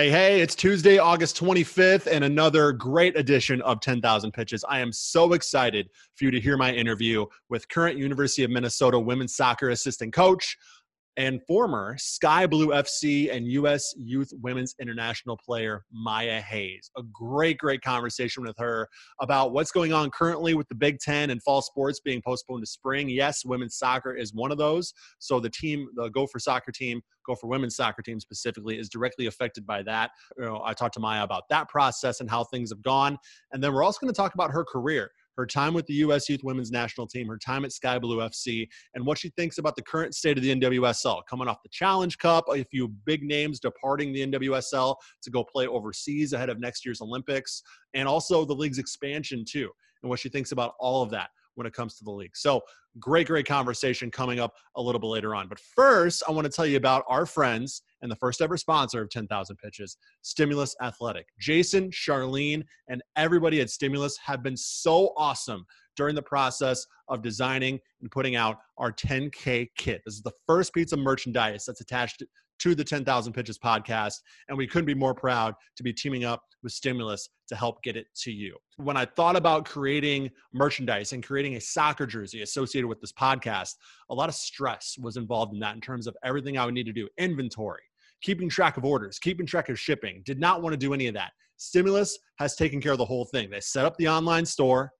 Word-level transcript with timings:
Hey, 0.00 0.08
hey, 0.08 0.40
it's 0.40 0.54
Tuesday, 0.54 0.96
August 0.96 1.38
25th, 1.38 2.06
and 2.06 2.24
another 2.24 2.72
great 2.72 3.18
edition 3.18 3.60
of 3.60 3.80
10,000 3.80 4.32
Pitches. 4.32 4.64
I 4.66 4.80
am 4.80 4.94
so 4.94 5.34
excited 5.34 5.90
for 6.14 6.24
you 6.24 6.30
to 6.30 6.40
hear 6.40 6.56
my 6.56 6.72
interview 6.72 7.26
with 7.50 7.68
current 7.68 7.98
University 7.98 8.42
of 8.42 8.50
Minnesota 8.50 8.98
women's 8.98 9.36
soccer 9.36 9.68
assistant 9.68 10.14
coach, 10.14 10.56
and 11.20 11.38
former 11.46 11.96
Sky 11.98 12.46
Blue 12.46 12.68
FC 12.68 13.30
and 13.30 13.46
U.S. 13.48 13.92
Youth 13.98 14.32
Women's 14.40 14.74
International 14.80 15.36
player 15.36 15.84
Maya 15.92 16.40
Hayes. 16.40 16.90
A 16.96 17.02
great, 17.12 17.58
great 17.58 17.82
conversation 17.82 18.42
with 18.42 18.56
her 18.56 18.88
about 19.20 19.52
what's 19.52 19.70
going 19.70 19.92
on 19.92 20.10
currently 20.12 20.54
with 20.54 20.66
the 20.68 20.74
Big 20.74 20.98
Ten 20.98 21.28
and 21.28 21.42
fall 21.42 21.60
sports 21.60 22.00
being 22.00 22.22
postponed 22.24 22.62
to 22.62 22.66
spring. 22.66 23.10
Yes, 23.10 23.44
women's 23.44 23.76
soccer 23.76 24.14
is 24.16 24.32
one 24.32 24.50
of 24.50 24.56
those. 24.56 24.94
So 25.18 25.40
the 25.40 25.50
team, 25.50 25.88
the 25.94 26.08
Gopher 26.08 26.38
soccer 26.38 26.72
team, 26.72 27.02
Gopher 27.26 27.46
women's 27.46 27.76
soccer 27.76 28.00
team 28.00 28.18
specifically, 28.18 28.78
is 28.78 28.88
directly 28.88 29.26
affected 29.26 29.66
by 29.66 29.82
that. 29.82 30.12
You 30.38 30.46
know, 30.46 30.62
I 30.64 30.72
talked 30.72 30.94
to 30.94 31.00
Maya 31.00 31.22
about 31.22 31.50
that 31.50 31.68
process 31.68 32.20
and 32.20 32.30
how 32.30 32.44
things 32.44 32.70
have 32.70 32.80
gone. 32.80 33.18
And 33.52 33.62
then 33.62 33.74
we're 33.74 33.84
also 33.84 33.98
going 34.00 34.10
to 34.10 34.16
talk 34.16 34.32
about 34.32 34.52
her 34.52 34.64
career 34.64 35.10
her 35.40 35.46
time 35.46 35.72
with 35.72 35.86
the 35.86 35.94
U.S. 35.94 36.28
Youth 36.28 36.44
Women's 36.44 36.70
National 36.70 37.06
Team, 37.06 37.26
her 37.28 37.38
time 37.38 37.64
at 37.64 37.72
Sky 37.72 37.98
Blue 37.98 38.18
FC, 38.18 38.68
and 38.94 39.04
what 39.06 39.16
she 39.16 39.30
thinks 39.30 39.56
about 39.56 39.74
the 39.74 39.82
current 39.82 40.14
state 40.14 40.36
of 40.36 40.44
the 40.44 40.54
NWSL. 40.54 41.22
Coming 41.28 41.48
off 41.48 41.62
the 41.62 41.70
Challenge 41.70 42.16
Cup, 42.18 42.44
a 42.52 42.62
few 42.64 42.88
big 42.88 43.22
names 43.22 43.58
departing 43.58 44.12
the 44.12 44.26
NWSL 44.26 44.94
to 45.22 45.30
go 45.30 45.42
play 45.42 45.66
overseas 45.66 46.34
ahead 46.34 46.50
of 46.50 46.60
next 46.60 46.84
year's 46.84 47.00
Olympics, 47.00 47.62
and 47.94 48.06
also 48.06 48.44
the 48.44 48.54
league's 48.54 48.78
expansion, 48.78 49.44
too, 49.48 49.70
and 50.02 50.10
what 50.10 50.18
she 50.18 50.28
thinks 50.28 50.52
about 50.52 50.74
all 50.78 51.02
of 51.02 51.10
that 51.10 51.30
when 51.54 51.66
it 51.66 51.72
comes 51.72 51.96
to 51.96 52.04
the 52.04 52.10
league. 52.10 52.36
So, 52.36 52.60
great, 52.98 53.26
great 53.26 53.46
conversation 53.46 54.10
coming 54.10 54.40
up 54.40 54.52
a 54.76 54.82
little 54.82 55.00
bit 55.00 55.06
later 55.06 55.34
on. 55.34 55.48
But 55.48 55.58
first, 55.58 56.22
I 56.28 56.32
want 56.32 56.44
to 56.44 56.52
tell 56.52 56.66
you 56.66 56.76
about 56.76 57.04
our 57.08 57.24
friends 57.24 57.82
and 58.02 58.10
the 58.10 58.16
first 58.16 58.40
ever 58.40 58.56
sponsor 58.56 59.02
of 59.02 59.10
10,000 59.10 59.56
Pitches, 59.56 59.96
Stimulus 60.22 60.74
Athletic. 60.82 61.26
Jason, 61.38 61.90
Charlene, 61.90 62.62
and 62.88 63.02
everybody 63.16 63.60
at 63.60 63.70
Stimulus 63.70 64.16
have 64.18 64.42
been 64.42 64.56
so 64.56 65.12
awesome 65.16 65.64
during 65.96 66.14
the 66.14 66.22
process 66.22 66.86
of 67.08 67.22
designing 67.22 67.78
and 68.00 68.10
putting 68.10 68.36
out 68.36 68.58
our 68.78 68.92
10K 68.92 69.68
kit. 69.76 70.00
This 70.04 70.14
is 70.14 70.22
the 70.22 70.32
first 70.46 70.72
piece 70.72 70.92
of 70.92 70.98
merchandise 70.98 71.64
that's 71.66 71.80
attached 71.80 72.22
to 72.60 72.74
the 72.74 72.84
10,000 72.84 73.32
Pitches 73.32 73.58
podcast. 73.58 74.14
And 74.48 74.56
we 74.56 74.66
couldn't 74.66 74.86
be 74.86 74.94
more 74.94 75.14
proud 75.14 75.54
to 75.76 75.82
be 75.82 75.92
teaming 75.92 76.24
up 76.24 76.42
with 76.62 76.72
Stimulus 76.72 77.30
to 77.48 77.56
help 77.56 77.82
get 77.82 77.96
it 77.96 78.06
to 78.14 78.30
you. 78.30 78.56
When 78.76 78.96
I 78.96 79.06
thought 79.06 79.34
about 79.34 79.64
creating 79.64 80.30
merchandise 80.52 81.12
and 81.12 81.24
creating 81.24 81.56
a 81.56 81.60
soccer 81.60 82.06
jersey 82.06 82.42
associated 82.42 82.86
with 82.86 83.00
this 83.00 83.12
podcast, 83.12 83.76
a 84.10 84.14
lot 84.14 84.28
of 84.28 84.34
stress 84.34 84.96
was 85.00 85.16
involved 85.16 85.54
in 85.54 85.60
that 85.60 85.74
in 85.74 85.80
terms 85.80 86.06
of 86.06 86.16
everything 86.22 86.58
I 86.58 86.66
would 86.66 86.74
need 86.74 86.86
to 86.86 86.92
do 86.92 87.08
inventory, 87.18 87.82
keeping 88.22 88.48
track 88.48 88.76
of 88.76 88.84
orders, 88.84 89.18
keeping 89.18 89.46
track 89.46 89.68
of 89.68 89.78
shipping. 89.78 90.22
Did 90.24 90.40
not 90.40 90.62
want 90.62 90.72
to 90.72 90.76
do 90.76 90.94
any 90.94 91.06
of 91.06 91.14
that. 91.14 91.32
Stimulus 91.56 92.18
has 92.38 92.56
taken 92.56 92.80
care 92.80 92.92
of 92.92 92.98
the 92.98 93.04
whole 93.04 93.24
thing. 93.24 93.50
They 93.50 93.60
set 93.60 93.84
up 93.84 93.96
the 93.96 94.08
online 94.08 94.46
store, 94.46 94.92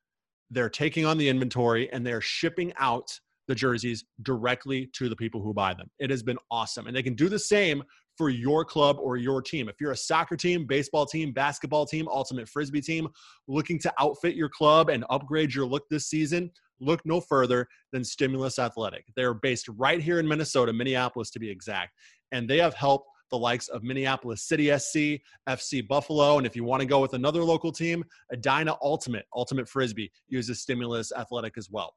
they're 0.51 0.69
taking 0.69 1.07
on 1.07 1.17
the 1.17 1.29
inventory, 1.29 1.91
and 1.93 2.07
they're 2.07 2.21
shipping 2.21 2.73
out 2.79 3.09
the 3.48 3.55
jerseys 3.55 4.05
directly 4.23 4.89
to 4.93 5.09
the 5.09 5.17
people 5.17 5.43
who 5.43 5.53
buy 5.53 5.75
them. 5.75 5.91
It 5.98 6.11
has 6.11 6.23
been 6.23 6.39
awesome. 6.51 6.87
And 6.87 6.95
they 6.95 7.03
can 7.03 7.15
do 7.15 7.29
the 7.29 7.39
same 7.39 7.83
for 8.17 8.29
your 8.29 8.65
club 8.65 8.98
or 9.01 9.17
your 9.17 9.41
team. 9.41 9.69
If 9.69 9.81
you're 9.81 9.93
a 9.93 9.97
soccer 9.97 10.37
team, 10.37 10.67
baseball 10.67 11.07
team, 11.07 11.33
basketball 11.33 11.87
team, 11.87 12.07
ultimate 12.09 12.48
frisbee 12.48 12.81
team 12.81 13.09
looking 13.48 13.79
to 13.81 13.93
outfit 13.98 14.35
your 14.37 14.51
club 14.51 14.91
and 14.91 15.05
upgrade 15.11 15.55
your 15.55 15.67
look 15.67 15.85
this 15.89 16.07
season, 16.07 16.51
look 16.81 17.01
no 17.05 17.21
further 17.21 17.67
than 17.93 18.05
Stimulus 18.05 18.59
Athletic. 18.59 19.07
They're 19.17 19.35
based 19.35 19.69
right 19.69 20.01
here 20.01 20.21
in 20.21 20.29
Minnesota, 20.29 20.73
Minneapolis 20.73 21.31
to 21.31 21.39
be 21.39 21.51
exact, 21.51 21.95
and 22.33 22.48
they 22.48 22.59
have 22.59 22.75
helped 22.75 23.09
the 23.31 23.39
likes 23.39 23.69
of 23.69 23.83
Minneapolis 23.83 24.42
City 24.42 24.77
SC, 24.77 25.23
FC 25.48 25.86
Buffalo, 25.86 26.39
and 26.39 26.47
if 26.47 26.56
you 26.56 26.64
want 26.64 26.81
to 26.81 26.86
go 26.86 27.00
with 27.00 27.14
another 27.14 27.42
local 27.42 27.73
team, 27.73 28.05
Edina 28.33 28.77
Ultimate, 28.83 29.25
Ultimate 29.34 29.69
Frisbee 29.69 30.11
uses 30.28 30.61
Stimulus 30.61 31.12
Athletic 31.17 31.56
as 31.56 31.70
well. 31.70 31.95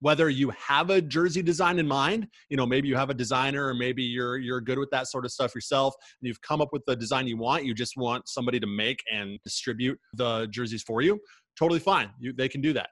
Whether 0.00 0.30
you 0.30 0.50
have 0.50 0.90
a 0.90 1.00
jersey 1.00 1.42
design 1.42 1.78
in 1.78 1.86
mind 1.86 2.26
you 2.48 2.56
know 2.56 2.66
maybe 2.66 2.88
you 2.88 2.96
have 2.96 3.10
a 3.10 3.14
designer 3.14 3.68
or 3.68 3.72
maybe 3.72 4.02
you're 4.02 4.36
you're 4.36 4.60
good 4.60 4.76
with 4.76 4.90
that 4.90 5.06
sort 5.06 5.24
of 5.24 5.30
stuff 5.30 5.54
yourself 5.54 5.94
and 6.20 6.26
you've 6.26 6.40
come 6.40 6.60
up 6.60 6.70
with 6.72 6.82
the 6.88 6.96
design 6.96 7.28
you 7.28 7.36
want 7.36 7.64
you 7.64 7.72
just 7.72 7.96
want 7.96 8.28
somebody 8.28 8.58
to 8.58 8.66
make 8.66 8.98
and 9.12 9.38
distribute 9.44 9.96
the 10.14 10.48
jerseys 10.48 10.82
for 10.82 11.02
you 11.02 11.20
totally 11.56 11.78
fine 11.78 12.10
you, 12.18 12.32
they 12.32 12.48
can 12.48 12.60
do 12.60 12.72
that. 12.72 12.88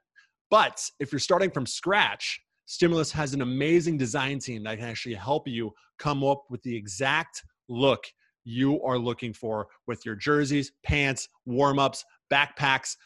But 0.51 0.81
if 0.99 1.13
you're 1.13 1.19
starting 1.19 1.51
from 1.51 1.67
scratch 1.67 2.41
stimulus 2.71 3.11
has 3.11 3.35
an 3.35 3.43
amazing 3.43 3.97
design 3.97 4.39
team 4.39 4.63
that 4.63 4.79
can 4.79 4.87
actually 4.87 5.17
help 5.17 5.49
you 5.49 5.73
come 5.99 6.23
up 6.23 6.45
with 6.51 6.63
the 6.63 6.75
exact 6.75 7.43
look 7.69 8.05
you 8.45 8.81
are 8.85 8.97
looking 8.97 9.33
for 9.33 9.67
with 9.89 10.07
your 10.07 10.15
jerseys 10.15 10.71
pants 10.85 11.29
warm-ups 11.47 12.05
backpacks 12.33 12.97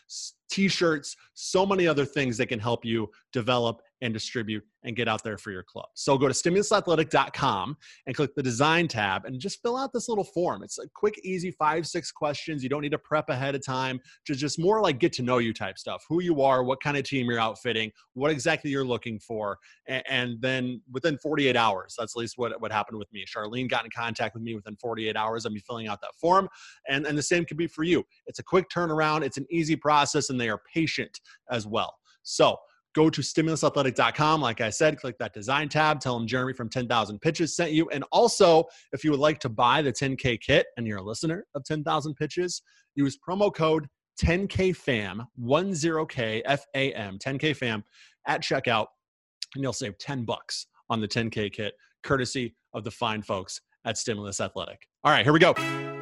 t-shirts 0.50 1.16
so 1.32 1.64
many 1.64 1.86
other 1.86 2.04
things 2.04 2.36
that 2.36 2.48
can 2.48 2.60
help 2.60 2.84
you 2.84 3.08
develop 3.32 3.80
and 4.04 4.12
distribute 4.12 4.62
and 4.82 4.94
get 4.94 5.08
out 5.08 5.24
there 5.24 5.38
for 5.38 5.50
your 5.50 5.62
club. 5.62 5.86
So 5.94 6.18
go 6.18 6.28
to 6.28 6.34
stimulusathletic.com 6.34 7.76
and 8.06 8.14
click 8.14 8.34
the 8.34 8.42
design 8.42 8.86
tab 8.86 9.24
and 9.24 9.40
just 9.40 9.62
fill 9.62 9.78
out 9.78 9.94
this 9.94 10.10
little 10.10 10.24
form. 10.24 10.62
It's 10.62 10.78
a 10.78 10.86
quick, 10.94 11.18
easy 11.24 11.50
five, 11.50 11.86
six 11.86 12.12
questions. 12.12 12.62
You 12.62 12.68
don't 12.68 12.82
need 12.82 12.92
to 12.92 12.98
prep 12.98 13.30
ahead 13.30 13.54
of 13.54 13.64
time. 13.64 13.98
Just, 14.26 14.40
just 14.40 14.58
more 14.58 14.82
like 14.82 14.98
get 14.98 15.14
to 15.14 15.22
know 15.22 15.38
you 15.38 15.54
type 15.54 15.78
stuff. 15.78 16.04
Who 16.06 16.20
you 16.20 16.42
are, 16.42 16.62
what 16.62 16.82
kind 16.82 16.98
of 16.98 17.04
team 17.04 17.30
you're 17.30 17.40
outfitting, 17.40 17.90
what 18.12 18.30
exactly 18.30 18.70
you're 18.70 18.84
looking 18.84 19.18
for. 19.18 19.56
And, 19.88 20.02
and 20.06 20.40
then 20.42 20.82
within 20.92 21.16
48 21.16 21.56
hours, 21.56 21.94
that's 21.98 22.14
at 22.14 22.20
least 22.20 22.34
what, 22.36 22.60
what 22.60 22.70
happened 22.70 22.98
with 22.98 23.10
me. 23.10 23.24
Charlene 23.24 23.70
got 23.70 23.86
in 23.86 23.90
contact 23.90 24.34
with 24.34 24.42
me 24.42 24.54
within 24.54 24.76
48 24.76 25.16
hours 25.16 25.46
of 25.46 25.52
me 25.52 25.60
filling 25.60 25.88
out 25.88 26.02
that 26.02 26.14
form. 26.20 26.46
And, 26.90 27.06
and 27.06 27.16
the 27.16 27.22
same 27.22 27.46
could 27.46 27.56
be 27.56 27.68
for 27.68 27.84
you. 27.84 28.04
It's 28.26 28.38
a 28.38 28.44
quick 28.44 28.68
turnaround. 28.68 29.24
It's 29.24 29.38
an 29.38 29.46
easy 29.50 29.76
process 29.76 30.28
and 30.28 30.38
they 30.38 30.50
are 30.50 30.60
patient 30.74 31.20
as 31.50 31.66
well. 31.66 31.94
So 32.22 32.58
go 32.94 33.10
to 33.10 33.20
stimulusathletic.com. 33.20 34.40
Like 34.40 34.60
I 34.60 34.70
said, 34.70 34.98
click 34.98 35.18
that 35.18 35.34
design 35.34 35.68
tab. 35.68 36.00
Tell 36.00 36.18
them 36.18 36.26
Jeremy 36.26 36.52
from 36.52 36.68
10,000 36.70 37.18
Pitches 37.20 37.54
sent 37.56 37.72
you. 37.72 37.88
And 37.90 38.04
also, 38.12 38.64
if 38.92 39.04
you 39.04 39.10
would 39.10 39.20
like 39.20 39.40
to 39.40 39.48
buy 39.48 39.82
the 39.82 39.92
10K 39.92 40.40
kit 40.40 40.66
and 40.76 40.86
you're 40.86 40.98
a 40.98 41.02
listener 41.02 41.44
of 41.54 41.64
10,000 41.64 42.14
Pitches, 42.14 42.62
use 42.94 43.18
promo 43.26 43.54
code 43.54 43.86
10KFAM, 44.22 45.26
10K 45.40 46.42
F-A-M, 46.44 47.18
10KFAM 47.18 47.82
at 48.26 48.40
checkout, 48.42 48.86
and 49.54 49.62
you'll 49.62 49.72
save 49.72 49.98
10 49.98 50.24
bucks 50.24 50.66
on 50.88 51.00
the 51.00 51.08
10K 51.08 51.52
kit, 51.52 51.74
courtesy 52.02 52.54
of 52.72 52.84
the 52.84 52.90
fine 52.90 53.22
folks 53.22 53.60
at 53.84 53.98
Stimulus 53.98 54.40
Athletic. 54.40 54.86
All 55.02 55.12
right, 55.12 55.24
here 55.24 55.32
we 55.32 55.40
go. 55.40 55.93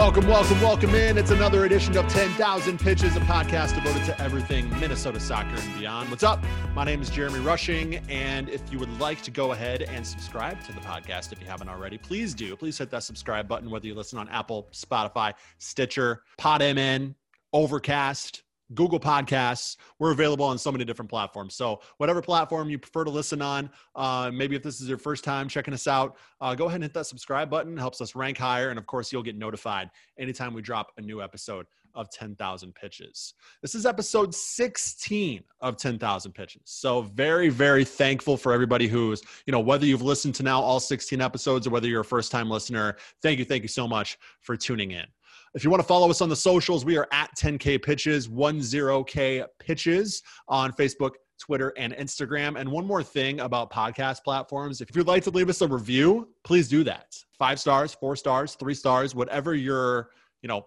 Welcome, 0.00 0.28
welcome, 0.28 0.60
welcome 0.62 0.94
in. 0.94 1.18
It's 1.18 1.30
another 1.30 1.66
edition 1.66 1.94
of 1.98 2.08
10,000 2.08 2.80
Pitches, 2.80 3.16
a 3.16 3.20
podcast 3.20 3.74
devoted 3.74 4.02
to 4.06 4.18
everything 4.18 4.70
Minnesota 4.80 5.20
soccer 5.20 5.54
and 5.54 5.78
beyond. 5.78 6.08
What's 6.08 6.22
up? 6.22 6.42
My 6.74 6.84
name 6.84 7.02
is 7.02 7.10
Jeremy 7.10 7.40
Rushing. 7.40 7.96
And 8.08 8.48
if 8.48 8.62
you 8.72 8.78
would 8.78 8.98
like 8.98 9.20
to 9.20 9.30
go 9.30 9.52
ahead 9.52 9.82
and 9.82 10.04
subscribe 10.04 10.64
to 10.64 10.72
the 10.72 10.80
podcast, 10.80 11.32
if 11.32 11.40
you 11.42 11.46
haven't 11.46 11.68
already, 11.68 11.98
please 11.98 12.32
do. 12.32 12.56
Please 12.56 12.78
hit 12.78 12.90
that 12.92 13.02
subscribe 13.02 13.46
button, 13.46 13.70
whether 13.70 13.86
you 13.86 13.94
listen 13.94 14.18
on 14.18 14.26
Apple, 14.30 14.70
Spotify, 14.72 15.34
Stitcher, 15.58 16.22
PodMN, 16.38 17.14
Overcast, 17.52 18.42
Google 18.74 19.00
Podcasts. 19.00 19.76
We're 19.98 20.12
available 20.12 20.44
on 20.44 20.58
so 20.58 20.70
many 20.70 20.84
different 20.84 21.10
platforms. 21.10 21.54
So, 21.54 21.80
whatever 21.98 22.22
platform 22.22 22.70
you 22.70 22.78
prefer 22.78 23.04
to 23.04 23.10
listen 23.10 23.42
on, 23.42 23.70
uh, 23.94 24.30
maybe 24.32 24.56
if 24.56 24.62
this 24.62 24.80
is 24.80 24.88
your 24.88 24.98
first 24.98 25.24
time 25.24 25.48
checking 25.48 25.74
us 25.74 25.86
out, 25.86 26.16
uh, 26.40 26.54
go 26.54 26.66
ahead 26.66 26.76
and 26.76 26.84
hit 26.84 26.94
that 26.94 27.06
subscribe 27.06 27.50
button. 27.50 27.76
It 27.76 27.80
helps 27.80 28.00
us 28.00 28.14
rank 28.14 28.38
higher. 28.38 28.70
And 28.70 28.78
of 28.78 28.86
course, 28.86 29.12
you'll 29.12 29.22
get 29.22 29.36
notified 29.36 29.90
anytime 30.18 30.54
we 30.54 30.62
drop 30.62 30.92
a 30.96 31.00
new 31.00 31.22
episode 31.22 31.66
of 31.94 32.10
10,000 32.10 32.74
Pitches. 32.74 33.34
This 33.62 33.74
is 33.74 33.84
episode 33.86 34.34
16 34.34 35.42
of 35.60 35.76
10,000 35.76 36.32
Pitches. 36.32 36.62
So, 36.64 37.02
very, 37.02 37.48
very 37.48 37.84
thankful 37.84 38.36
for 38.36 38.52
everybody 38.52 38.86
who's, 38.86 39.22
you 39.46 39.52
know, 39.52 39.60
whether 39.60 39.86
you've 39.86 40.02
listened 40.02 40.34
to 40.36 40.42
now 40.42 40.60
all 40.60 40.80
16 40.80 41.20
episodes 41.20 41.66
or 41.66 41.70
whether 41.70 41.88
you're 41.88 42.02
a 42.02 42.04
first 42.04 42.30
time 42.30 42.48
listener, 42.48 42.96
thank 43.22 43.38
you, 43.38 43.44
thank 43.44 43.62
you 43.62 43.68
so 43.68 43.88
much 43.88 44.18
for 44.40 44.56
tuning 44.56 44.92
in. 44.92 45.06
If 45.52 45.64
you 45.64 45.70
want 45.70 45.80
to 45.80 45.86
follow 45.86 46.08
us 46.08 46.20
on 46.20 46.28
the 46.28 46.36
socials, 46.36 46.84
we 46.84 46.96
are 46.96 47.08
at 47.12 47.30
10K 47.36 47.82
Pitches, 47.82 48.28
10K 48.28 49.44
Pitches 49.58 50.22
on 50.46 50.72
Facebook, 50.72 51.12
Twitter, 51.40 51.72
and 51.76 51.92
Instagram. 51.94 52.58
And 52.58 52.70
one 52.70 52.86
more 52.86 53.02
thing 53.02 53.40
about 53.40 53.72
podcast 53.72 54.22
platforms 54.22 54.80
if 54.80 54.94
you'd 54.94 55.08
like 55.08 55.24
to 55.24 55.30
leave 55.30 55.48
us 55.48 55.60
a 55.60 55.66
review, 55.66 56.28
please 56.44 56.68
do 56.68 56.84
that. 56.84 57.16
Five 57.36 57.58
stars, 57.58 57.92
four 57.92 58.14
stars, 58.14 58.54
three 58.54 58.74
stars, 58.74 59.16
whatever 59.16 59.56
your, 59.56 60.10
you 60.42 60.48
know, 60.48 60.66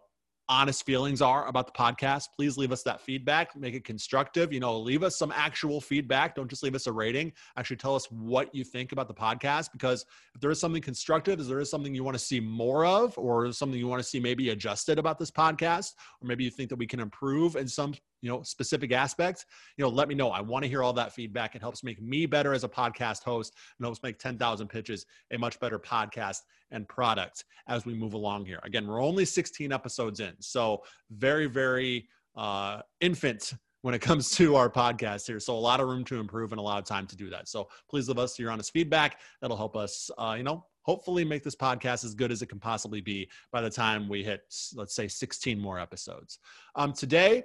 honest 0.53 0.85
feelings 0.85 1.19
are 1.19 1.47
about 1.47 1.65
the 1.65 1.73
podcast, 1.73 2.27
please 2.35 2.59
leave 2.59 2.71
us 2.71 2.83
that 2.83 3.01
feedback. 3.01 3.55
Make 3.55 3.73
it 3.73 3.83
constructive. 3.83 4.53
You 4.53 4.59
know, 4.59 4.79
leave 4.79 5.01
us 5.01 5.17
some 5.17 5.33
actual 5.35 5.81
feedback. 5.81 6.35
Don't 6.35 6.47
just 6.47 6.61
leave 6.61 6.75
us 6.75 6.85
a 6.85 6.91
rating. 6.91 7.33
Actually, 7.57 7.77
tell 7.77 7.95
us 7.95 8.05
what 8.11 8.53
you 8.53 8.63
think 8.63 8.91
about 8.91 9.07
the 9.07 9.15
podcast 9.15 9.71
because 9.71 10.05
if 10.35 10.41
there 10.41 10.51
is 10.51 10.59
something 10.59 10.81
constructive, 10.81 11.39
if 11.39 11.47
there 11.47 11.59
is 11.59 11.71
something 11.71 11.95
you 11.95 12.03
want 12.03 12.15
to 12.15 12.23
see 12.23 12.39
more 12.39 12.85
of, 12.85 13.17
or 13.17 13.51
something 13.51 13.79
you 13.79 13.87
want 13.87 14.01
to 14.01 14.07
see 14.07 14.19
maybe 14.19 14.49
adjusted 14.49 14.99
about 14.99 15.17
this 15.17 15.31
podcast, 15.31 15.93
or 16.21 16.27
maybe 16.27 16.43
you 16.43 16.51
think 16.51 16.69
that 16.69 16.77
we 16.77 16.85
can 16.85 16.99
improve 16.99 17.55
in 17.55 17.67
some 17.67 17.95
you 18.21 18.29
know 18.29 18.41
specific 18.41 18.93
aspects 18.93 19.45
you 19.77 19.83
know 19.83 19.89
let 19.89 20.07
me 20.07 20.15
know 20.15 20.29
i 20.29 20.39
want 20.39 20.63
to 20.63 20.69
hear 20.69 20.81
all 20.81 20.93
that 20.93 21.13
feedback 21.13 21.55
it 21.55 21.61
helps 21.61 21.83
make 21.83 22.01
me 22.01 22.25
better 22.25 22.53
as 22.53 22.63
a 22.63 22.69
podcast 22.69 23.21
host 23.21 23.53
and 23.77 23.85
helps 23.85 24.01
make 24.01 24.17
10000 24.17 24.67
pitches 24.69 25.05
a 25.31 25.37
much 25.37 25.59
better 25.59 25.77
podcast 25.77 26.37
and 26.73 26.87
product 26.89 27.45
as 27.67 27.85
we 27.85 27.93
move 27.93 28.13
along 28.13 28.45
here 28.45 28.59
again 28.63 28.85
we're 28.85 29.01
only 29.01 29.23
16 29.23 29.71
episodes 29.71 30.19
in 30.19 30.33
so 30.39 30.83
very 31.11 31.45
very 31.45 32.07
uh 32.35 32.81
infant 32.99 33.53
when 33.83 33.93
it 33.93 33.99
comes 33.99 34.31
to 34.31 34.55
our 34.55 34.69
podcast 34.69 35.27
here. 35.27 35.39
So 35.39 35.53
a 35.53 35.59
lot 35.59 35.79
of 35.79 35.87
room 35.87 36.03
to 36.05 36.19
improve 36.19 36.51
and 36.51 36.59
a 36.59 36.63
lot 36.63 36.79
of 36.79 36.85
time 36.85 37.05
to 37.07 37.15
do 37.15 37.29
that. 37.29 37.47
So 37.47 37.67
please 37.89 38.07
leave 38.07 38.17
us 38.17 38.39
your 38.39 38.49
honest 38.49 38.71
feedback. 38.71 39.19
That'll 39.41 39.57
help 39.57 39.75
us, 39.75 40.09
uh, 40.17 40.35
you 40.37 40.43
know, 40.43 40.65
hopefully 40.83 41.25
make 41.25 41.43
this 41.43 41.55
podcast 41.55 42.05
as 42.05 42.15
good 42.15 42.31
as 42.31 42.41
it 42.41 42.47
can 42.47 42.59
possibly 42.59 43.01
be 43.01 43.29
by 43.51 43.61
the 43.61 43.69
time 43.69 44.07
we 44.07 44.23
hit, 44.23 44.41
let's 44.73 44.95
say, 44.95 45.09
16 45.09 45.59
more 45.59 45.79
episodes. 45.79 46.39
Um, 46.75 46.93
today, 46.93 47.43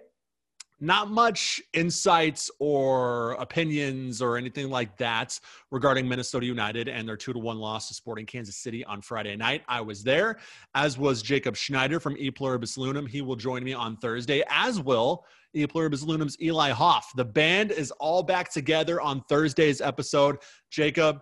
not 0.80 1.10
much 1.10 1.60
insights 1.72 2.50
or 2.60 3.32
opinions 3.32 4.22
or 4.22 4.36
anything 4.36 4.70
like 4.70 4.96
that 4.98 5.38
regarding 5.70 6.08
Minnesota 6.08 6.46
United 6.46 6.88
and 6.88 7.08
their 7.08 7.16
two 7.16 7.32
to 7.32 7.38
one 7.38 7.58
loss 7.58 7.88
to 7.88 7.94
Sporting 7.94 8.26
Kansas 8.26 8.56
City 8.56 8.84
on 8.84 9.02
Friday 9.02 9.36
night. 9.36 9.62
I 9.68 9.80
was 9.80 10.04
there, 10.04 10.38
as 10.74 10.96
was 10.96 11.20
Jacob 11.20 11.56
Schneider 11.56 11.98
from 11.98 12.16
E 12.16 12.30
Pluribus 12.30 12.76
Loonum. 12.76 13.06
He 13.06 13.22
will 13.22 13.36
join 13.36 13.64
me 13.64 13.72
on 13.72 13.96
Thursday, 13.96 14.44
as 14.48 14.80
will 14.80 15.24
E 15.54 15.66
Pluribus 15.66 16.02
Loonum's 16.02 16.36
Eli 16.40 16.70
Hoff. 16.70 17.10
The 17.16 17.24
band 17.24 17.72
is 17.72 17.90
all 17.92 18.22
back 18.22 18.52
together 18.52 19.00
on 19.00 19.22
Thursday's 19.28 19.80
episode. 19.80 20.36
Jacob, 20.70 21.18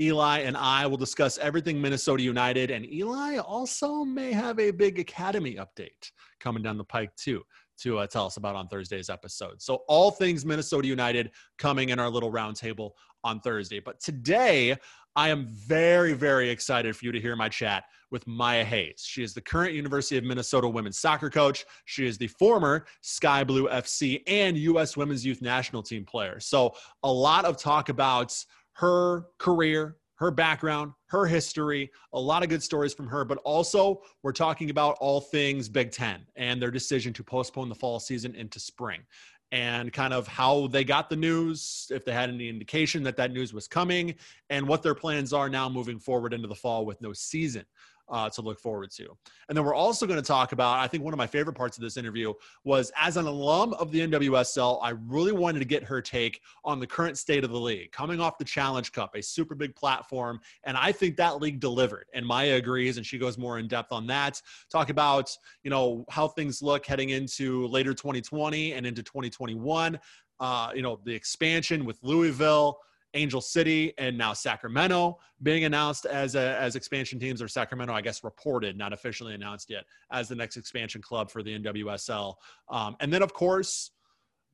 Eli 0.00 0.40
and 0.40 0.56
I 0.56 0.86
will 0.86 0.96
discuss 0.96 1.38
everything 1.38 1.80
Minnesota 1.80 2.22
United, 2.22 2.70
and 2.70 2.86
Eli 2.86 3.38
also 3.38 4.04
may 4.04 4.32
have 4.32 4.60
a 4.60 4.70
big 4.70 4.98
academy 4.98 5.56
update 5.56 6.12
coming 6.40 6.62
down 6.62 6.78
the 6.78 6.84
pike, 6.84 7.10
too, 7.16 7.42
to 7.78 7.98
uh, 7.98 8.06
tell 8.06 8.26
us 8.26 8.36
about 8.36 8.56
on 8.56 8.68
Thursday's 8.68 9.10
episode. 9.10 9.60
So, 9.62 9.82
all 9.88 10.10
things 10.10 10.44
Minnesota 10.44 10.88
United 10.88 11.30
coming 11.58 11.90
in 11.90 11.98
our 11.98 12.10
little 12.10 12.32
roundtable 12.32 12.90
on 13.24 13.40
Thursday. 13.40 13.80
But 13.80 14.00
today, 14.00 14.76
I 15.16 15.30
am 15.30 15.46
very, 15.48 16.12
very 16.12 16.48
excited 16.48 16.94
for 16.96 17.04
you 17.04 17.12
to 17.12 17.20
hear 17.20 17.34
my 17.34 17.48
chat 17.48 17.84
with 18.10 18.26
Maya 18.26 18.64
Hayes. 18.64 19.04
She 19.04 19.22
is 19.22 19.34
the 19.34 19.40
current 19.40 19.74
University 19.74 20.16
of 20.16 20.24
Minnesota 20.24 20.68
women's 20.68 20.98
soccer 20.98 21.28
coach. 21.28 21.64
She 21.86 22.06
is 22.06 22.18
the 22.18 22.28
former 22.28 22.86
Sky 23.00 23.44
Blue 23.44 23.68
FC 23.68 24.22
and 24.26 24.56
U.S. 24.56 24.96
Women's 24.96 25.26
Youth 25.26 25.42
National 25.42 25.82
Team 25.82 26.04
player. 26.04 26.40
So, 26.40 26.74
a 27.02 27.12
lot 27.12 27.44
of 27.44 27.56
talk 27.56 27.88
about 27.88 28.34
her 28.74 29.26
career, 29.38 29.96
her 30.18 30.30
background, 30.30 30.92
her 31.06 31.26
history, 31.26 31.90
a 32.12 32.20
lot 32.20 32.42
of 32.42 32.48
good 32.48 32.62
stories 32.62 32.92
from 32.92 33.06
her, 33.06 33.24
but 33.24 33.38
also 33.38 34.02
we're 34.22 34.32
talking 34.32 34.70
about 34.70 34.96
all 35.00 35.20
things 35.20 35.68
Big 35.68 35.92
Ten 35.92 36.26
and 36.36 36.60
their 36.60 36.70
decision 36.70 37.12
to 37.14 37.24
postpone 37.24 37.68
the 37.68 37.74
fall 37.74 38.00
season 38.00 38.34
into 38.34 38.60
spring 38.60 39.00
and 39.50 39.92
kind 39.92 40.12
of 40.12 40.26
how 40.26 40.66
they 40.66 40.84
got 40.84 41.08
the 41.08 41.16
news, 41.16 41.90
if 41.90 42.04
they 42.04 42.12
had 42.12 42.28
any 42.28 42.48
indication 42.48 43.02
that 43.02 43.16
that 43.16 43.32
news 43.32 43.54
was 43.54 43.66
coming, 43.66 44.14
and 44.50 44.66
what 44.66 44.82
their 44.82 44.94
plans 44.94 45.32
are 45.32 45.48
now 45.48 45.68
moving 45.68 45.98
forward 45.98 46.34
into 46.34 46.48
the 46.48 46.54
fall 46.54 46.84
with 46.84 47.00
no 47.00 47.12
season 47.12 47.64
uh, 48.10 48.28
to 48.30 48.42
look 48.42 48.58
forward 48.58 48.90
to. 48.92 49.06
And 49.48 49.56
then 49.56 49.64
we're 49.64 49.74
also 49.74 50.06
going 50.06 50.20
to 50.20 50.26
talk 50.26 50.52
about, 50.52 50.78
I 50.78 50.86
think 50.86 51.04
one 51.04 51.12
of 51.12 51.18
my 51.18 51.26
favorite 51.26 51.54
parts 51.54 51.76
of 51.76 51.82
this 51.82 51.96
interview 51.96 52.32
was 52.64 52.90
as 52.96 53.16
an 53.16 53.26
alum 53.26 53.74
of 53.74 53.90
the 53.92 54.00
NWSL, 54.00 54.78
I 54.82 54.90
really 55.06 55.32
wanted 55.32 55.60
to 55.60 55.64
get 55.64 55.82
her 55.84 56.00
take 56.00 56.40
on 56.64 56.80
the 56.80 56.86
current 56.86 57.18
state 57.18 57.44
of 57.44 57.50
the 57.50 57.60
league, 57.60 57.92
coming 57.92 58.20
off 58.20 58.38
the 58.38 58.44
Challenge 58.44 58.90
Cup, 58.92 59.14
a 59.14 59.22
super 59.22 59.54
big 59.54 59.74
platform. 59.74 60.40
And 60.64 60.76
I 60.76 60.92
think 60.92 61.16
that 61.16 61.40
league 61.40 61.60
delivered. 61.60 62.06
And 62.14 62.26
Maya 62.26 62.54
agrees, 62.54 62.96
and 62.96 63.06
she 63.06 63.18
goes 63.18 63.38
more 63.38 63.58
in 63.58 63.68
depth 63.68 63.92
on 63.92 64.06
that. 64.08 64.40
Talk 64.70 64.90
about, 64.90 65.30
you 65.62 65.70
know, 65.70 66.04
how 66.10 66.28
things 66.28 66.62
look 66.62 66.86
heading 66.86 67.10
into 67.10 67.66
later 67.66 67.94
2020 67.94 68.72
and 68.72 68.86
into 68.86 69.02
2021. 69.02 69.98
Uh, 70.40 70.70
you 70.74 70.82
know, 70.82 71.00
the 71.04 71.12
expansion 71.12 71.84
with 71.84 71.98
Louisville 72.02 72.78
Angel 73.14 73.40
City 73.40 73.92
and 73.98 74.16
now 74.16 74.32
Sacramento 74.32 75.18
being 75.42 75.64
announced 75.64 76.06
as 76.06 76.34
a, 76.34 76.58
as 76.58 76.76
expansion 76.76 77.18
teams, 77.18 77.40
or 77.40 77.48
Sacramento, 77.48 77.92
I 77.92 78.00
guess, 78.00 78.22
reported, 78.24 78.76
not 78.76 78.92
officially 78.92 79.34
announced 79.34 79.70
yet, 79.70 79.84
as 80.12 80.28
the 80.28 80.34
next 80.34 80.56
expansion 80.56 81.00
club 81.00 81.30
for 81.30 81.42
the 81.42 81.58
NWSL. 81.58 82.34
Um, 82.68 82.96
and 83.00 83.12
then, 83.12 83.22
of 83.22 83.32
course, 83.32 83.92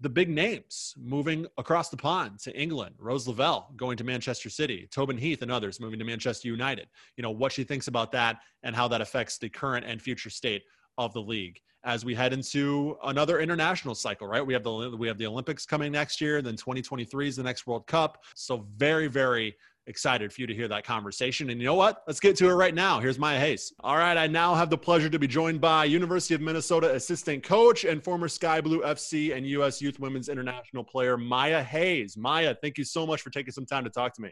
the 0.00 0.08
big 0.08 0.28
names 0.28 0.94
moving 0.98 1.46
across 1.56 1.88
the 1.88 1.96
pond 1.96 2.38
to 2.40 2.54
England. 2.60 2.94
Rose 2.98 3.28
Lavelle 3.28 3.72
going 3.76 3.96
to 3.96 4.04
Manchester 4.04 4.50
City, 4.50 4.88
Tobin 4.90 5.16
Heath 5.16 5.42
and 5.42 5.50
others 5.50 5.80
moving 5.80 5.98
to 5.98 6.04
Manchester 6.04 6.48
United. 6.48 6.88
You 7.16 7.22
know 7.22 7.30
what 7.30 7.52
she 7.52 7.64
thinks 7.64 7.86
about 7.86 8.12
that 8.12 8.40
and 8.62 8.74
how 8.74 8.88
that 8.88 9.00
affects 9.00 9.38
the 9.38 9.48
current 9.48 9.86
and 9.86 10.02
future 10.02 10.30
state 10.30 10.64
of 10.98 11.12
the 11.12 11.20
league 11.20 11.60
as 11.84 12.04
we 12.04 12.14
head 12.14 12.32
into 12.32 12.96
another 13.04 13.40
international 13.40 13.94
cycle, 13.94 14.26
right? 14.26 14.44
We 14.44 14.54
have 14.54 14.64
the 14.64 14.96
we 14.98 15.06
have 15.06 15.18
the 15.18 15.26
Olympics 15.26 15.66
coming 15.66 15.92
next 15.92 16.20
year, 16.20 16.40
then 16.42 16.56
2023 16.56 17.28
is 17.28 17.36
the 17.36 17.42
next 17.42 17.66
World 17.66 17.86
Cup. 17.86 18.24
So 18.34 18.66
very 18.76 19.06
very 19.06 19.54
excited 19.86 20.32
for 20.32 20.40
you 20.40 20.46
to 20.46 20.54
hear 20.54 20.66
that 20.68 20.82
conversation. 20.82 21.50
And 21.50 21.60
you 21.60 21.66
know 21.66 21.74
what? 21.74 22.02
Let's 22.06 22.20
get 22.20 22.36
to 22.36 22.48
it 22.48 22.54
right 22.54 22.74
now. 22.74 23.00
Here's 23.00 23.18
Maya 23.18 23.38
Hayes. 23.38 23.72
All 23.80 23.98
right, 23.98 24.16
I 24.16 24.26
now 24.26 24.54
have 24.54 24.70
the 24.70 24.78
pleasure 24.78 25.10
to 25.10 25.18
be 25.18 25.26
joined 25.26 25.60
by 25.60 25.84
University 25.84 26.34
of 26.34 26.40
Minnesota 26.40 26.94
assistant 26.94 27.42
coach 27.42 27.84
and 27.84 28.02
former 28.02 28.28
Sky 28.28 28.62
Blue 28.62 28.80
FC 28.80 29.36
and 29.36 29.46
U.S. 29.46 29.82
Youth 29.82 30.00
Women's 30.00 30.30
International 30.30 30.84
player 30.84 31.18
Maya 31.18 31.62
Hayes. 31.62 32.16
Maya, 32.16 32.54
thank 32.62 32.78
you 32.78 32.84
so 32.84 33.06
much 33.06 33.20
for 33.20 33.28
taking 33.28 33.52
some 33.52 33.66
time 33.66 33.84
to 33.84 33.90
talk 33.90 34.14
to 34.14 34.22
me. 34.22 34.30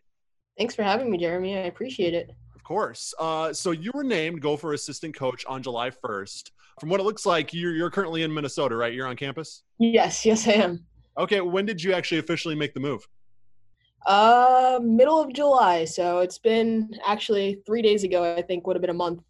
Thanks 0.57 0.75
for 0.75 0.83
having 0.83 1.11
me, 1.11 1.19
Jeremy. 1.19 1.57
I 1.57 1.63
appreciate 1.63 2.15
it. 2.15 2.31
Of 2.63 2.67
course. 2.69 3.13
Uh, 3.19 3.53
so 3.53 3.73
you 3.73 3.91
were 3.93 4.05
named 4.05 4.41
Gopher 4.41 4.73
assistant 4.73 5.17
coach 5.17 5.45
on 5.47 5.65
July 5.65 5.91
1st. 5.91 6.53
From 6.79 6.91
what 6.91 7.01
it 7.01 7.03
looks 7.03 7.27
like, 7.27 7.53
you're, 7.53 7.75
you're 7.75 7.91
currently 7.91 8.23
in 8.23 8.33
Minnesota, 8.33 8.77
right? 8.77 8.95
You're 8.95 9.09
on 9.09 9.17
campus? 9.17 9.65
Yes, 9.81 10.25
yes, 10.25 10.47
I 10.47 10.53
am. 10.53 10.87
Okay, 11.19 11.41
when 11.41 11.67
did 11.67 11.83
you 11.83 11.93
actually 11.93 12.21
officially 12.21 12.55
make 12.55 12.73
the 12.73 12.79
move? 12.79 13.05
Uh, 14.07 14.79
middle 14.81 15.21
of 15.21 15.33
July. 15.33 15.85
So 15.85 16.21
it's 16.21 16.39
been 16.39 16.95
actually 17.05 17.61
three 17.67 17.83
days 17.83 18.05
ago. 18.05 18.37
I 18.37 18.43
think 18.43 18.65
would 18.69 18.77
have 18.77 18.81
been 18.81 18.91
a 18.91 18.95
month 18.95 19.25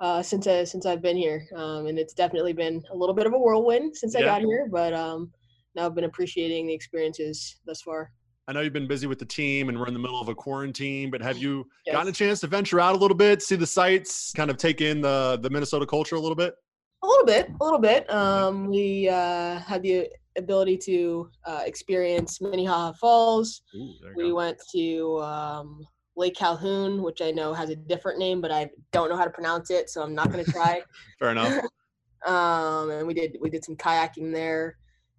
uh, 0.00 0.22
since 0.22 0.46
I, 0.46 0.64
since 0.64 0.84
I've 0.84 1.00
been 1.00 1.16
here, 1.16 1.46
um, 1.56 1.86
and 1.86 1.98
it's 1.98 2.12
definitely 2.12 2.52
been 2.52 2.82
a 2.92 2.94
little 2.94 3.14
bit 3.14 3.26
of 3.26 3.32
a 3.32 3.38
whirlwind 3.38 3.96
since 3.96 4.12
yeah. 4.12 4.20
I 4.20 4.24
got 4.24 4.42
here. 4.42 4.68
But 4.70 4.92
um, 4.92 5.32
now 5.74 5.86
I've 5.86 5.94
been 5.94 6.04
appreciating 6.04 6.66
the 6.66 6.74
experiences 6.74 7.56
thus 7.64 7.80
far. 7.80 8.12
I 8.46 8.52
know 8.52 8.60
you've 8.60 8.74
been 8.74 8.86
busy 8.86 9.06
with 9.06 9.18
the 9.18 9.24
team 9.24 9.70
and 9.70 9.78
we're 9.78 9.86
in 9.86 9.94
the 9.94 10.00
middle 10.00 10.20
of 10.20 10.28
a 10.28 10.34
quarantine, 10.34 11.10
but 11.10 11.22
have 11.22 11.38
you 11.38 11.66
yes. 11.86 11.94
gotten 11.94 12.10
a 12.10 12.12
chance 12.12 12.40
to 12.40 12.46
venture 12.46 12.78
out 12.78 12.94
a 12.94 12.98
little 12.98 13.16
bit, 13.16 13.42
see 13.42 13.56
the 13.56 13.66
sights, 13.66 14.32
kind 14.32 14.50
of 14.50 14.58
take 14.58 14.82
in 14.82 15.00
the 15.00 15.38
the 15.40 15.48
Minnesota 15.48 15.86
culture 15.86 16.16
a 16.16 16.20
little 16.20 16.36
bit? 16.36 16.54
A 17.02 17.06
little 17.06 17.24
bit, 17.24 17.48
a 17.60 17.64
little 17.64 17.78
bit. 17.78 18.10
Um, 18.10 18.68
we 18.68 19.08
uh, 19.08 19.58
had 19.60 19.82
the 19.82 20.08
ability 20.36 20.76
to 20.78 21.30
uh, 21.46 21.62
experience 21.64 22.40
Minnehaha 22.40 22.92
Falls. 23.00 23.62
Ooh, 23.74 23.94
we 24.16 24.28
go. 24.28 24.34
went 24.34 24.58
to 24.74 25.22
um, 25.22 25.86
Lake 26.16 26.34
Calhoun, 26.34 27.02
which 27.02 27.22
I 27.22 27.30
know 27.30 27.54
has 27.54 27.70
a 27.70 27.76
different 27.76 28.18
name, 28.18 28.40
but 28.40 28.50
I 28.50 28.68
don't 28.92 29.08
know 29.08 29.16
how 29.16 29.24
to 29.24 29.30
pronounce 29.30 29.70
it, 29.70 29.88
so 29.88 30.02
I'm 30.02 30.14
not 30.14 30.30
going 30.30 30.44
to 30.44 30.50
try. 30.50 30.82
Fair 31.18 31.30
enough. 31.30 31.64
um, 32.26 32.90
and 32.90 33.06
we 33.06 33.14
did 33.14 33.38
we 33.40 33.48
did 33.48 33.64
some 33.64 33.76
kayaking 33.76 34.32
there 34.32 34.76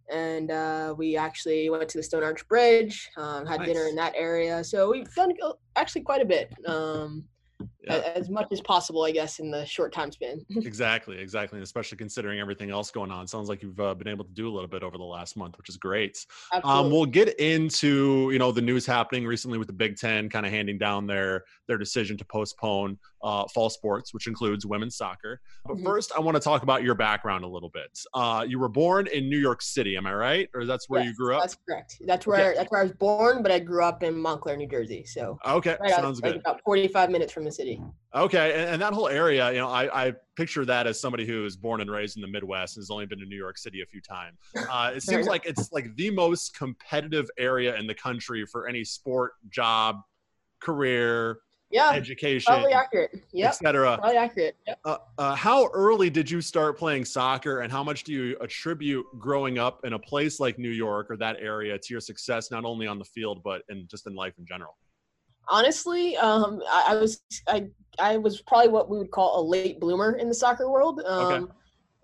and 0.10 0.52
uh, 0.52 0.94
we 0.98 1.18
actually 1.18 1.70
went 1.70 1.90
to 1.90 1.98
the 1.98 2.04
Stone 2.04 2.24
Arch 2.24 2.48
Bridge, 2.48 3.10
um, 3.18 3.46
had 3.46 3.60
nice. 3.60 3.68
dinner 3.68 3.88
in 3.88 3.96
that 3.96 4.14
area. 4.16 4.64
So 4.64 4.92
we've 4.92 5.14
done 5.14 5.34
actually 5.76 6.02
quite 6.02 6.22
a 6.22 6.26
bit. 6.26 6.54
Um, 6.68 7.26
yeah. 7.88 8.12
as 8.16 8.30
much 8.30 8.48
as 8.52 8.62
possible, 8.62 9.04
I 9.04 9.12
guess, 9.12 9.40
in 9.40 9.52
the 9.52 9.66
short 9.66 9.94
time 9.94 10.12
span. 10.12 10.46
exactly, 10.56 11.18
exactly, 11.20 11.58
and 11.58 11.64
especially 11.64 11.98
considering 11.98 12.40
everything 12.40 12.70
else 12.70 12.92
going 12.92 13.12
on. 13.12 13.28
Sounds 13.28 13.50
like 13.50 13.62
you've 13.62 13.80
uh, 13.80 13.94
been 13.94 14.08
able 14.08 14.26
to 14.26 14.32
do 14.32 14.48
a 14.48 14.54
little 14.54 14.68
bit 14.68 14.84
over 14.84 14.98
the 14.98 15.04
last 15.04 15.38
month, 15.38 15.58
which 15.58 15.70
is 15.70 15.78
great. 15.78 16.26
Um, 16.64 16.92
we'll 16.92 17.06
get 17.06 17.40
into 17.40 18.30
you 18.32 18.40
know 18.40 18.52
the 18.52 18.62
news 18.62 18.86
happening 18.86 19.26
recently 19.26 19.58
with 19.58 19.68
the 19.68 19.74
Big 19.74 19.98
Ten 19.98 20.30
kind 20.30 20.46
of 20.46 20.52
handing 20.52 20.78
down 20.78 21.08
their 21.08 21.44
their 21.68 21.78
decision 21.78 22.18
to 22.18 22.26
postpone 22.26 22.98
uh, 23.24 23.46
fall 23.54 23.70
sports, 23.70 24.14
which 24.14 24.28
includes 24.28 24.66
women's 24.66 24.96
soccer. 24.96 25.42
But 25.66 25.76
mm-hmm. 25.76 25.86
first, 25.86 26.12
I 26.16 26.20
want 26.20 26.36
to 26.36 26.42
talk 26.42 26.64
about 26.64 26.84
your 26.84 26.96
background 26.96 27.44
a 27.44 27.48
little 27.48 27.70
bit. 27.70 27.98
Uh, 28.14 28.46
you 28.48 28.60
were 28.60 28.70
born 28.70 29.08
in 29.08 29.30
New 29.30 29.40
York 29.40 29.62
City, 29.62 29.98
am 29.98 30.06
I 30.06 30.14
right? 30.14 30.50
Or 30.54 30.66
that's 30.66 30.90
where 30.90 31.02
yes, 31.02 31.10
you 31.10 31.16
grew 31.16 31.36
up? 31.36 31.42
That's 31.42 31.58
correct. 31.68 31.98
That's 32.06 32.28
where 32.28 32.50
okay. 32.50 32.58
that's 32.58 32.72
where 32.72 32.82
I 32.82 32.84
was 32.84 32.94
born, 32.94 33.42
but 33.42 33.52
I 33.52 33.60
grew 33.60 33.84
up 33.84 34.04
in 34.04 34.16
Montclair, 34.18 34.58
New 34.58 34.68
Jersey. 34.68 35.04
So 35.06 35.40
okay, 35.46 35.78
right 35.82 35.92
sounds 35.92 36.20
out, 36.20 36.24
good. 36.24 36.32
Like 36.34 36.42
about 36.42 36.62
forty-five 36.64 37.10
minutes 37.10 37.34
from 37.34 37.44
the 37.44 37.52
city. 37.52 37.75
Okay, 38.16 38.54
and, 38.54 38.70
and, 38.72 38.82
that 38.82 38.94
whole 38.94 39.10
area, 39.10 39.52
you 39.52 39.58
know, 39.58 39.68
I, 39.68 40.08
I 40.08 40.14
picture 40.38 40.64
that 40.64 40.88
as 40.88 41.00
somebody 41.02 41.26
who 41.26 41.44
is 41.44 41.58
born 41.58 41.82
and 41.82 41.92
raised 41.92 42.16
in 42.16 42.22
the 42.22 42.30
Midwest 42.30 42.78
and 42.78 42.82
has 42.82 42.90
only 42.90 43.06
been 43.06 43.20
to 43.20 43.26
New 43.26 43.36
York 43.36 43.58
City 43.58 43.82
a 43.82 43.86
few 43.86 44.02
times. 44.02 44.38
Uh, 44.72 44.92
it 44.96 45.04
seems 45.04 45.28
like 45.28 45.46
it's 45.46 45.72
like 45.72 45.96
the 45.96 46.10
most 46.10 46.58
competitive 46.58 47.30
area 47.38 47.76
in 47.78 47.88
the 47.88 47.94
country 47.94 48.46
for 48.46 48.68
any 48.68 48.84
sport, 48.84 49.34
job, 49.50 50.02
career, 50.60 51.40
yeah, 51.70 51.92
education, 51.92 52.52
probably 52.52 52.74
accurate, 52.74 53.24
yeah, 53.32 53.50
etc. 53.50 53.98
Probably 53.98 54.18
accurate. 54.18 54.56
Yep. 54.68 54.80
Uh, 54.86 54.98
uh, 55.18 55.36
how 55.36 55.68
early 55.74 56.10
did 56.10 56.30
you 56.30 56.42
start 56.42 56.78
playing 56.78 57.06
soccer, 57.06 57.62
and 57.62 57.72
how 57.72 57.84
much 57.84 58.04
do 58.04 58.14
you 58.14 58.38
attribute 58.42 59.06
growing 59.20 59.60
up 59.60 59.86
in 59.86 59.94
a 59.94 60.00
place 60.00 60.40
like 60.40 60.58
New 60.58 60.70
York 60.70 61.10
or 61.10 61.18
that 61.18 61.38
area 61.40 61.78
to 61.78 61.94
your 61.94 62.02
success, 62.02 62.52
not 62.52 62.66
only 62.66 62.88
on 62.88 62.98
the 62.98 63.06
field 63.06 63.44
but 63.44 63.64
in 63.70 63.88
just 63.88 64.08
in 64.08 64.16
life 64.16 64.34
in 64.38 64.46
general? 64.46 64.76
Honestly, 65.50 66.18
um, 66.18 66.62
I, 66.70 66.86
I, 66.90 66.96
was 66.96 67.22
I 67.48 67.68
I 68.00 68.18
was 68.18 68.42
probably 68.42 68.70
what 68.70 68.90
we 68.90 68.98
would 68.98 69.12
call 69.12 69.40
a 69.40 69.44
late 69.44 69.80
bloomer 69.80 70.14
in 70.14 70.28
the 70.28 70.36
soccer 70.36 70.70
world. 70.70 71.02
Um, 71.06 71.34
okay. 71.34 71.52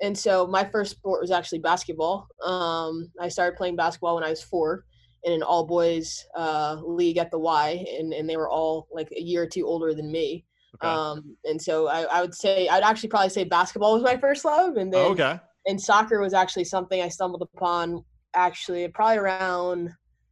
and 0.01 0.17
so 0.17 0.47
my 0.47 0.63
first 0.63 0.91
sport 0.91 1.21
was 1.21 1.31
actually 1.31 1.59
basketball. 1.59 2.27
Um, 2.43 3.11
I 3.19 3.27
started 3.27 3.57
playing 3.57 3.75
basketball 3.75 4.15
when 4.15 4.23
I 4.23 4.29
was 4.29 4.43
four 4.43 4.85
in 5.23 5.33
an 5.33 5.43
all 5.43 5.65
boys 5.65 6.25
uh, 6.35 6.77
league 6.83 7.17
at 7.17 7.31
the 7.31 7.39
Y, 7.39 7.85
and, 7.99 8.13
and 8.13 8.29
they 8.29 8.37
were 8.37 8.49
all 8.49 8.87
like 8.91 9.11
a 9.15 9.21
year 9.21 9.43
or 9.43 9.47
two 9.47 9.67
older 9.67 9.93
than 9.93 10.11
me. 10.11 10.45
Okay. 10.75 10.87
Um, 10.87 11.35
and 11.43 11.61
so 11.61 11.87
I, 11.87 12.03
I, 12.03 12.21
would 12.21 12.33
say 12.33 12.67
I'd 12.67 12.81
actually 12.81 13.09
probably 13.09 13.29
say 13.29 13.43
basketball 13.43 13.93
was 13.93 14.03
my 14.03 14.17
first 14.17 14.45
love, 14.45 14.77
and 14.77 14.91
then 14.91 15.01
oh, 15.01 15.11
okay. 15.11 15.39
and 15.67 15.79
soccer 15.79 16.19
was 16.21 16.33
actually 16.33 16.63
something 16.63 17.01
I 17.01 17.09
stumbled 17.09 17.41
upon 17.41 18.03
actually 18.33 18.87
probably 18.87 19.17
around 19.17 19.89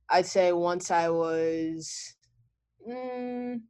I'd 0.09 0.25
say 0.25 0.51
once 0.51 0.89
I 0.89 1.09
was 1.09 2.15
mm, 2.87 3.61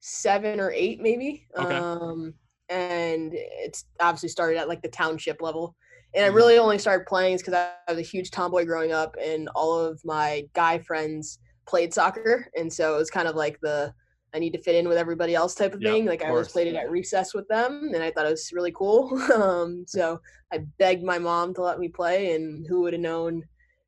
seven 0.00 0.60
or 0.60 0.70
eight 0.72 1.00
maybe. 1.00 1.46
Okay. 1.56 1.74
Um, 1.74 2.34
and 2.68 3.32
it's 3.34 3.84
obviously 4.00 4.28
started 4.28 4.58
at 4.58 4.68
like 4.68 4.82
the 4.82 4.88
township 4.88 5.40
level. 5.42 5.74
And 6.14 6.24
I 6.24 6.28
mm-hmm. 6.28 6.36
really 6.36 6.58
only 6.58 6.78
started 6.78 7.06
playing 7.06 7.38
because 7.38 7.54
I 7.54 7.70
was 7.88 7.98
a 7.98 8.02
huge 8.02 8.30
tomboy 8.30 8.64
growing 8.64 8.92
up, 8.92 9.16
and 9.22 9.48
all 9.54 9.76
of 9.78 10.00
my 10.04 10.44
guy 10.52 10.78
friends 10.78 11.40
played 11.66 11.92
soccer, 11.92 12.46
and 12.54 12.72
so 12.72 12.94
it 12.94 12.98
was 12.98 13.10
kind 13.10 13.26
of 13.26 13.34
like 13.34 13.58
the 13.60 13.92
I 14.34 14.38
need 14.40 14.52
to 14.52 14.62
fit 14.62 14.74
in 14.74 14.88
with 14.88 14.98
everybody 14.98 15.34
else 15.34 15.54
type 15.54 15.74
of 15.74 15.82
yep, 15.82 15.92
thing. 15.92 16.06
Like 16.06 16.24
I 16.24 16.28
always 16.28 16.48
played 16.48 16.66
it 16.66 16.74
at 16.74 16.90
recess 16.90 17.34
with 17.34 17.46
them, 17.48 17.90
and 17.94 18.02
I 18.02 18.10
thought 18.10 18.26
it 18.26 18.30
was 18.30 18.50
really 18.52 18.72
cool. 18.72 19.20
um, 19.34 19.84
so 19.86 20.20
I 20.52 20.58
begged 20.78 21.04
my 21.04 21.18
mom 21.18 21.54
to 21.54 21.62
let 21.62 21.78
me 21.78 21.88
play, 21.88 22.34
and 22.34 22.66
who 22.68 22.82
would 22.82 22.92
have 22.92 23.02
known? 23.02 23.42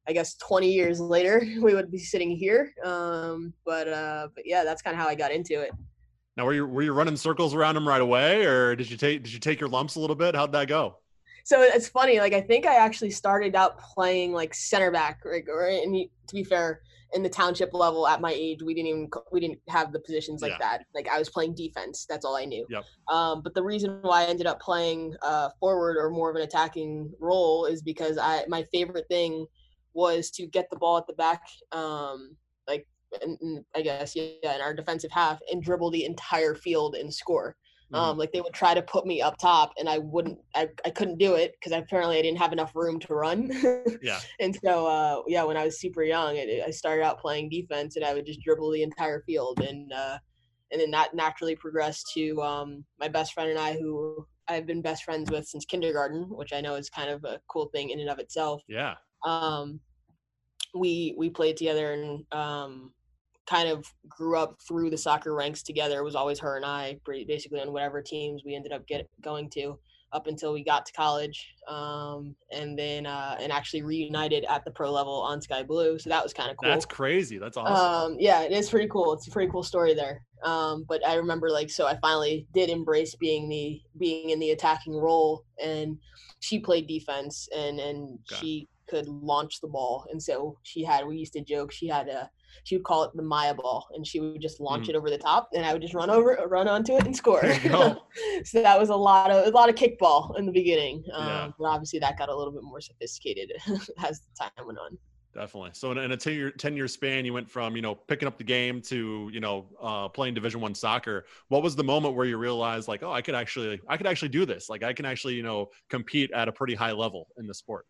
I 0.08 0.12
guess 0.12 0.34
20 0.36 0.70
years 0.70 1.00
later 1.00 1.40
we 1.60 1.74
would 1.74 1.90
be 1.90 1.98
sitting 1.98 2.30
here. 2.30 2.72
Um, 2.84 3.52
but 3.64 3.88
uh, 3.88 4.28
but 4.34 4.44
yeah, 4.46 4.64
that's 4.64 4.82
kind 4.82 4.94
of 4.94 5.02
how 5.02 5.08
I 5.08 5.14
got 5.14 5.32
into 5.32 5.60
it. 5.60 5.70
Now, 6.36 6.44
were 6.44 6.52
you 6.52 6.66
were 6.66 6.82
you 6.82 6.92
running 6.92 7.16
circles 7.16 7.54
around 7.54 7.76
him 7.76 7.88
right 7.88 8.00
away, 8.00 8.44
or 8.44 8.76
did 8.76 8.90
you 8.90 8.96
take 8.96 9.22
did 9.22 9.32
you 9.32 9.40
take 9.40 9.58
your 9.60 9.70
lumps 9.70 9.96
a 9.96 10.00
little 10.00 10.16
bit? 10.16 10.34
How'd 10.34 10.52
that 10.52 10.68
go? 10.68 10.98
So 11.44 11.62
it's 11.62 11.88
funny. 11.88 12.18
Like 12.18 12.34
I 12.34 12.40
think 12.40 12.66
I 12.66 12.74
actually 12.74 13.10
started 13.10 13.54
out 13.54 13.78
playing 13.78 14.32
like 14.32 14.52
center 14.52 14.90
back. 14.90 15.20
Or 15.24 15.68
and 15.68 15.94
to 15.94 16.34
be 16.34 16.44
fair, 16.44 16.82
in 17.14 17.22
the 17.22 17.28
township 17.28 17.72
level 17.72 18.06
at 18.06 18.20
my 18.20 18.32
age, 18.32 18.62
we 18.62 18.74
didn't 18.74 18.88
even 18.88 19.10
we 19.32 19.40
didn't 19.40 19.60
have 19.68 19.92
the 19.92 20.00
positions 20.00 20.42
like 20.42 20.52
yeah. 20.52 20.58
that. 20.58 20.84
Like 20.94 21.08
I 21.08 21.18
was 21.18 21.30
playing 21.30 21.54
defense. 21.54 22.04
That's 22.08 22.24
all 22.24 22.36
I 22.36 22.44
knew. 22.44 22.66
Yep. 22.68 22.84
Um, 23.08 23.42
but 23.42 23.54
the 23.54 23.62
reason 23.62 23.98
why 24.02 24.24
I 24.24 24.26
ended 24.26 24.46
up 24.46 24.60
playing 24.60 25.14
uh, 25.22 25.50
forward 25.60 25.96
or 25.96 26.10
more 26.10 26.30
of 26.30 26.36
an 26.36 26.42
attacking 26.42 27.12
role 27.20 27.66
is 27.66 27.80
because 27.80 28.18
I 28.18 28.44
my 28.48 28.64
favorite 28.72 29.06
thing 29.08 29.46
was 29.96 30.30
to 30.32 30.46
get 30.46 30.68
the 30.70 30.76
ball 30.76 30.98
at 30.98 31.06
the 31.06 31.14
back. 31.14 31.42
Um, 31.72 32.36
like 32.68 32.86
in, 33.22 33.64
I 33.74 33.82
guess 33.82 34.14
yeah, 34.14 34.54
in 34.54 34.60
our 34.60 34.74
defensive 34.74 35.10
half 35.10 35.40
and 35.50 35.62
dribble 35.62 35.90
the 35.90 36.04
entire 36.04 36.54
field 36.54 36.94
and 36.94 37.12
score. 37.12 37.56
Mm-hmm. 37.92 38.02
Um, 38.02 38.18
like 38.18 38.32
they 38.32 38.40
would 38.40 38.52
try 38.52 38.74
to 38.74 38.82
put 38.82 39.06
me 39.06 39.22
up 39.22 39.38
top, 39.38 39.72
and 39.78 39.88
I 39.88 39.98
wouldn't. 39.98 40.38
I, 40.56 40.68
I 40.84 40.90
couldn't 40.90 41.18
do 41.18 41.34
it 41.34 41.52
because 41.52 41.72
apparently 41.72 42.18
I 42.18 42.22
didn't 42.22 42.38
have 42.38 42.52
enough 42.52 42.74
room 42.74 42.98
to 43.00 43.14
run. 43.14 43.50
yeah. 44.02 44.18
And 44.40 44.58
so 44.62 44.86
uh, 44.86 45.22
yeah, 45.28 45.44
when 45.44 45.56
I 45.56 45.64
was 45.64 45.80
super 45.80 46.02
young, 46.02 46.36
it, 46.36 46.64
I 46.66 46.70
started 46.72 47.04
out 47.04 47.20
playing 47.20 47.48
defense, 47.48 47.94
and 47.94 48.04
I 48.04 48.12
would 48.12 48.26
just 48.26 48.42
dribble 48.42 48.72
the 48.72 48.82
entire 48.82 49.22
field, 49.22 49.60
and 49.60 49.92
uh, 49.92 50.18
and 50.72 50.80
then 50.80 50.90
that 50.90 51.14
naturally 51.14 51.54
progressed 51.54 52.10
to 52.14 52.42
um, 52.42 52.84
my 52.98 53.06
best 53.06 53.34
friend 53.34 53.50
and 53.50 53.58
I, 53.58 53.74
who 53.74 54.26
I've 54.48 54.66
been 54.66 54.82
best 54.82 55.04
friends 55.04 55.30
with 55.30 55.46
since 55.46 55.64
kindergarten, 55.64 56.24
which 56.28 56.52
I 56.52 56.60
know 56.60 56.74
is 56.74 56.90
kind 56.90 57.10
of 57.10 57.24
a 57.24 57.40
cool 57.48 57.66
thing 57.66 57.90
in 57.90 58.00
and 58.00 58.10
of 58.10 58.18
itself. 58.18 58.62
Yeah. 58.68 58.94
Um, 59.24 59.80
we 60.74 61.14
we 61.16 61.30
played 61.30 61.56
together 61.56 61.92
and 61.92 62.24
um, 62.32 62.92
kind 63.46 63.68
of 63.68 63.86
grew 64.08 64.36
up 64.36 64.56
through 64.66 64.90
the 64.90 64.98
soccer 64.98 65.34
ranks 65.34 65.62
together. 65.62 66.00
It 66.00 66.04
was 66.04 66.14
always 66.14 66.38
her 66.40 66.56
and 66.56 66.64
I, 66.64 66.98
basically 67.26 67.60
on 67.60 67.72
whatever 67.72 68.02
teams 68.02 68.42
we 68.44 68.54
ended 68.54 68.72
up 68.72 68.86
get 68.86 69.08
going 69.22 69.50
to 69.50 69.78
up 70.12 70.26
until 70.28 70.52
we 70.52 70.62
got 70.62 70.86
to 70.86 70.92
college, 70.92 71.54
um, 71.68 72.34
and 72.50 72.78
then 72.78 73.06
uh, 73.06 73.36
and 73.40 73.52
actually 73.52 73.82
reunited 73.82 74.44
at 74.48 74.64
the 74.64 74.70
pro 74.70 74.90
level 74.90 75.14
on 75.14 75.40
Sky 75.40 75.62
Blue. 75.62 75.98
So 75.98 76.10
that 76.10 76.22
was 76.22 76.32
kind 76.32 76.50
of 76.50 76.56
cool. 76.56 76.70
That's 76.70 76.86
crazy. 76.86 77.38
That's 77.38 77.56
awesome. 77.56 78.12
Um, 78.12 78.16
yeah, 78.18 78.42
it 78.42 78.52
is 78.52 78.70
pretty 78.70 78.88
cool. 78.88 79.12
It's 79.12 79.26
a 79.28 79.30
pretty 79.30 79.50
cool 79.50 79.62
story 79.62 79.94
there. 79.94 80.22
Um, 80.44 80.84
but 80.88 81.06
I 81.06 81.14
remember 81.14 81.50
like 81.50 81.70
so 81.70 81.86
I 81.86 81.98
finally 82.00 82.46
did 82.54 82.70
embrace 82.70 83.14
being 83.16 83.48
the 83.48 83.80
being 83.98 84.30
in 84.30 84.38
the 84.38 84.50
attacking 84.50 84.96
role, 84.96 85.44
and 85.62 85.98
she 86.40 86.60
played 86.60 86.86
defense, 86.86 87.48
and 87.54 87.80
and 87.80 88.18
okay. 88.30 88.40
she 88.40 88.68
could 88.88 89.08
launch 89.08 89.60
the 89.60 89.68
ball, 89.68 90.06
and 90.10 90.22
so 90.22 90.58
she 90.62 90.82
had. 90.84 91.06
We 91.06 91.16
used 91.16 91.32
to 91.34 91.40
joke 91.40 91.72
she 91.72 91.88
had 91.88 92.08
a 92.08 92.30
she 92.64 92.76
would 92.76 92.84
call 92.84 93.04
it 93.04 93.10
the 93.14 93.22
Maya 93.22 93.54
ball, 93.54 93.86
and 93.94 94.06
she 94.06 94.20
would 94.20 94.40
just 94.40 94.60
launch 94.60 94.86
mm. 94.86 94.90
it 94.90 94.96
over 94.96 95.10
the 95.10 95.18
top, 95.18 95.50
and 95.54 95.64
I 95.64 95.72
would 95.72 95.82
just 95.82 95.94
run 95.94 96.10
over, 96.10 96.38
run 96.48 96.68
onto 96.68 96.96
it, 96.96 97.04
and 97.04 97.16
score. 97.16 97.42
so 98.44 98.62
that 98.62 98.78
was 98.78 98.88
a 98.88 98.96
lot 98.96 99.30
of 99.30 99.46
a 99.46 99.50
lot 99.50 99.68
of 99.68 99.74
kickball 99.74 100.38
in 100.38 100.46
the 100.46 100.52
beginning, 100.52 101.04
um, 101.12 101.26
yeah. 101.26 101.50
but 101.58 101.64
obviously 101.66 101.98
that 102.00 102.18
got 102.18 102.28
a 102.28 102.36
little 102.36 102.52
bit 102.52 102.62
more 102.62 102.80
sophisticated 102.80 103.52
as 104.04 104.20
the 104.20 104.26
time 104.38 104.66
went 104.66 104.78
on. 104.78 104.98
Definitely. 105.36 105.72
So 105.74 105.90
in, 105.92 105.98
a 105.98 106.16
10 106.16 106.32
year, 106.32 106.50
10 106.50 106.78
year 106.78 106.88
span, 106.88 107.26
you 107.26 107.34
went 107.34 107.50
from, 107.50 107.76
you 107.76 107.82
know, 107.82 107.94
picking 107.94 108.26
up 108.26 108.38
the 108.38 108.44
game 108.44 108.80
to, 108.82 109.28
you 109.30 109.38
know, 109.38 109.66
uh, 109.82 110.08
playing 110.08 110.32
division 110.32 110.62
one 110.62 110.74
soccer. 110.74 111.26
What 111.48 111.62
was 111.62 111.76
the 111.76 111.84
moment 111.84 112.14
where 112.14 112.24
you 112.24 112.38
realized 112.38 112.88
like, 112.88 113.02
oh, 113.02 113.12
I 113.12 113.20
could 113.20 113.34
actually, 113.34 113.78
I 113.86 113.98
could 113.98 114.06
actually 114.06 114.30
do 114.30 114.46
this. 114.46 114.70
Like 114.70 114.82
I 114.82 114.94
can 114.94 115.04
actually, 115.04 115.34
you 115.34 115.42
know, 115.42 115.68
compete 115.90 116.30
at 116.30 116.48
a 116.48 116.52
pretty 116.52 116.74
high 116.74 116.92
level 116.92 117.28
in 117.36 117.46
the 117.46 117.52
sport. 117.52 117.84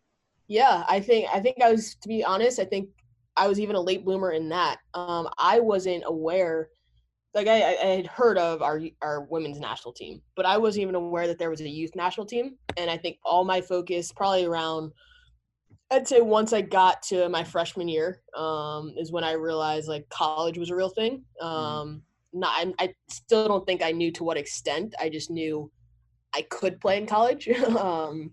Yeah, 0.47 0.83
I 0.87 0.99
think, 0.99 1.27
I 1.33 1.39
think 1.39 1.57
I 1.61 1.71
was, 1.71 1.95
to 1.95 2.07
be 2.07 2.23
honest, 2.23 2.59
I 2.59 2.65
think 2.65 2.89
I 3.37 3.47
was 3.47 3.59
even 3.59 3.75
a 3.75 3.81
late 3.81 4.03
bloomer 4.03 4.31
in 4.31 4.49
that. 4.49 4.79
Um, 4.93 5.29
I 5.37 5.59
wasn't 5.59 6.03
aware, 6.05 6.69
like 7.33 7.47
I, 7.47 7.75
I 7.75 7.85
had 7.97 8.07
heard 8.07 8.37
of 8.37 8.63
our 8.63 8.81
our 9.01 9.25
women's 9.25 9.59
national 9.59 9.93
team, 9.93 10.21
but 10.35 10.45
I 10.45 10.57
wasn't 10.57 10.81
even 10.83 10.95
aware 10.95 11.27
that 11.27 11.37
there 11.37 11.51
was 11.51 11.61
a 11.61 11.69
youth 11.69 11.95
national 11.95 12.25
team. 12.25 12.57
And 12.77 12.89
I 12.89 12.97
think 12.97 13.17
all 13.23 13.45
my 13.45 13.61
focus, 13.61 14.11
probably 14.11 14.45
around, 14.45 14.91
I'd 15.91 16.07
say 16.07 16.19
once 16.19 16.51
I 16.51 16.61
got 16.61 17.03
to 17.03 17.29
my 17.29 17.43
freshman 17.43 17.87
year, 17.87 18.21
um, 18.35 18.93
is 18.97 19.11
when 19.11 19.23
I 19.23 19.33
realized 19.33 19.87
like 19.87 20.09
college 20.09 20.57
was 20.57 20.71
a 20.71 20.75
real 20.75 20.89
thing. 20.89 21.23
Mm-hmm. 21.41 21.47
Um, 21.47 22.01
not, 22.33 22.51
I, 22.57 22.73
I 22.79 22.93
still 23.09 23.47
don't 23.47 23.65
think 23.65 23.83
I 23.83 23.91
knew 23.91 24.11
to 24.13 24.23
what 24.23 24.37
extent. 24.37 24.95
I 24.99 25.09
just 25.09 25.29
knew 25.29 25.71
I 26.33 26.41
could 26.41 26.81
play 26.81 26.97
in 26.97 27.05
college. 27.05 27.47
um, 27.77 28.31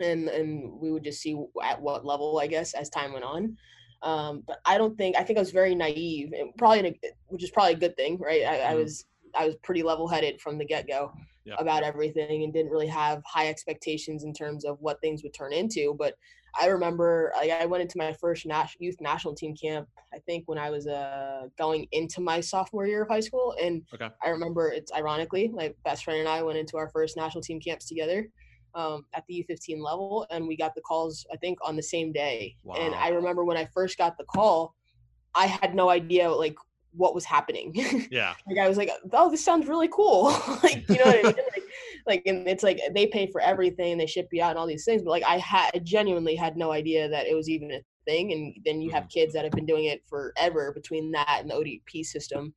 and 0.00 0.28
and 0.28 0.80
we 0.80 0.90
would 0.90 1.04
just 1.04 1.20
see 1.20 1.36
at 1.62 1.80
what 1.80 2.04
level, 2.04 2.38
I 2.40 2.46
guess, 2.46 2.74
as 2.74 2.88
time 2.88 3.12
went 3.12 3.24
on. 3.24 3.56
Um, 4.02 4.42
but 4.46 4.58
I 4.64 4.78
don't 4.78 4.96
think 4.96 5.16
I 5.16 5.22
think 5.22 5.38
I 5.38 5.42
was 5.42 5.52
very 5.52 5.74
naive, 5.74 6.32
and 6.32 6.54
probably 6.56 6.88
a, 6.88 6.94
which 7.28 7.44
is 7.44 7.50
probably 7.50 7.74
a 7.74 7.78
good 7.78 7.96
thing, 7.96 8.18
right? 8.18 8.42
I, 8.42 8.54
I 8.54 8.58
mm-hmm. 8.58 8.78
was 8.78 9.04
I 9.34 9.46
was 9.46 9.56
pretty 9.62 9.82
level 9.82 10.08
headed 10.08 10.40
from 10.40 10.58
the 10.58 10.64
get 10.64 10.88
go 10.88 11.12
yeah. 11.44 11.54
about 11.58 11.84
everything, 11.84 12.42
and 12.42 12.52
didn't 12.52 12.72
really 12.72 12.88
have 12.88 13.22
high 13.24 13.48
expectations 13.48 14.24
in 14.24 14.32
terms 14.32 14.64
of 14.64 14.78
what 14.80 15.00
things 15.00 15.22
would 15.22 15.34
turn 15.34 15.52
into. 15.52 15.94
But 15.98 16.14
I 16.60 16.66
remember 16.66 17.32
like, 17.36 17.50
I 17.50 17.64
went 17.64 17.82
into 17.82 17.96
my 17.96 18.12
first 18.12 18.44
nas- 18.44 18.76
youth 18.78 18.96
national 19.00 19.34
team 19.34 19.54
camp. 19.54 19.88
I 20.12 20.18
think 20.18 20.44
when 20.46 20.58
I 20.58 20.70
was 20.70 20.86
uh, 20.86 21.46
going 21.56 21.86
into 21.92 22.20
my 22.20 22.40
sophomore 22.40 22.86
year 22.86 23.02
of 23.02 23.08
high 23.08 23.20
school, 23.20 23.54
and 23.60 23.82
okay. 23.94 24.08
I 24.24 24.30
remember 24.30 24.68
it's 24.68 24.92
ironically 24.92 25.48
my 25.48 25.72
best 25.84 26.04
friend 26.04 26.18
and 26.18 26.28
I 26.28 26.42
went 26.42 26.58
into 26.58 26.76
our 26.76 26.88
first 26.88 27.16
national 27.16 27.42
team 27.42 27.60
camps 27.60 27.86
together 27.86 28.28
um, 28.74 29.04
at 29.14 29.24
the 29.26 29.44
U15 29.48 29.82
level, 29.82 30.26
and 30.30 30.46
we 30.46 30.56
got 30.56 30.74
the 30.74 30.80
calls 30.80 31.26
I 31.32 31.36
think 31.36 31.58
on 31.62 31.76
the 31.76 31.82
same 31.82 32.12
day. 32.12 32.56
Wow. 32.62 32.76
And 32.76 32.94
I 32.94 33.08
remember 33.08 33.44
when 33.44 33.56
I 33.56 33.66
first 33.66 33.98
got 33.98 34.16
the 34.18 34.24
call, 34.24 34.74
I 35.34 35.46
had 35.46 35.74
no 35.74 35.90
idea 35.90 36.30
like 36.30 36.56
what 36.94 37.14
was 37.14 37.24
happening. 37.24 37.72
Yeah, 38.10 38.34
like 38.46 38.58
I 38.58 38.68
was 38.68 38.76
like, 38.76 38.90
oh, 39.12 39.30
this 39.30 39.44
sounds 39.44 39.66
really 39.66 39.88
cool. 39.88 40.24
like 40.62 40.88
you 40.88 40.96
know 40.96 41.04
what 41.04 41.18
I 41.18 41.22
mean? 41.22 41.24
Like, 41.24 41.62
like 42.06 42.22
and 42.26 42.46
it's 42.48 42.62
like 42.62 42.80
they 42.94 43.06
pay 43.06 43.26
for 43.30 43.40
everything, 43.40 43.96
they 43.96 44.06
ship 44.06 44.28
you 44.32 44.42
out 44.42 44.50
and 44.50 44.58
all 44.58 44.66
these 44.66 44.84
things, 44.84 45.02
but 45.02 45.10
like 45.10 45.24
I 45.24 45.38
had 45.38 45.84
genuinely 45.84 46.34
had 46.34 46.56
no 46.56 46.72
idea 46.72 47.08
that 47.08 47.26
it 47.26 47.34
was 47.34 47.48
even 47.48 47.70
a 47.72 47.80
thing. 48.04 48.32
And 48.32 48.54
then 48.64 48.80
you 48.80 48.90
have 48.90 49.04
mm-hmm. 49.04 49.20
kids 49.20 49.32
that 49.32 49.44
have 49.44 49.52
been 49.52 49.66
doing 49.66 49.84
it 49.86 50.02
forever 50.06 50.72
between 50.72 51.10
that 51.12 51.38
and 51.40 51.50
the 51.50 51.54
ODP 51.54 52.04
system. 52.04 52.54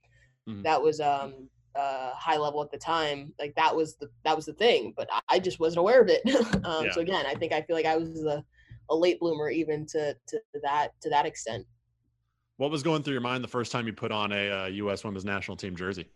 Mm-hmm. 0.47 0.63
That 0.63 0.81
was 0.81 0.99
um 0.99 1.49
uh, 1.75 2.11
high 2.15 2.37
level 2.37 2.61
at 2.61 2.71
the 2.71 2.77
time, 2.77 3.33
like 3.39 3.53
that 3.55 3.75
was 3.75 3.95
the 3.95 4.09
that 4.23 4.35
was 4.35 4.45
the 4.45 4.53
thing. 4.53 4.93
But 4.95 5.09
I 5.29 5.39
just 5.39 5.59
wasn't 5.59 5.79
aware 5.79 6.01
of 6.01 6.09
it. 6.09 6.21
um, 6.65 6.85
yeah. 6.85 6.91
So 6.91 7.01
again, 7.01 7.25
I 7.25 7.35
think 7.35 7.53
I 7.53 7.61
feel 7.61 7.75
like 7.75 7.85
I 7.85 7.97
was 7.97 8.23
a, 8.23 8.43
a 8.89 8.95
late 8.95 9.19
bloomer 9.19 9.49
even 9.49 9.85
to 9.87 10.13
to 10.27 10.39
that 10.63 10.89
to 11.01 11.09
that 11.09 11.25
extent. 11.25 11.65
What 12.57 12.71
was 12.71 12.83
going 12.83 13.03
through 13.03 13.13
your 13.13 13.21
mind 13.21 13.43
the 13.43 13.49
first 13.49 13.71
time 13.71 13.85
you 13.85 13.93
put 13.93 14.11
on 14.11 14.31
a 14.31 14.49
uh, 14.49 14.65
U.S. 14.67 15.03
Women's 15.03 15.25
National 15.25 15.57
Team 15.57 15.75
jersey? 15.75 16.07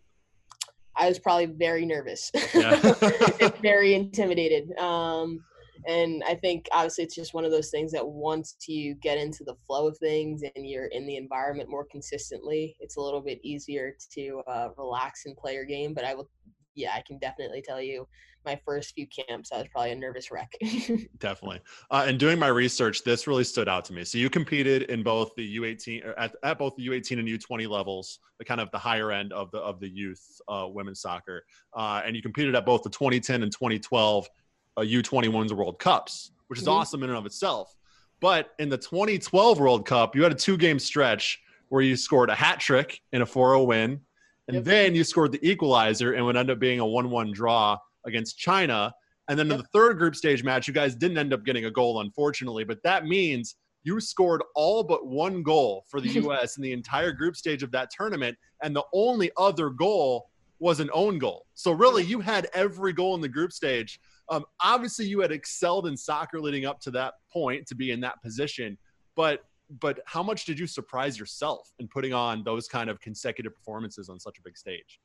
I 0.96 1.08
was 1.08 1.18
probably 1.18 1.46
very 1.46 1.86
nervous, 1.86 2.30
yeah. 2.54 2.76
very 3.62 3.94
intimidated. 3.94 4.76
Um, 4.78 5.44
and 5.86 6.22
I 6.26 6.34
think 6.34 6.66
obviously 6.72 7.04
it's 7.04 7.14
just 7.14 7.34
one 7.34 7.44
of 7.44 7.50
those 7.50 7.70
things 7.70 7.92
that 7.92 8.06
once 8.06 8.56
you 8.66 8.94
get 8.94 9.18
into 9.18 9.44
the 9.44 9.54
flow 9.66 9.88
of 9.88 9.98
things 9.98 10.42
and 10.42 10.68
you're 10.68 10.86
in 10.86 11.06
the 11.06 11.16
environment 11.16 11.68
more 11.68 11.86
consistently, 11.90 12.76
it's 12.80 12.96
a 12.96 13.00
little 13.00 13.20
bit 13.20 13.40
easier 13.42 13.96
to 14.14 14.42
uh, 14.46 14.68
relax 14.76 15.26
and 15.26 15.36
play 15.36 15.54
your 15.54 15.64
game. 15.64 15.94
But 15.94 16.04
I 16.04 16.14
will, 16.14 16.28
yeah, 16.74 16.92
I 16.94 17.02
can 17.06 17.18
definitely 17.18 17.62
tell 17.62 17.80
you 17.80 18.06
my 18.44 18.58
first 18.64 18.94
few 18.94 19.06
camps, 19.06 19.52
I 19.52 19.58
was 19.58 19.68
probably 19.68 19.92
a 19.92 19.96
nervous 19.96 20.30
wreck. 20.30 20.50
definitely. 21.18 21.60
Uh, 21.90 22.04
and 22.06 22.18
doing 22.18 22.38
my 22.38 22.46
research, 22.48 23.04
this 23.04 23.26
really 23.26 23.44
stood 23.44 23.68
out 23.68 23.84
to 23.86 23.92
me. 23.92 24.04
So 24.04 24.18
you 24.18 24.30
competed 24.30 24.84
in 24.84 25.02
both 25.02 25.34
the 25.36 25.58
U18 25.58 26.14
at, 26.16 26.34
at 26.42 26.58
both 26.58 26.74
the 26.76 26.86
U18 26.88 27.18
and 27.18 27.28
U20 27.28 27.68
levels, 27.68 28.20
the 28.38 28.44
kind 28.44 28.60
of 28.60 28.70
the 28.70 28.78
higher 28.78 29.12
end 29.12 29.32
of 29.32 29.50
the 29.50 29.58
of 29.58 29.80
the 29.80 29.88
youth 29.88 30.40
uh, 30.48 30.66
women's 30.68 31.00
soccer, 31.00 31.44
uh, 31.74 32.02
and 32.04 32.16
you 32.16 32.22
competed 32.22 32.54
at 32.54 32.64
both 32.64 32.82
the 32.82 32.90
2010 32.90 33.42
and 33.42 33.52
2012 33.52 34.28
a 34.76 34.82
U21s 34.82 35.52
World 35.52 35.78
Cups, 35.78 36.32
which 36.48 36.60
is 36.60 36.66
Mhm. 36.66 36.72
awesome 36.72 37.02
in 37.02 37.10
and 37.10 37.18
of 37.18 37.26
itself. 37.26 37.74
But 38.20 38.54
in 38.58 38.68
the 38.68 38.78
2012 38.78 39.58
World 39.58 39.86
Cup, 39.86 40.14
you 40.14 40.22
had 40.22 40.32
a 40.32 40.36
two 40.36 40.56
game 40.56 40.78
stretch 40.78 41.40
where 41.68 41.82
you 41.82 41.96
scored 41.96 42.30
a 42.30 42.34
hat 42.34 42.60
trick 42.60 43.00
in 43.12 43.22
a 43.22 43.26
4 43.26 43.50
0 43.54 43.64
win. 43.64 44.00
And 44.48 44.56
Yep. 44.56 44.64
then 44.64 44.94
you 44.94 45.04
scored 45.04 45.32
the 45.32 45.48
equalizer 45.48 46.12
and 46.14 46.24
would 46.26 46.36
end 46.36 46.50
up 46.50 46.58
being 46.58 46.80
a 46.80 46.86
1 46.86 47.10
1 47.10 47.32
draw 47.32 47.78
against 48.04 48.38
China. 48.38 48.92
And 49.28 49.38
then 49.38 49.50
in 49.50 49.58
the 49.58 49.64
third 49.72 49.98
group 49.98 50.16
stage 50.16 50.42
match, 50.42 50.66
you 50.66 50.74
guys 50.74 50.96
didn't 50.96 51.16
end 51.18 51.32
up 51.32 51.44
getting 51.44 51.66
a 51.66 51.70
goal, 51.70 52.00
unfortunately. 52.00 52.64
But 52.64 52.82
that 52.82 53.06
means 53.06 53.54
you 53.84 54.00
scored 54.00 54.42
all 54.56 54.82
but 54.82 55.06
one 55.06 55.42
goal 55.42 55.84
for 55.88 56.00
the 56.00 56.08
U.S. 56.32 56.56
in 56.56 56.62
the 56.62 56.72
entire 56.72 57.12
group 57.12 57.36
stage 57.36 57.62
of 57.62 57.70
that 57.70 57.90
tournament. 57.96 58.36
And 58.62 58.74
the 58.74 58.84
only 58.92 59.30
other 59.36 59.70
goal 59.70 60.30
was 60.58 60.80
an 60.80 60.90
own 60.92 61.18
goal. 61.18 61.46
So 61.54 61.70
really, 61.72 62.02
you 62.04 62.20
had 62.20 62.48
every 62.52 62.92
goal 62.92 63.14
in 63.14 63.20
the 63.20 63.28
group 63.28 63.52
stage. 63.52 64.00
Um, 64.30 64.44
obviously, 64.62 65.06
you 65.06 65.20
had 65.20 65.32
excelled 65.32 65.86
in 65.86 65.96
soccer 65.96 66.40
leading 66.40 66.64
up 66.64 66.80
to 66.82 66.90
that 66.92 67.14
point 67.32 67.66
to 67.66 67.74
be 67.74 67.90
in 67.90 68.00
that 68.00 68.22
position. 68.22 68.78
But 69.16 69.44
but 69.80 70.00
how 70.06 70.22
much 70.22 70.46
did 70.46 70.58
you 70.58 70.66
surprise 70.66 71.18
yourself 71.18 71.72
in 71.78 71.86
putting 71.88 72.12
on 72.12 72.42
those 72.42 72.66
kind 72.66 72.90
of 72.90 73.00
consecutive 73.00 73.54
performances 73.54 74.08
on 74.08 74.18
such 74.18 74.38
a 74.38 74.42
big 74.42 74.56
stage? 74.56 75.00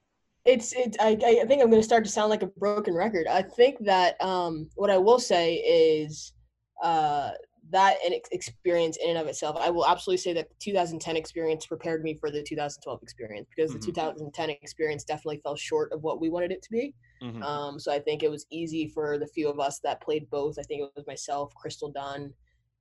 it's 0.46 0.74
it 0.74 0.96
I, 1.00 1.18
I 1.42 1.46
think 1.46 1.62
i'm 1.62 1.70
going 1.70 1.82
to 1.82 1.84
start 1.84 2.06
to 2.06 2.12
sound 2.12 2.30
like 2.30 2.44
a 2.44 2.48
broken 2.48 2.94
record 2.94 3.28
i 3.28 3.42
think 3.42 3.84
that 3.84 4.22
um 4.24 4.70
what 4.76 4.92
i 4.92 4.98
will 4.98 5.20
say 5.20 5.56
is 5.56 6.34
uh 6.84 7.32
that 7.72 7.98
an 8.06 8.14
experience 8.32 8.98
in 9.04 9.10
and 9.10 9.18
of 9.18 9.28
itself 9.28 9.58
i 9.60 9.72
will 9.72 9.88
absolutely 9.88 10.22
say 10.22 10.34
that 10.34 10.50
the 10.50 10.56
2010 10.60 11.18
experience 11.18 11.66
prepared 11.66 12.04
me 12.04 12.14
for 12.14 12.30
the 12.30 12.44
2012 12.44 13.02
experience 13.02 13.48
because 13.56 13.74
the 13.74 13.80
2010 13.80 14.50
experience 14.52 15.04
definitely 15.04 15.42
fell 15.44 15.56
short 15.56 15.92
of 15.92 16.04
what 16.04 16.22
we 16.22 16.30
wanted 16.30 16.52
it 16.52 16.62
to 16.62 16.70
be 16.70 16.94
Mhm. 17.22 17.44
um 17.46 17.80
so 17.80 17.92
i 17.92 18.00
think 18.00 18.24
it 18.24 18.32
was 18.32 18.46
easy 18.52 18.88
for 18.88 19.18
the 19.18 19.28
few 19.28 19.50
of 19.50 19.60
us 19.60 19.80
that 19.80 20.02
played 20.02 20.30
both 20.30 20.58
i 20.60 20.64
think 20.64 20.82
it 20.82 20.92
was 20.96 21.08
myself 21.08 21.54
crystal 21.56 21.92
dunn 21.92 22.34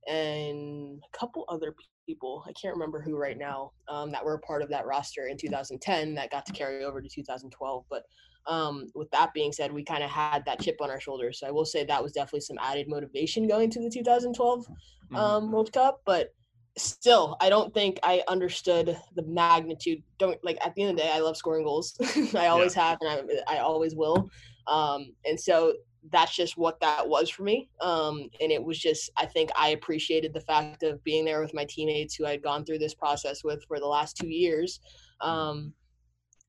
and 0.07 1.03
a 1.03 1.19
couple 1.19 1.45
other 1.49 1.75
people 2.07 2.45
i 2.47 2.53
can't 2.53 2.75
remember 2.75 3.01
who 3.01 3.17
right 3.17 3.39
now 3.39 3.73
um, 3.89 4.11
that 4.13 4.25
were 4.25 4.35
a 4.35 4.41
part 4.41 4.61
of 4.63 4.69
that 4.69 4.85
roster 4.87 5.27
in 5.29 5.37
2010 5.39 6.15
that 6.15 6.31
got 6.31 6.45
to 6.45 6.53
carry 6.53 6.85
over 6.85 7.01
to 7.01 7.09
2012 7.09 7.85
but 7.89 8.05
um, 8.47 8.85
with 8.95 9.11
that 9.11 9.33
being 9.33 9.53
said 9.53 9.73
we 9.73 9.83
kind 9.83 10.05
of 10.05 10.11
had 10.11 10.45
that 10.45 10.61
chip 10.61 10.77
on 10.81 10.91
our 10.91 11.01
shoulders 11.01 11.41
so 11.41 11.47
i 11.47 11.51
will 11.51 11.65
say 11.65 11.83
that 11.85 12.03
was 12.03 12.13
definitely 12.13 12.41
some 12.41 12.59
added 12.61 12.89
motivation 12.89 13.49
going 13.49 13.71
to 13.71 13.81
the 13.81 13.89
2012 13.91 14.67
Mhm. 15.11 15.17
um, 15.19 15.51
world 15.51 15.73
cup 15.73 16.03
but 16.05 16.35
still 16.77 17.37
i 17.41 17.49
don't 17.49 17.73
think 17.73 17.99
i 18.03 18.23
understood 18.29 18.99
the 19.15 19.23
magnitude 19.23 20.03
don't 20.19 20.43
like 20.43 20.59
at 20.65 20.75
the 20.75 20.83
end 20.83 20.91
of 20.91 20.97
the 20.97 21.03
day 21.03 21.11
i 21.13 21.21
love 21.21 21.37
scoring 21.37 21.65
goals 21.65 21.97
i 22.35 22.49
always 22.49 22.75
have 22.75 22.99
and 23.01 23.31
I, 23.47 23.57
I 23.57 23.59
always 23.59 23.95
will 23.95 24.29
um, 24.67 25.13
and 25.25 25.39
so 25.39 25.75
that's 26.11 26.35
just 26.37 26.59
what 26.59 26.81
that 26.81 27.09
was 27.09 27.31
for 27.31 27.43
me. 27.45 27.69
Um, 27.81 28.29
and 28.41 28.53
it 28.53 28.63
was 28.63 28.79
just, 28.79 29.11
I 29.17 29.27
think 29.27 29.51
I 29.57 29.71
appreciated 29.71 30.33
the 30.33 30.41
fact 30.41 30.83
of 30.83 31.03
being 31.03 31.25
there 31.25 31.41
with 31.41 31.55
my 31.55 31.65
teammates 31.65 32.15
who 32.15 32.27
I'd 32.27 32.43
gone 32.43 32.65
through 32.65 32.79
this 32.79 32.95
process 32.95 33.43
with 33.43 33.65
for 33.65 33.81
the 33.81 33.87
last 33.87 34.17
two 34.17 34.29
years. 34.29 34.81
Um, 35.21 35.73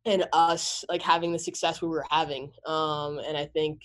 and 0.05 0.27
us 0.33 0.83
like 0.87 1.01
having 1.01 1.31
the 1.31 1.39
success 1.39 1.81
we 1.81 1.87
were 1.87 2.05
having. 2.11 2.51
Um, 2.67 3.19
and 3.25 3.35
I 3.35 3.45
think 3.45 3.81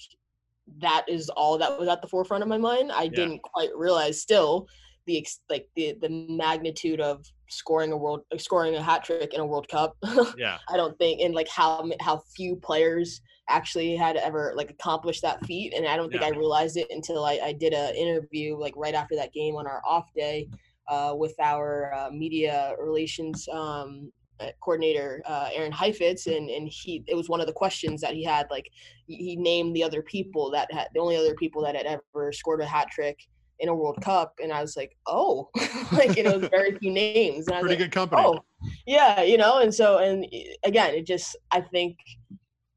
that 0.78 1.04
is 1.08 1.30
all 1.30 1.56
that 1.58 1.78
was 1.78 1.88
at 1.88 2.02
the 2.02 2.08
forefront 2.08 2.42
of 2.42 2.48
my 2.48 2.58
mind. 2.58 2.92
I 2.92 3.08
didn't 3.08 3.42
quite 3.42 3.70
realize 3.74 4.20
still 4.20 4.68
the 5.06 5.18
ex- 5.18 5.40
like 5.48 5.68
the 5.76 5.96
the 6.00 6.08
magnitude 6.08 7.00
of 7.00 7.24
scoring 7.48 7.92
a 7.92 7.96
world 7.96 8.20
scoring 8.38 8.74
a 8.74 8.82
hat 8.82 9.04
trick 9.04 9.34
in 9.34 9.40
a 9.40 9.46
World 9.46 9.68
Cup. 9.68 9.96
yeah. 10.36 10.58
I 10.68 10.76
don't 10.76 10.96
think, 10.98 11.20
and 11.20 11.34
like 11.34 11.48
how 11.48 11.88
how 12.00 12.22
few 12.34 12.56
players 12.56 13.20
actually 13.48 13.96
had 13.96 14.16
ever 14.16 14.52
like 14.56 14.70
accomplished 14.70 15.22
that 15.22 15.44
feat, 15.46 15.74
and 15.74 15.86
I 15.86 15.96
don't 15.96 16.10
think 16.10 16.22
Yeah. 16.22 16.28
I 16.28 16.30
realized 16.30 16.76
it 16.76 16.86
until 16.90 17.24
I, 17.24 17.40
I 17.42 17.52
did 17.52 17.72
an 17.72 17.94
interview 17.94 18.56
like 18.56 18.74
right 18.76 18.94
after 18.94 19.16
that 19.16 19.32
game 19.32 19.56
on 19.56 19.66
our 19.66 19.82
off 19.84 20.06
day 20.14 20.48
uh, 20.88 21.14
with 21.16 21.34
our 21.40 21.92
uh, 21.94 22.10
media 22.10 22.74
relations 22.78 23.48
um, 23.52 24.12
uh, 24.40 24.50
coordinator 24.60 25.22
uh, 25.26 25.50
Aaron 25.52 25.72
Heifetz, 25.72 26.26
and 26.26 26.48
and 26.48 26.68
he 26.68 27.04
it 27.06 27.16
was 27.16 27.28
one 27.28 27.40
of 27.40 27.46
the 27.46 27.52
questions 27.52 28.00
that 28.00 28.14
he 28.14 28.24
had 28.24 28.46
like 28.50 28.70
he, 29.06 29.16
he 29.16 29.36
named 29.36 29.74
the 29.74 29.82
other 29.82 30.02
people 30.02 30.50
that 30.52 30.72
had 30.72 30.88
the 30.94 31.00
only 31.00 31.16
other 31.16 31.34
people 31.34 31.62
that 31.62 31.76
had 31.76 31.86
ever 31.86 32.32
scored 32.32 32.60
a 32.60 32.66
hat 32.66 32.88
trick 32.90 33.18
in 33.60 33.68
a 33.68 33.74
World 33.74 33.98
Cup, 34.02 34.34
and 34.42 34.52
I 34.52 34.60
was 34.62 34.76
like, 34.76 34.96
oh, 35.06 35.48
like 35.92 36.16
you 36.16 36.22
know, 36.22 36.38
very 36.38 36.76
few 36.78 36.90
names. 36.90 37.46
And 37.46 37.56
I 37.56 37.60
Pretty 37.60 37.74
like, 37.76 37.84
good 37.84 37.92
company. 37.92 38.22
oh 38.24 38.40
yeah 38.86 39.22
you 39.22 39.38
know 39.38 39.60
and 39.60 39.74
so 39.74 39.98
and 39.98 40.26
again 40.64 40.94
it 40.94 41.06
just 41.06 41.34
i 41.50 41.62
think 41.62 41.96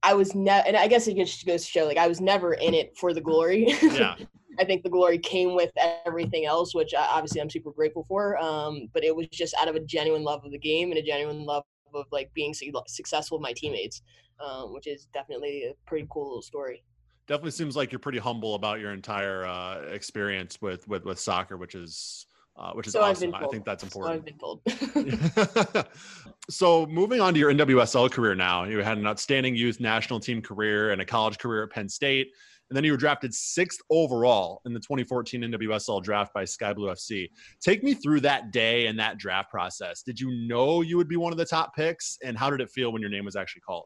i 0.02 0.14
was 0.14 0.34
never 0.34 0.66
and 0.66 0.78
i 0.78 0.88
guess 0.88 1.10
it 1.10 1.18
just 1.18 1.46
goes 1.46 1.66
to 1.66 1.70
show 1.70 1.84
like 1.86 1.98
i 1.98 2.08
was 2.08 2.22
never 2.22 2.54
in 2.54 2.74
it 2.74 2.96
for 2.98 3.14
the 3.14 3.20
glory 3.20 3.68
Yeah. 3.82 4.16
i 4.60 4.64
think 4.64 4.84
the 4.84 4.90
glory 4.90 5.18
came 5.18 5.56
with 5.56 5.72
everything 6.06 6.46
else 6.46 6.74
which 6.74 6.94
I, 6.94 7.06
obviously 7.08 7.42
i'm 7.42 7.50
super 7.50 7.72
grateful 7.72 8.06
for 8.08 8.38
um 8.38 8.88
but 8.94 9.04
it 9.04 9.14
was 9.14 9.28
just 9.28 9.54
out 9.60 9.68
of 9.68 9.76
a 9.76 9.82
genuine 9.82 10.24
love 10.24 10.46
of 10.46 10.52
the 10.52 10.58
game 10.58 10.90
and 10.92 10.98
a 10.98 11.04
genuine 11.04 11.44
love 11.44 11.64
of 11.94 12.06
like 12.14 12.34
being 12.34 12.54
su- 12.54 12.72
successful 12.88 13.38
with 13.40 13.44
my 13.44 13.52
teammates 13.54 14.02
um 14.40 14.74
which 14.74 14.88
is 14.88 15.08
definitely 15.14 15.66
a 15.66 15.74
pretty 15.86 16.08
cool 16.10 16.28
little 16.30 16.42
story 16.42 16.82
Definitely 17.28 17.52
seems 17.52 17.76
like 17.76 17.92
you're 17.92 18.00
pretty 18.00 18.20
humble 18.20 18.56
about 18.56 18.80
your 18.80 18.92
entire 18.92 19.46
uh, 19.46 19.82
experience 19.90 20.62
with, 20.62 20.88
with 20.88 21.06
with 21.06 21.20
soccer, 21.20 21.56
which 21.56 21.74
is 21.74 22.26
uh, 22.56 22.72
which 22.74 22.86
is 22.88 22.94
so 22.94 23.02
awesome. 23.02 23.34
I 23.34 23.48
think 23.48 23.66
that's 23.66 23.82
so 23.82 24.06
important. 24.06 24.40
told 24.40 24.62
so 26.50 26.86
moving 26.86 27.20
on 27.20 27.34
to 27.34 27.40
your 27.40 27.52
NWSL 27.52 28.12
career 28.12 28.36
now, 28.36 28.66
you 28.66 28.80
had 28.80 28.98
an 28.98 29.08
outstanding 29.08 29.56
youth 29.56 29.80
national 29.80 30.20
team 30.20 30.42
career 30.42 30.92
and 30.92 31.02
a 31.02 31.06
college 31.06 31.40
career 31.40 31.64
at 31.64 31.72
Penn 31.72 31.90
State, 31.90 32.28
and 32.70 32.78
then 32.78 32.84
you 32.84 32.92
were 32.92 32.98
drafted 32.98 33.34
sixth 33.34 33.80
overall 33.90 34.62
in 34.66 34.74
the 34.74 34.80
2014 34.80 35.42
NWSL 35.42 36.04
draft 36.04 36.34
by 36.34 36.46
Sky 36.46 36.74
Blue 36.74 36.90
FC. 36.90 37.30
Take 37.60 37.84
me 37.84 37.94
through 37.94 38.20
that 38.22 38.52
day 38.52 38.86
and 38.86 39.00
that 39.00 39.18
draft 39.18 39.50
process. 39.50 40.04
Did 40.04 40.20
you 40.20 40.48
know 40.48 40.82
you 40.82 40.98
would 40.98 41.08
be 41.08 41.18
one 41.18 41.32
of 41.32 41.38
the 41.38 41.46
top 41.46 41.76
picks, 41.76 42.18
and 42.24 42.38
how 42.38 42.50
did 42.50 42.62
it 42.62 42.70
feel 42.70 42.92
when 42.92 43.02
your 43.02 43.10
name 43.10 43.26
was 43.26 43.36
actually 43.36 43.62
called? 43.62 43.86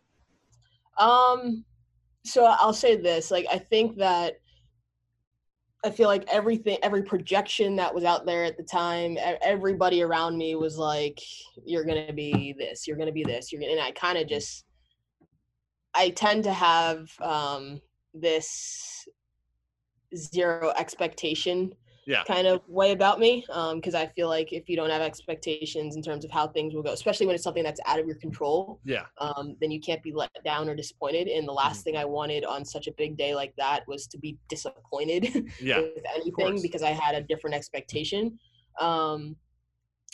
Um, 0.97 1.63
so 2.28 2.46
I'll 2.46 2.74
say 2.74 2.96
this: 2.96 3.32
like, 3.32 3.46
I 3.52 3.58
think 3.58 3.98
that 3.98 4.40
I 5.86 5.92
feel 5.92 6.08
like 6.08 6.26
everything, 6.28 6.78
every 6.84 7.04
projection 7.04 7.76
that 7.78 7.94
was 7.94 8.04
out 8.04 8.26
there 8.26 8.44
at 8.44 8.58
the 8.58 8.63
time, 8.63 9.18
everybody 9.42 10.02
around 10.02 10.38
me 10.38 10.56
was 10.56 10.78
like, 10.78 11.20
"You're 11.66 11.86
gonna 11.86 12.13
be 12.13 12.54
this. 12.58 12.88
You're 12.88 12.98
gonna 12.98 13.12
be 13.12 13.24
this. 13.24 13.52
You're 13.52 13.62
gonna." 13.62 13.74
And 13.74 13.82
I 13.82 13.92
kind 13.92 14.18
of 14.18 14.28
just, 14.28 14.66
I 15.94 16.10
tend 16.10 16.44
to 16.46 16.54
have 16.54 17.10
um, 17.22 17.82
this 18.13 19.08
zero 20.16 20.74
expectation 20.78 21.74
Yeah. 22.08 22.24
kind 22.24 22.48
of 22.48 22.62
way 22.70 22.93
about 22.93 23.20
me 23.20 23.43
because 23.76 23.93
I 23.93 24.08
feel 24.08 24.30
like 24.30 24.54
if 24.54 24.70
you 24.70 24.78
don't 24.78 24.89
have 24.89 25.02
expectations 25.02 25.98
in 25.98 26.02
terms 26.02 26.24
of 26.24 26.32
how 26.32 26.48
things 26.48 26.74
will 26.74 26.82
go, 26.82 26.93
especially 26.93 27.26
when 27.26 27.36
it's 27.36 27.43
something 27.43 27.63
that's 27.63 27.82
out 27.86 28.00
of 28.00 28.08
your 28.08 28.15
control, 28.15 28.80
Yeah. 28.86 29.06
um, 29.20 29.58
then 29.60 29.72
you 29.72 29.82
can't 29.82 30.02
be 30.02 30.13
let 30.13 30.32
down 30.46 30.70
or 30.70 30.74
disappointed. 30.76 31.28
And 31.28 31.46
the 31.46 31.52
last 31.52 31.84
thing 31.84 31.98
I 31.98 32.06
wanted 32.06 32.46
on 32.46 32.63
such 32.63 32.88
a 32.88 32.93
big 32.93 33.17
day 33.17 33.36
like 33.36 33.54
that 33.58 33.86
was 33.89 34.08
to 34.08 34.17
be 34.17 34.38
disappointed 34.48 35.52
Yeah. 35.62 35.80
with 35.82 36.04
anything 36.15 36.62
because 36.62 36.82
I 36.82 36.91
had 36.91 37.13
a 37.13 37.22
different 37.22 37.56
expectation. 37.58 38.39
Um, 38.80 39.36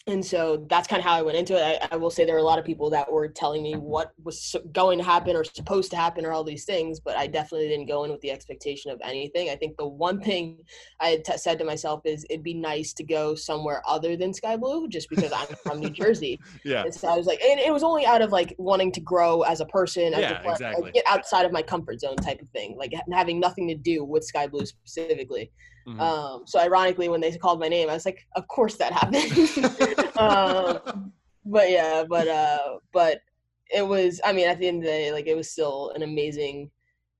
and 0.06 0.26
so 0.26 0.66
that's 0.70 0.86
kind 0.86 1.00
of 1.00 1.06
how 1.06 1.14
I 1.14 1.22
went 1.22 1.38
into 1.38 1.56
it. 1.56 1.80
I, 1.82 1.94
I 1.94 1.96
will 1.96 2.10
say 2.10 2.26
there 2.26 2.36
were 2.36 2.42
a 2.42 2.44
lot 2.44 2.60
of 2.60 2.66
people 2.66 2.90
that 2.90 3.10
were 3.10 3.30
telling 3.30 3.64
me 3.64 3.76
what 3.76 4.12
was 4.22 4.54
going 4.74 4.98
to 4.98 5.04
happen 5.04 5.34
or 5.34 5.46
supposed 5.46 5.92
to 5.92 5.98
happen 5.98 6.26
or 6.26 6.34
all 6.34 6.44
these 6.44 6.66
things, 6.66 7.00
but 7.00 7.16
I 7.16 7.26
definitely 7.26 7.70
didn't 7.70 7.86
go 7.86 8.04
in 8.04 8.12
with 8.12 8.20
the 8.20 8.30
expectation 8.30 8.92
of 8.92 9.00
anything. 9.02 9.50
I 9.50 9.56
think 9.56 9.78
the 9.78 9.88
one 9.88 10.20
thing 10.20 10.60
I 11.00 11.08
had 11.08 11.24
t- 11.24 11.38
said 11.38 11.58
to 11.60 11.64
myself 11.64 12.02
is 12.04 12.26
it'd 12.30 12.44
be 12.44 12.54
nice 12.54 12.92
to 12.94 13.04
go 13.06 13.34
somewhere 13.34 13.82
other 13.88 14.18
than 14.18 14.34
Sky 14.34 14.58
Blue 14.58 14.90
just 14.90 15.10
because 15.10 15.32
I'm 15.32 15.48
from 15.64 15.80
New 15.80 15.90
Jersey. 15.90 16.40
Yeah. 16.66 16.84
And 16.84 16.94
so 16.94 17.08
I 17.08 17.18
was 17.18 17.26
like, 17.26 17.42
and 17.42 17.60
it 17.60 17.74
was 17.74 17.84
only 17.84 18.06
out 18.06 18.22
of 18.22 18.32
like 18.32 18.56
wanting 18.58 18.92
to 18.94 19.02
grow 19.02 19.42
as 19.42 19.60
a 19.60 19.66
person, 19.66 20.14
as 20.14 20.20
Yeah, 20.22 20.32
a 20.32 20.42
player, 20.42 20.46
like, 20.46 20.54
exactly. 20.54 20.92
get 20.92 21.04
outside 21.08 21.46
of 21.46 21.52
my 21.52 21.62
comfort 21.62 22.00
zone 22.00 22.16
type 22.16 22.42
of 22.42 22.50
thing, 22.50 22.78
like 22.78 22.94
having 23.12 23.40
nothing 23.40 23.68
to 23.68 23.76
do 23.76 24.04
with 24.04 24.24
Sky 24.24 24.48
Blue 24.48 24.66
specifically. 24.66 25.52
Mhm. 25.88 26.00
Um, 26.00 26.44
so 26.46 26.60
ironically, 26.60 27.10
when 27.10 27.22
they 27.22 27.36
called 27.38 27.60
my 27.60 27.68
name, 27.68 27.90
I 27.90 27.94
was 27.94 28.06
like, 28.06 28.26
of 28.36 28.48
course 28.48 28.78
that 28.78 28.94
happened. 28.94 30.18
um, 30.18 31.12
but 31.46 31.70
yeah, 31.70 32.04
but 32.08 32.28
uh, 32.28 32.78
but 32.92 33.22
it 33.70 33.86
was. 33.86 34.22
I 34.24 34.34
mean, 34.34 34.48
at 34.48 34.60
the 34.60 34.68
end 34.68 34.78
of 34.78 34.84
the 34.84 34.90
day, 34.90 35.12
like 35.12 35.28
it 35.28 35.36
was 35.36 35.50
still 35.50 35.92
an 35.96 36.04
amazing, 36.04 36.70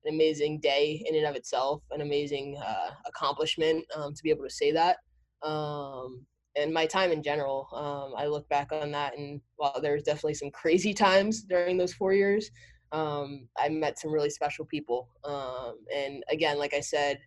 an 0.04 0.14
amazing 0.14 0.60
day 0.60 1.04
in 1.06 1.14
and 1.14 1.26
of 1.26 1.36
itself, 1.36 1.82
an 1.90 2.00
amazing 2.00 2.56
uh, 2.64 2.90
accomplishment 3.06 3.84
um, 3.94 4.14
to 4.14 4.22
be 4.22 4.30
able 4.30 4.44
to 4.44 4.50
say 4.50 4.72
that. 4.72 4.96
Um, 5.42 6.26
and 6.56 6.72
my 6.72 6.86
time 6.86 7.10
in 7.10 7.22
general, 7.22 7.68
um, 7.72 8.14
I 8.16 8.26
look 8.26 8.48
back 8.48 8.72
on 8.72 8.92
that, 8.92 9.18
and 9.18 9.40
while 9.56 9.78
there's 9.82 10.04
definitely 10.04 10.34
some 10.34 10.50
crazy 10.50 10.94
times 10.94 11.42
during 11.42 11.76
those 11.76 11.92
four 11.92 12.12
years, 12.14 12.50
um, 12.92 13.48
I 13.58 13.68
met 13.68 13.98
some 13.98 14.12
really 14.12 14.30
special 14.30 14.64
people. 14.64 15.08
And 15.94 16.22
again, 16.30 16.58
like 16.58 16.72
I 16.72 16.80
said, 16.80 17.18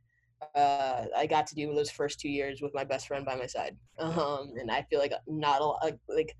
uh, 0.55 1.05
I 1.15 1.25
got 1.25 1.47
to 1.47 1.55
do 1.55 1.73
those 1.73 1.91
first 1.91 2.19
two 2.19 2.29
years 2.29 2.61
with 2.61 2.73
my 2.73 2.83
best 2.83 3.07
friend 3.07 3.25
by 3.25 3.35
my 3.35 3.47
side. 3.47 3.75
Um, 3.97 4.53
and 4.59 4.71
I 4.71 4.83
feel 4.89 4.99
like 4.99 5.13
not 5.27 5.61
a 5.61 5.65
lot, 5.65 5.93
like 6.07 6.35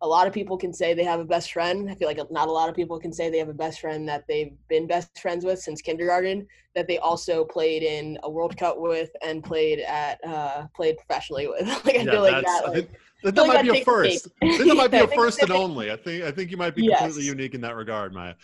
a 0.00 0.06
lot 0.06 0.26
of 0.26 0.32
people 0.32 0.56
can 0.56 0.72
say 0.72 0.94
they 0.94 1.04
have 1.04 1.20
a 1.20 1.24
best 1.24 1.52
friend. 1.52 1.90
I 1.90 1.94
feel 1.94 2.06
like 2.08 2.20
not 2.30 2.48
a 2.48 2.52
lot 2.52 2.68
of 2.68 2.74
people 2.76 3.00
can 3.00 3.12
say 3.12 3.30
they 3.30 3.38
have 3.38 3.48
a 3.48 3.54
best 3.54 3.80
friend 3.80 4.08
that 4.08 4.24
they've 4.28 4.52
been 4.68 4.86
best 4.86 5.18
friends 5.20 5.44
with 5.44 5.58
since 5.58 5.82
kindergarten. 5.82 6.46
That 6.74 6.86
they 6.86 6.98
also 6.98 7.44
played 7.44 7.82
in 7.82 8.18
a 8.22 8.30
World 8.30 8.56
Cup 8.56 8.76
with 8.78 9.10
and 9.22 9.42
played 9.42 9.80
at 9.80 10.24
uh, 10.24 10.66
played 10.74 10.96
professionally 10.98 11.48
with. 11.48 11.66
like 11.84 11.96
I 11.96 12.02
yeah, 12.02 12.10
feel 12.10 12.22
like 12.22 12.44
that. 12.44 12.68
Like, 12.68 12.90
that, 13.24 13.34
that 13.34 13.46
might 13.48 13.62
be 13.62 13.80
a 13.80 13.84
first. 13.84 14.28
I 14.40 14.56
think 14.56 14.68
that 14.68 14.76
might 14.76 14.90
be 14.92 14.98
a 14.98 15.08
first 15.08 15.42
and 15.42 15.50
only. 15.50 15.90
I 15.90 15.96
think 15.96 16.22
I 16.22 16.30
think 16.30 16.52
you 16.52 16.56
might 16.56 16.76
be 16.76 16.84
yes. 16.84 17.00
completely 17.00 17.24
unique 17.24 17.54
in 17.54 17.60
that 17.62 17.74
regard, 17.74 18.14
Maya. 18.14 18.34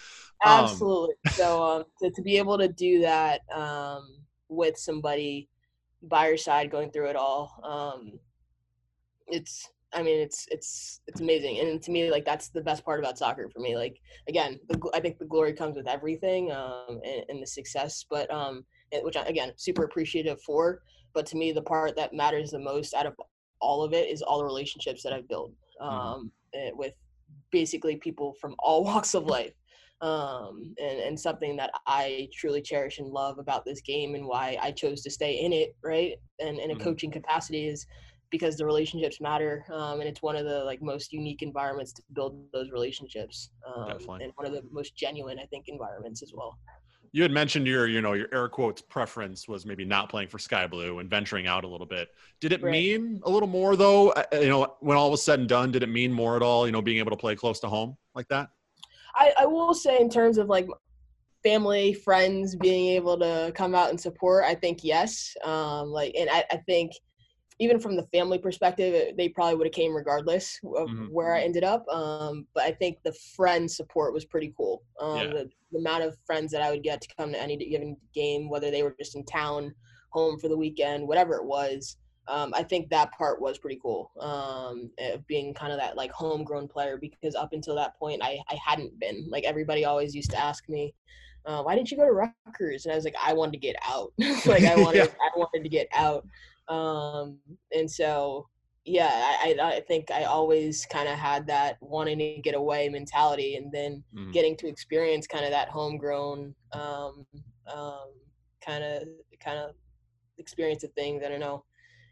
Um, 0.44 0.64
Absolutely. 0.64 1.14
so 1.30 1.62
um, 1.62 1.84
to, 2.02 2.10
to 2.10 2.22
be 2.22 2.36
able 2.38 2.58
to 2.58 2.68
do 2.68 3.00
that 3.00 3.42
um, 3.54 4.23
with 4.54 4.76
somebody 4.76 5.48
by 6.02 6.28
your 6.28 6.36
side 6.36 6.70
going 6.70 6.90
through 6.90 7.08
it 7.08 7.16
all, 7.16 7.60
um, 7.62 8.18
it's 9.26 9.70
I 9.92 10.02
mean, 10.02 10.20
it's 10.20 10.46
it's 10.50 11.00
it's 11.06 11.20
amazing, 11.20 11.60
and 11.60 11.80
to 11.82 11.90
me, 11.90 12.10
like 12.10 12.24
that's 12.24 12.48
the 12.48 12.60
best 12.60 12.84
part 12.84 12.98
about 12.98 13.16
soccer 13.16 13.48
for 13.48 13.60
me. 13.60 13.76
Like 13.76 14.00
again, 14.28 14.58
the, 14.68 14.80
I 14.92 15.00
think 15.00 15.18
the 15.18 15.24
glory 15.24 15.52
comes 15.52 15.76
with 15.76 15.86
everything, 15.86 16.50
um, 16.50 17.00
and, 17.04 17.24
and 17.28 17.42
the 17.42 17.46
success. 17.46 18.04
But 18.10 18.28
um, 18.32 18.64
which 19.02 19.16
I, 19.16 19.22
again, 19.22 19.52
super 19.56 19.84
appreciative 19.84 20.40
for. 20.42 20.82
But 21.12 21.26
to 21.26 21.36
me, 21.36 21.52
the 21.52 21.62
part 21.62 21.96
that 21.96 22.12
matters 22.12 22.50
the 22.50 22.58
most 22.58 22.94
out 22.94 23.06
of 23.06 23.14
all 23.60 23.82
of 23.82 23.92
it 23.92 24.08
is 24.08 24.22
all 24.22 24.38
the 24.38 24.44
relationships 24.44 25.02
that 25.02 25.12
I've 25.12 25.28
built 25.28 25.52
mm-hmm. 25.80 25.88
um, 25.88 26.32
mm-hmm. 26.54 26.76
with 26.76 26.92
basically 27.50 27.96
people 27.96 28.34
from 28.40 28.54
all 28.58 28.84
walks 28.90 29.14
of 29.14 29.24
life. 29.24 29.52
Um, 30.04 30.74
and, 30.78 30.98
and 31.00 31.18
something 31.18 31.56
that 31.56 31.70
I 31.86 32.28
truly 32.34 32.60
cherish 32.60 32.98
and 32.98 33.08
love 33.08 33.38
about 33.38 33.64
this 33.64 33.80
game 33.80 34.14
and 34.14 34.26
why 34.26 34.58
I 34.60 34.70
chose 34.70 35.02
to 35.02 35.10
stay 35.10 35.40
in 35.40 35.52
it, 35.52 35.74
right? 35.82 36.16
And 36.40 36.58
in 36.58 36.70
a 36.70 36.74
mm-hmm. 36.74 36.84
coaching 36.84 37.10
capacity 37.10 37.68
is 37.68 37.86
because 38.34 38.56
the 38.56 38.66
relationships 38.66 39.20
matter 39.20 39.64
um, 39.72 40.00
and 40.00 40.08
it's 40.08 40.20
one 40.20 40.34
of 40.34 40.44
the 40.44 40.64
like 40.64 40.82
most 40.82 41.12
unique 41.12 41.40
environments 41.40 41.92
to 41.92 42.02
build 42.14 42.36
those 42.52 42.72
relationships 42.72 43.50
um, 43.64 43.90
and 44.20 44.32
one 44.34 44.44
of 44.44 44.52
the 44.52 44.62
most 44.72 44.96
genuine 44.96 45.38
i 45.38 45.46
think 45.46 45.68
environments 45.68 46.20
as 46.20 46.32
well 46.34 46.58
you 47.12 47.22
had 47.22 47.30
mentioned 47.30 47.64
your 47.64 47.86
you 47.86 48.00
know 48.00 48.14
your 48.14 48.26
air 48.32 48.48
quotes 48.48 48.82
preference 48.82 49.46
was 49.46 49.64
maybe 49.64 49.84
not 49.84 50.08
playing 50.08 50.26
for 50.26 50.40
sky 50.40 50.66
blue 50.66 50.98
and 50.98 51.08
venturing 51.08 51.46
out 51.46 51.62
a 51.62 51.68
little 51.68 51.86
bit 51.86 52.08
did 52.40 52.52
it 52.52 52.60
right. 52.60 52.72
mean 52.72 53.20
a 53.22 53.30
little 53.30 53.48
more 53.48 53.76
though 53.76 54.10
uh, 54.10 54.24
you 54.32 54.48
know 54.48 54.74
when 54.80 54.96
all 54.96 55.12
was 55.12 55.22
said 55.22 55.38
and 55.38 55.48
done 55.48 55.70
did 55.70 55.84
it 55.84 55.88
mean 55.88 56.12
more 56.12 56.34
at 56.34 56.42
all 56.42 56.66
you 56.66 56.72
know 56.72 56.82
being 56.82 56.98
able 56.98 57.12
to 57.12 57.16
play 57.16 57.36
close 57.36 57.60
to 57.60 57.68
home 57.68 57.96
like 58.16 58.26
that 58.26 58.48
i, 59.16 59.32
I 59.40 59.46
will 59.46 59.74
say 59.74 59.98
in 60.00 60.08
terms 60.08 60.38
of 60.38 60.48
like 60.48 60.66
family 61.42 61.92
friends 61.92 62.56
being 62.56 62.90
able 62.90 63.18
to 63.18 63.52
come 63.54 63.74
out 63.74 63.90
and 63.90 64.00
support 64.00 64.44
i 64.44 64.54
think 64.54 64.82
yes 64.82 65.34
um 65.44 65.88
like 65.88 66.14
and 66.18 66.30
i, 66.30 66.44
I 66.50 66.56
think 66.58 66.92
even 67.60 67.78
from 67.78 67.96
the 67.96 68.06
family 68.12 68.38
perspective, 68.38 69.16
they 69.16 69.28
probably 69.28 69.54
would 69.54 69.66
have 69.66 69.72
came 69.72 69.94
regardless 69.94 70.58
of 70.64 70.88
mm-hmm. 70.88 71.06
where 71.06 71.34
I 71.34 71.42
ended 71.42 71.62
up. 71.62 71.86
Um, 71.88 72.46
but 72.52 72.64
I 72.64 72.72
think 72.72 72.98
the 73.04 73.14
friend 73.36 73.70
support 73.70 74.12
was 74.12 74.24
pretty 74.24 74.52
cool. 74.56 74.82
Um, 75.00 75.18
yeah. 75.18 75.26
the, 75.26 75.50
the, 75.70 75.78
amount 75.78 76.02
of 76.02 76.16
friends 76.26 76.50
that 76.52 76.62
I 76.62 76.70
would 76.70 76.82
get 76.82 77.00
to 77.00 77.08
come 77.16 77.32
to 77.32 77.40
any 77.40 77.56
given 77.56 77.96
game, 78.12 78.48
whether 78.48 78.70
they 78.70 78.82
were 78.82 78.94
just 78.98 79.14
in 79.14 79.24
town, 79.24 79.72
home 80.10 80.38
for 80.38 80.48
the 80.48 80.56
weekend, 80.56 81.06
whatever 81.06 81.34
it 81.34 81.44
was. 81.44 81.96
Um, 82.26 82.52
I 82.54 82.62
think 82.62 82.88
that 82.90 83.12
part 83.12 83.40
was 83.40 83.58
pretty 83.58 83.78
cool. 83.82 84.10
Um, 84.20 84.90
being 85.26 85.52
kind 85.52 85.72
of 85.72 85.78
that 85.78 85.96
like 85.96 86.10
homegrown 86.10 86.68
player 86.68 86.96
because 86.96 87.34
up 87.34 87.52
until 87.52 87.74
that 87.76 87.98
point, 87.98 88.22
I, 88.22 88.38
I 88.48 88.58
hadn't 88.64 88.98
been. 88.98 89.26
Like 89.28 89.44
everybody 89.44 89.84
always 89.84 90.14
used 90.14 90.30
to 90.30 90.38
ask 90.40 90.68
me, 90.68 90.94
uh, 91.44 91.62
"Why 91.62 91.74
didn't 91.74 91.90
you 91.90 91.96
go 91.96 92.06
to 92.06 92.12
Rutgers?" 92.12 92.86
And 92.86 92.92
I 92.92 92.96
was 92.96 93.04
like, 93.04 93.16
"I 93.22 93.34
wanted 93.34 93.52
to 93.52 93.58
get 93.58 93.76
out. 93.86 94.12
like 94.46 94.64
I 94.64 94.74
wanted, 94.80 94.98
yeah. 94.98 95.06
I 95.20 95.38
wanted 95.38 95.62
to 95.62 95.68
get 95.68 95.88
out." 95.94 96.26
Um, 96.68 97.38
and 97.72 97.90
so, 97.90 98.48
yeah, 98.86 99.10
I, 99.12 99.56
I 99.60 99.80
think 99.80 100.10
I 100.10 100.24
always 100.24 100.86
kind 100.86 101.08
of 101.08 101.18
had 101.18 101.46
that 101.48 101.76
wanting 101.80 102.18
to 102.18 102.40
get 102.42 102.54
away 102.54 102.88
mentality, 102.88 103.56
and 103.56 103.70
then 103.70 104.02
mm. 104.14 104.32
getting 104.32 104.56
to 104.58 104.66
experience 104.66 105.26
kind 105.26 105.44
of 105.44 105.50
that 105.50 105.68
homegrown 105.68 106.54
um, 106.72 107.26
um, 107.74 108.08
kind 108.64 108.82
of 108.82 109.02
kind 109.40 109.58
of 109.58 109.72
experience 110.38 110.84
of 110.84 110.92
things. 110.92 111.22
I 111.22 111.28
don't 111.28 111.40
know. 111.40 111.64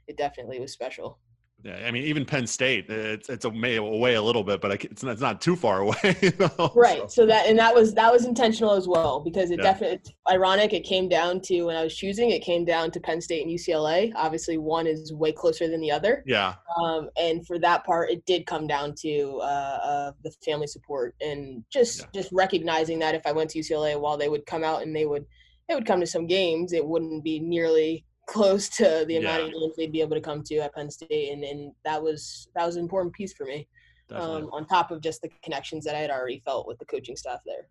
It 0.09 0.17
definitely 0.17 0.61
was 0.61 0.73
special. 0.73 1.19
Yeah, 1.65 1.77
I 1.87 1.93
mean, 1.93 2.03
even 2.05 2.25
Penn 2.25 2.47
State, 2.49 2.91
it's 2.91 3.29
it's 3.29 3.45
a 3.45 3.51
way 3.51 3.77
away 3.77 4.15
a 4.15 4.23
little 4.23 4.43
bit, 4.43 4.61
but 4.61 4.85
it's 4.85 5.05
not, 5.05 5.13
it's 5.13 5.21
not 5.21 5.41
too 5.41 5.55
far 5.55 5.81
away. 5.83 6.17
You 6.21 6.33
know? 6.39 6.73
Right. 6.75 7.03
So. 7.03 7.23
so. 7.23 7.27
that 7.27 7.47
and 7.47 7.57
that 7.59 7.73
was 7.73 7.95
that 7.95 8.13
was 8.13 8.25
intentional 8.25 8.73
as 8.73 8.89
well 8.89 9.21
because 9.21 9.53
it 9.53 9.59
yeah. 9.59 9.65
definitely 9.65 10.01
ironic. 10.29 10.73
It 10.73 10.83
came 10.83 11.09
down 11.09 11.41
to 11.43 11.63
when 11.63 11.77
I 11.77 11.85
was 11.85 11.95
choosing, 11.95 12.31
it 12.31 12.43
came 12.43 12.65
down 12.65 12.91
to 12.93 13.01
Penn 13.01 13.21
State 13.21 13.47
and 13.47 13.51
UCLA. 13.51 14.11
Obviously, 14.17 14.59
one 14.59 14.89
is 14.89 15.13
way 15.13 15.31
closer 15.31 15.69
than 15.69 15.81
the 15.81 15.91
other. 15.93 16.25
Yeah. 16.27 16.55
Um, 16.83 17.11
and 17.17 17.47
for 17.47 17.61
that 17.61 17.85
part, 17.85 18.11
it 18.11 18.27
did 18.27 18.45
come 18.47 18.67
down 18.67 18.95
to 19.03 19.39
uh, 19.41 19.79
uh, 19.85 20.13
the 20.25 20.33
family 20.45 20.67
support 20.67 21.15
and 21.21 21.65
just 21.73 22.01
yeah. 22.01 22.07
just 22.13 22.31
recognizing 22.33 22.99
that 22.99 23.15
if 23.15 23.25
I 23.25 23.31
went 23.31 23.51
to 23.51 23.61
UCLA, 23.61 23.99
while 24.01 24.17
they 24.17 24.29
would 24.29 24.47
come 24.47 24.65
out 24.65 24.83
and 24.83 24.97
they 24.97 25.07
would 25.07 25.27
they 25.69 25.77
would 25.77 25.87
come 25.87 26.01
to 26.01 26.07
some 26.09 26.27
games, 26.27 26.73
it 26.73 26.85
wouldn't 26.85 27.23
be 27.23 27.39
nearly 27.39 28.05
close 28.27 28.69
to 28.71 29.05
the 29.09 29.17
amount 29.17 29.43
yeah. 29.43 29.47
of 29.49 29.53
games 29.53 29.75
they'd 29.77 29.93
be 29.93 30.01
able 30.01 30.17
to 30.17 30.21
come 30.21 30.43
to 30.45 30.57
at 30.59 30.75
Penn 30.75 30.91
State, 30.91 31.33
and, 31.33 31.45
and 31.45 31.73
that 31.85 32.03
was 32.03 32.49
that 32.55 32.67
was 32.67 32.77
an 32.77 32.83
important 32.83 33.15
piece 33.15 33.33
for 33.33 33.45
me. 33.45 33.69
Um, 34.11 34.51
on 34.53 34.67
top 34.67 34.91
of 34.91 35.01
just 35.01 35.23
the 35.23 35.31
connections 35.43 35.87
that 35.87 35.95
I 35.95 36.01
had 36.01 36.11
already 36.11 36.43
felt 36.45 36.67
with 36.67 36.79
the 36.79 36.85
coaching 36.85 37.17
staff 37.17 37.39
there. 37.47 37.69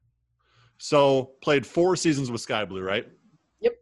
So 0.80 1.34
played 1.44 1.68
four 1.68 1.96
seasons 1.96 2.32
with 2.32 2.42
Sky 2.42 2.66
Blue, 2.66 2.82
right? 2.82 3.08
Yep. 3.60 3.74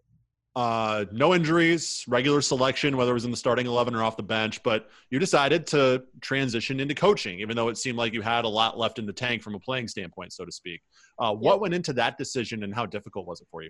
Uh, 0.57 1.05
no 1.13 1.33
injuries, 1.33 2.03
regular 2.09 2.41
selection, 2.41 2.97
whether 2.97 3.11
it 3.11 3.13
was 3.13 3.23
in 3.23 3.31
the 3.31 3.37
starting 3.37 3.65
eleven 3.65 3.95
or 3.95 4.03
off 4.03 4.17
the 4.17 4.23
bench. 4.23 4.61
But 4.61 4.89
you 5.09 5.19
decided 5.19 5.67
to 5.67 6.03
transition 6.19 6.81
into 6.81 6.93
coaching, 6.93 7.39
even 7.39 7.55
though 7.55 7.69
it 7.69 7.77
seemed 7.77 7.97
like 7.97 8.13
you 8.13 8.21
had 8.21 8.43
a 8.43 8.49
lot 8.49 8.77
left 8.77 8.99
in 8.99 9.05
the 9.05 9.13
tank 9.13 9.41
from 9.41 9.55
a 9.55 9.59
playing 9.59 9.87
standpoint, 9.87 10.33
so 10.33 10.43
to 10.43 10.51
speak. 10.51 10.81
Uh, 11.17 11.33
what 11.33 11.53
yep. 11.53 11.61
went 11.61 11.73
into 11.73 11.93
that 11.93 12.17
decision, 12.17 12.63
and 12.63 12.75
how 12.75 12.85
difficult 12.85 13.25
was 13.25 13.39
it 13.39 13.47
for 13.49 13.63
you? 13.63 13.69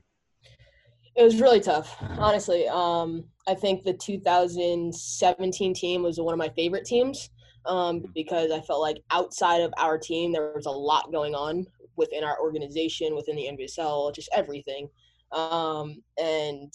It 1.20 1.24
was 1.24 1.42
really 1.42 1.60
tough, 1.60 1.98
honestly. 2.18 2.66
Um, 2.70 3.26
I 3.46 3.54
think 3.54 3.84
the 3.84 3.92
2017 3.92 5.74
team 5.74 6.02
was 6.02 6.18
one 6.18 6.34
of 6.34 6.38
my 6.38 6.48
favorite 6.48 6.86
teams 6.86 7.30
um, 7.66 8.06
because 8.16 8.52
I 8.52 8.62
felt 8.62 8.80
like 8.80 9.04
outside 9.12 9.60
of 9.60 9.74
our 9.78 9.98
team, 9.98 10.32
there 10.32 10.54
was 10.56 10.66
a 10.66 10.72
lot 10.72 11.12
going 11.12 11.36
on 11.36 11.66
within 11.98 12.24
our 12.24 12.40
organization, 12.40 13.18
within 13.18 13.36
the 13.36 13.50
NWSL, 13.52 14.16
just 14.16 14.30
everything. 14.34 14.88
Um, 15.34 16.02
and 16.18 16.72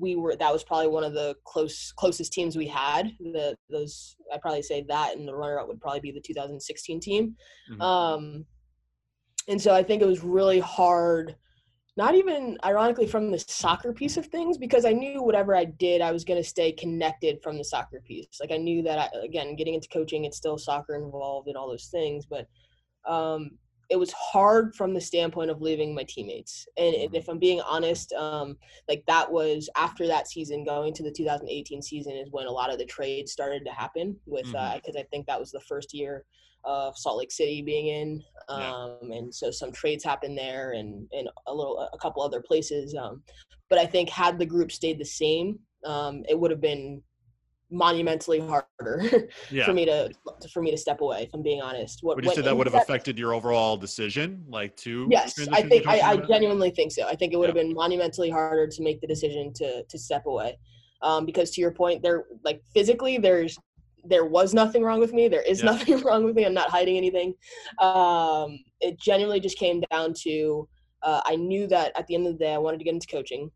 we 0.00 0.16
were 0.16 0.34
that 0.36 0.52
was 0.52 0.64
probably 0.64 0.88
one 0.88 1.04
of 1.04 1.12
the 1.12 1.36
close 1.44 1.92
closest 1.96 2.32
teams 2.32 2.56
we 2.56 2.66
had. 2.66 3.12
The 3.20 3.54
those 3.68 4.16
I'd 4.32 4.40
probably 4.40 4.62
say 4.62 4.86
that, 4.88 5.18
and 5.18 5.28
the 5.28 5.36
runner 5.36 5.58
up 5.58 5.68
would 5.68 5.82
probably 5.82 6.00
be 6.00 6.12
the 6.12 6.20
2016 6.22 6.98
team. 6.98 7.36
Mm-hmm. 7.70 7.82
Um, 7.82 8.46
and 9.48 9.60
so 9.60 9.74
I 9.74 9.82
think 9.82 10.00
it 10.00 10.08
was 10.08 10.24
really 10.24 10.60
hard 10.60 11.36
not 11.96 12.14
even 12.14 12.58
ironically 12.64 13.06
from 13.06 13.30
the 13.30 13.38
soccer 13.38 13.92
piece 13.92 14.16
of 14.16 14.26
things 14.26 14.58
because 14.58 14.84
I 14.84 14.92
knew 14.92 15.22
whatever 15.22 15.56
I 15.56 15.64
did, 15.64 16.02
I 16.02 16.12
was 16.12 16.24
going 16.24 16.40
to 16.40 16.48
stay 16.48 16.70
connected 16.72 17.42
from 17.42 17.56
the 17.56 17.64
soccer 17.64 18.02
piece. 18.04 18.38
Like 18.38 18.52
I 18.52 18.58
knew 18.58 18.82
that, 18.82 18.98
I, 18.98 19.24
again, 19.24 19.56
getting 19.56 19.74
into 19.74 19.88
coaching, 19.88 20.24
it's 20.24 20.36
still 20.36 20.58
soccer 20.58 20.94
involved 20.94 21.48
and 21.48 21.56
all 21.56 21.68
those 21.68 21.86
things, 21.86 22.26
but 22.26 22.46
um, 23.10 23.52
it 23.88 23.96
was 23.96 24.12
hard 24.12 24.74
from 24.74 24.92
the 24.92 25.00
standpoint 25.00 25.50
of 25.50 25.62
leaving 25.62 25.94
my 25.94 26.04
teammates. 26.06 26.66
And, 26.76 26.94
if 27.14 27.28
I'm 27.28 27.38
being 27.38 27.60
honest, 27.62 28.12
um, 28.12 28.56
like 28.88 29.02
that 29.06 29.30
was 29.30 29.70
after 29.76 30.06
that 30.06 30.28
season, 30.28 30.64
going 30.64 30.92
to 30.94 31.02
the 31.02 31.12
2018 31.12 31.80
season 31.80 32.12
is 32.12 32.30
when 32.30 32.46
a 32.46 32.50
lot 32.50 32.70
of 32.70 32.78
the 32.78 32.84
trades 32.84 33.32
started 33.32 33.64
to 33.64 33.72
happen 33.72 34.16
with, 34.26 34.44
because 34.44 34.54
mm-hmm. 34.54 34.96
uh, 34.96 35.00
I 35.00 35.04
think 35.10 35.26
that 35.26 35.40
was 35.40 35.50
the 35.50 35.60
first 35.60 35.94
year 35.94 36.24
of 36.66 36.98
Salt 36.98 37.18
Lake 37.18 37.32
City 37.32 37.62
being 37.62 37.86
in, 37.86 38.22
um, 38.48 38.98
yeah. 39.02 39.16
and 39.16 39.34
so 39.34 39.50
some 39.50 39.72
trades 39.72 40.04
happened 40.04 40.36
there, 40.36 40.72
and 40.72 41.08
and 41.12 41.28
a 41.46 41.54
little 41.54 41.88
a 41.92 41.98
couple 41.98 42.22
other 42.22 42.42
places. 42.42 42.94
Um, 42.94 43.22
but 43.70 43.78
I 43.78 43.86
think 43.86 44.08
had 44.10 44.38
the 44.38 44.46
group 44.46 44.70
stayed 44.70 44.98
the 44.98 45.04
same, 45.04 45.58
um, 45.84 46.22
it 46.28 46.38
would 46.38 46.50
have 46.50 46.60
been 46.60 47.02
monumentally 47.70 48.38
harder 48.38 49.28
yeah. 49.50 49.64
for 49.64 49.72
me 49.72 49.84
to 49.84 50.10
for 50.52 50.62
me 50.62 50.70
to 50.70 50.76
step 50.76 51.00
away. 51.00 51.22
If 51.22 51.30
I'm 51.34 51.42
being 51.42 51.60
honest, 51.60 52.00
what 52.02 52.16
would 52.16 52.24
you 52.24 52.34
say 52.34 52.42
that 52.42 52.56
would 52.56 52.66
have 52.66 52.80
affected 52.80 53.18
your 53.18 53.34
overall 53.34 53.76
decision, 53.76 54.44
like 54.48 54.76
to? 54.78 55.06
Yes, 55.10 55.38
I 55.52 55.62
think 55.62 55.86
I, 55.86 56.00
I, 56.00 56.16
genuinely 56.16 56.70
think 56.70 56.92
so. 56.92 57.06
I 57.06 57.16
think 57.16 57.32
it 57.32 57.36
would 57.36 57.48
yeah. 57.48 57.54
have 57.54 57.66
been 57.66 57.74
monumentally 57.74 58.30
harder 58.30 58.66
to 58.66 58.82
make 58.82 59.00
the 59.00 59.06
decision 59.06 59.52
to 59.54 59.82
to 59.84 59.98
step 59.98 60.26
away. 60.26 60.58
Um, 61.02 61.26
because 61.26 61.50
to 61.52 61.60
your 61.60 61.72
point, 61.72 62.02
there 62.02 62.24
like 62.44 62.62
physically, 62.72 63.18
there's 63.18 63.58
there 64.08 64.24
was 64.24 64.54
nothing 64.54 64.82
wrong 64.82 65.00
with 65.00 65.12
me. 65.12 65.28
There 65.28 65.42
is 65.42 65.60
yeah. 65.60 65.70
nothing 65.70 66.00
wrong 66.04 66.24
with 66.24 66.34
me. 66.34 66.44
I'm 66.44 66.54
not 66.54 66.70
hiding 66.70 66.96
anything. 66.96 67.34
Um, 67.80 68.58
it 68.80 68.98
genuinely 69.00 69.40
just 69.40 69.58
came 69.58 69.82
down 69.90 70.14
to 70.22 70.68
uh, 71.02 71.20
I 71.24 71.36
knew 71.36 71.66
that 71.68 71.92
at 71.96 72.06
the 72.06 72.14
end 72.14 72.26
of 72.26 72.32
the 72.32 72.44
day, 72.44 72.52
I 72.52 72.58
wanted 72.58 72.78
to 72.78 72.84
get 72.84 72.94
into 72.94 73.06
coaching. 73.06 73.50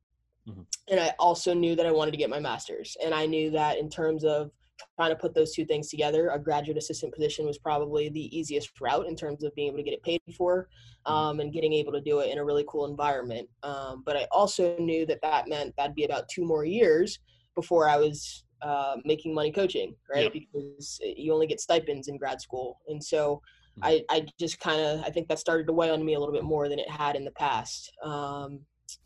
Mm-hmm. 0.48 0.62
And 0.90 1.00
I 1.00 1.12
also 1.18 1.52
knew 1.52 1.74
that 1.76 1.86
I 1.86 1.90
wanted 1.90 2.12
to 2.12 2.16
get 2.16 2.30
my 2.30 2.40
master's. 2.40 2.96
And 3.04 3.14
I 3.14 3.26
knew 3.26 3.50
that 3.50 3.78
in 3.78 3.90
terms 3.90 4.24
of 4.24 4.50
trying 4.96 5.10
to 5.10 5.16
put 5.16 5.34
those 5.34 5.52
two 5.52 5.64
things 5.64 5.88
together, 5.88 6.30
a 6.30 6.38
graduate 6.38 6.78
assistant 6.78 7.14
position 7.14 7.46
was 7.46 7.58
probably 7.58 8.08
the 8.08 8.36
easiest 8.36 8.80
route 8.80 9.06
in 9.06 9.16
terms 9.16 9.42
of 9.44 9.54
being 9.54 9.68
able 9.68 9.78
to 9.78 9.82
get 9.82 9.94
it 9.94 10.02
paid 10.02 10.20
for 10.36 10.68
mm-hmm. 11.06 11.12
um, 11.12 11.40
and 11.40 11.52
getting 11.52 11.72
able 11.72 11.92
to 11.92 12.00
do 12.00 12.20
it 12.20 12.30
in 12.30 12.38
a 12.38 12.44
really 12.44 12.64
cool 12.68 12.86
environment. 12.86 13.48
Um, 13.62 14.02
but 14.06 14.16
I 14.16 14.26
also 14.30 14.76
knew 14.78 15.04
that 15.06 15.22
that 15.22 15.48
meant 15.48 15.74
that'd 15.76 15.94
be 15.94 16.04
about 16.04 16.28
two 16.28 16.44
more 16.44 16.64
years 16.64 17.18
before 17.54 17.88
I 17.88 17.96
was 17.96 18.44
uh, 18.62 18.96
making 19.04 19.34
money 19.34 19.52
coaching, 19.52 19.94
right? 20.12 20.32
Because 20.32 21.00
you 21.02 21.32
only 21.32 21.46
get 21.46 21.60
stipends 21.60 22.08
in 22.08 22.18
grad 22.18 22.40
school, 22.40 22.78
and 22.88 23.02
so 23.02 23.42
mm-hmm. 23.78 23.84
I 23.84 24.02
I 24.10 24.26
just 24.38 24.60
kind 24.60 24.80
of 24.80 25.00
I 25.04 25.10
think 25.10 25.28
that 25.28 25.38
started 25.38 25.66
to 25.66 25.72
weigh 25.72 25.90
on 25.90 26.04
me 26.04 26.14
a 26.14 26.20
little 26.20 26.34
bit 26.34 26.44
more 26.44 26.68
than 26.68 26.78
it 26.78 26.90
had 26.90 27.16
in 27.16 27.24
the 27.24 27.30
past, 27.32 27.92
um, 28.04 28.60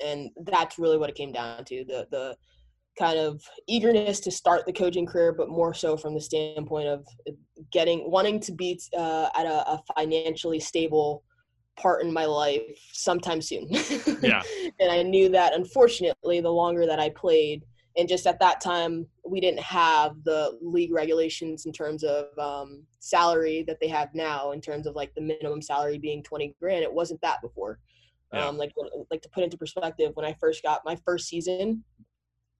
and 0.04 0.30
that's 0.44 0.78
really 0.78 0.98
what 0.98 1.10
it 1.10 1.16
came 1.16 1.32
down 1.32 1.64
to 1.66 1.84
the 1.84 2.06
the 2.10 2.36
kind 2.98 3.18
of 3.18 3.42
eagerness 3.66 4.20
to 4.20 4.30
start 4.30 4.66
the 4.66 4.72
coaching 4.72 5.06
career, 5.06 5.32
but 5.32 5.48
more 5.48 5.74
so 5.74 5.96
from 5.96 6.14
the 6.14 6.20
standpoint 6.20 6.88
of 6.88 7.06
getting 7.72 8.10
wanting 8.10 8.40
to 8.40 8.52
be 8.52 8.80
uh, 8.96 9.28
at 9.36 9.46
a, 9.46 9.68
a, 9.70 9.82
financially 9.96 10.60
stable 10.60 11.24
part 11.76 12.04
in 12.04 12.12
my 12.12 12.24
life 12.24 12.62
sometime 12.92 13.40
soon. 13.40 13.66
yeah. 14.22 14.42
and 14.80 14.90
I 14.90 15.02
knew 15.02 15.28
that 15.30 15.54
unfortunately, 15.54 16.40
the 16.40 16.50
longer 16.50 16.86
that 16.86 17.00
I 17.00 17.10
played, 17.10 17.64
and 17.96 18.08
just 18.08 18.26
at 18.26 18.40
that 18.40 18.60
time, 18.60 19.06
we 19.24 19.40
didn't 19.40 19.60
have 19.60 20.16
the 20.24 20.58
league 20.60 20.92
regulations 20.92 21.64
in 21.66 21.72
terms 21.72 22.02
of 22.02 22.26
um, 22.38 22.84
salary 22.98 23.64
that 23.68 23.78
they 23.80 23.88
have 23.88 24.08
now, 24.14 24.50
in 24.50 24.60
terms 24.60 24.86
of 24.86 24.96
like 24.96 25.14
the 25.14 25.20
minimum 25.20 25.62
salary 25.62 25.98
being 25.98 26.22
20 26.22 26.56
grand. 26.60 26.82
It 26.82 26.92
wasn't 26.92 27.20
that 27.20 27.40
before. 27.40 27.78
Yeah. 28.32 28.46
Um, 28.46 28.58
like, 28.58 28.72
like 29.12 29.22
to 29.22 29.28
put 29.28 29.44
into 29.44 29.56
perspective, 29.56 30.10
when 30.14 30.26
I 30.26 30.34
first 30.40 30.62
got 30.62 30.84
my 30.84 30.96
first 31.04 31.28
season, 31.28 31.84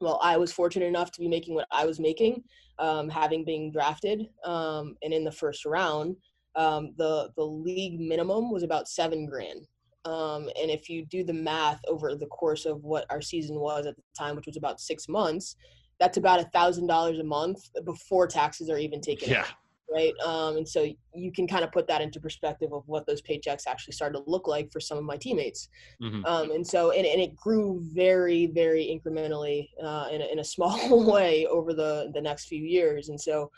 well, 0.00 0.20
I 0.22 0.36
was 0.36 0.52
fortunate 0.52 0.86
enough 0.86 1.10
to 1.12 1.20
be 1.20 1.28
making 1.28 1.54
what 1.54 1.66
I 1.72 1.84
was 1.84 1.98
making, 1.98 2.44
um, 2.78 3.08
having 3.08 3.44
been 3.44 3.72
drafted. 3.72 4.28
Um, 4.44 4.96
and 5.02 5.12
in 5.12 5.24
the 5.24 5.32
first 5.32 5.64
round, 5.64 6.16
um, 6.56 6.94
the 6.96 7.30
the 7.36 7.44
league 7.44 7.98
minimum 7.98 8.52
was 8.52 8.62
about 8.62 8.88
seven 8.88 9.26
grand. 9.26 9.66
Um, 10.04 10.48
and 10.60 10.70
if 10.70 10.88
you 10.88 11.04
do 11.06 11.24
the 11.24 11.32
math 11.32 11.80
over 11.88 12.14
the 12.14 12.26
course 12.26 12.66
of 12.66 12.82
what 12.84 13.06
our 13.10 13.20
season 13.20 13.58
was 13.58 13.86
at 13.86 13.96
the 13.96 14.02
time, 14.16 14.36
which 14.36 14.46
was 14.46 14.56
about 14.56 14.80
six 14.80 15.08
months, 15.08 15.56
that's 16.00 16.16
about 16.16 16.40
a 16.40 16.44
thousand 16.44 16.86
dollars 16.86 17.18
a 17.18 17.24
month 17.24 17.70
before 17.84 18.26
taxes 18.26 18.68
are 18.68 18.78
even 18.78 19.00
taken. 19.00 19.30
Yeah. 19.30 19.40
Out 19.40 19.54
right? 19.94 20.12
Um, 20.24 20.56
and 20.56 20.68
so 20.68 20.88
you 21.14 21.32
can 21.32 21.46
kind 21.46 21.64
of 21.64 21.72
put 21.72 21.86
that 21.86 22.00
into 22.00 22.20
perspective 22.20 22.72
of 22.72 22.82
what 22.86 23.06
those 23.06 23.22
paychecks 23.22 23.66
actually 23.66 23.92
started 23.92 24.18
to 24.18 24.24
look 24.30 24.48
like 24.48 24.72
for 24.72 24.80
some 24.80 24.98
of 24.98 25.04
my 25.04 25.16
teammates. 25.16 25.68
Mm-hmm. 26.02 26.24
Um, 26.24 26.50
and 26.50 26.66
so, 26.66 26.90
and, 26.90 27.06
and 27.06 27.20
it 27.20 27.36
grew 27.36 27.80
very, 27.92 28.46
very 28.46 28.86
incrementally 28.86 29.68
uh, 29.82 30.08
in, 30.10 30.20
a, 30.20 30.32
in 30.32 30.38
a 30.40 30.44
small 30.54 31.10
way 31.10 31.46
over 31.46 31.72
the, 31.72 32.10
the 32.12 32.20
next 32.20 32.46
few 32.46 32.62
years. 32.62 33.08
And 33.08 33.20
so, 33.20 33.50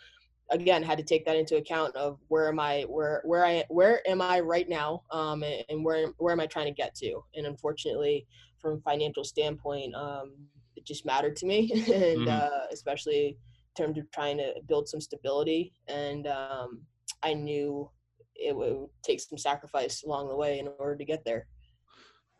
again, 0.51 0.83
had 0.83 0.99
to 0.99 1.05
take 1.05 1.25
that 1.27 1.37
into 1.37 1.57
account 1.57 1.95
of 1.97 2.19
where 2.29 2.49
am 2.49 2.61
I, 2.61 2.83
where, 2.83 3.23
where 3.25 3.45
I, 3.45 3.65
where 3.69 4.07
am 4.09 4.23
I 4.23 4.41
right 4.41 4.69
now? 4.69 5.03
Um, 5.11 5.43
and, 5.43 5.65
and 5.69 5.85
where, 5.85 6.09
where 6.19 6.33
am 6.33 6.41
I 6.41 6.47
trying 6.47 6.67
to 6.67 6.73
get 6.73 6.95
to? 6.97 7.21
And 7.35 7.47
unfortunately, 7.47 8.27
from 8.61 8.75
a 8.75 8.81
financial 8.81 9.25
standpoint, 9.25 9.95
um, 9.95 10.35
it 10.77 10.85
just 10.85 11.07
mattered 11.07 11.37
to 11.37 11.47
me. 11.47 11.71
and 11.75 12.21
mm-hmm. 12.21 12.29
uh, 12.29 12.67
especially, 12.73 13.39
in 13.77 13.85
terms 13.85 13.99
of 13.99 14.11
trying 14.11 14.39
to 14.39 14.55
build 14.69 14.89
some 14.89 15.01
stability. 15.01 15.73
And 15.89 16.27
um, 16.27 16.83
I 17.23 17.35
knew 17.35 17.91
it 18.35 18.55
would 18.55 18.87
take 19.03 19.21
some 19.21 19.39
sacrifice 19.39 20.03
along 20.05 20.29
the 20.29 20.37
way 20.37 20.59
in 20.59 20.69
order 20.79 20.97
to 20.97 21.05
get 21.05 21.25
there. 21.25 21.47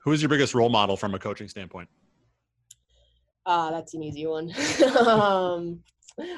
Who 0.05 0.13
is 0.13 0.23
your 0.23 0.29
biggest 0.29 0.55
role 0.55 0.69
model 0.69 0.97
from 0.97 1.15
a 1.15 1.19
coaching 1.19 1.49
standpoint? 1.49 1.89
Ah, 3.45 3.69
uh, 3.69 3.71
that's 3.71 3.95
an 3.95 4.03
easy 4.03 4.27
one. 4.27 4.53
um, 5.07 5.81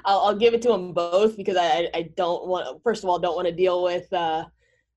I'll, 0.04 0.20
I'll, 0.20 0.36
give 0.36 0.54
it 0.54 0.62
to 0.62 0.68
them 0.68 0.92
both 0.92 1.36
because 1.36 1.56
I, 1.56 1.88
I 1.94 2.10
don't 2.16 2.46
want. 2.46 2.82
First 2.82 3.04
of 3.04 3.10
all, 3.10 3.18
don't 3.18 3.36
want 3.36 3.46
to 3.46 3.54
deal 3.54 3.82
with 3.82 4.12
uh, 4.12 4.44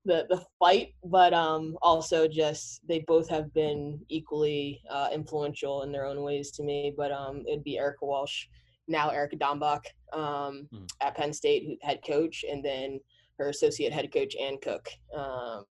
the 0.04 0.26
the 0.28 0.44
fight, 0.58 0.94
but 1.04 1.32
um, 1.32 1.76
also 1.82 2.26
just 2.26 2.80
they 2.88 3.04
both 3.06 3.28
have 3.28 3.52
been 3.54 4.00
equally 4.08 4.82
uh, 4.90 5.08
influential 5.12 5.82
in 5.82 5.92
their 5.92 6.04
own 6.04 6.22
ways 6.22 6.50
to 6.52 6.62
me. 6.62 6.92
But 6.96 7.12
um, 7.12 7.44
it'd 7.46 7.64
be 7.64 7.78
Erica 7.78 8.04
Walsh 8.04 8.46
now 8.88 9.10
Erica 9.10 9.36
Dombach 9.36 9.86
um, 10.12 10.68
mm. 10.72 10.88
at 11.00 11.16
Penn 11.16 11.32
State, 11.32 11.78
head 11.82 12.00
coach, 12.06 12.44
and 12.48 12.64
then 12.64 13.00
her 13.38 13.48
associate 13.48 13.92
head 13.92 14.12
coach 14.12 14.34
Ann 14.36 14.58
Cook. 14.62 14.88
Um, 15.16 15.64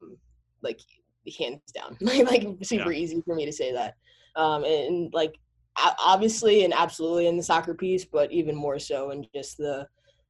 like 0.64 0.80
hands 1.38 1.62
down, 1.74 1.98
like 2.02 2.46
super 2.64 2.92
yeah. 2.92 3.00
easy 3.00 3.22
for 3.26 3.36
me 3.36 3.46
to 3.46 3.52
say 3.52 3.72
that. 3.74 3.96
Um, 4.36 4.64
and 4.64 5.14
like 5.14 5.36
obviously 6.00 6.64
and 6.64 6.74
absolutely 6.74 7.28
in 7.28 7.38
the 7.38 7.44
soccer 7.44 7.74
piece, 7.74 8.06
but 8.06 8.32
even 8.32 8.56
more 8.56 8.80
so 8.80 9.12
in 9.12 9.26
just 9.34 9.58
the 9.58 9.88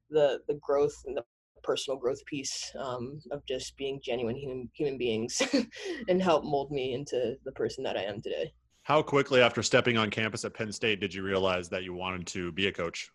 the 0.10 0.42
the 0.48 0.56
growth 0.56 1.04
and 1.06 1.16
the 1.16 1.24
personal 1.64 1.98
growth 1.98 2.24
piece 2.26 2.72
um, 2.80 3.22
of 3.32 3.46
just 3.46 3.78
being 3.78 4.00
genuine 4.04 4.36
human 4.36 4.70
human 4.74 4.98
beings 4.98 5.42
and 6.08 6.22
help 6.22 6.44
mold 6.44 6.72
me 6.72 6.94
into 6.94 7.36
the 7.46 7.52
person 7.52 7.84
that 7.84 7.98
I 7.98 8.04
am 8.04 8.22
today. 8.22 8.52
How 8.84 9.02
quickly 9.02 9.42
after 9.42 9.62
stepping 9.62 9.98
on 9.98 10.10
campus 10.10 10.44
at 10.44 10.54
Penn 10.54 10.72
State 10.72 11.00
did 11.00 11.14
you 11.14 11.24
realize 11.24 11.70
that 11.70 11.84
you 11.84 11.94
wanted 11.94 12.26
to 12.28 12.52
be 12.52 12.68
a 12.68 12.72
coach? 12.72 13.12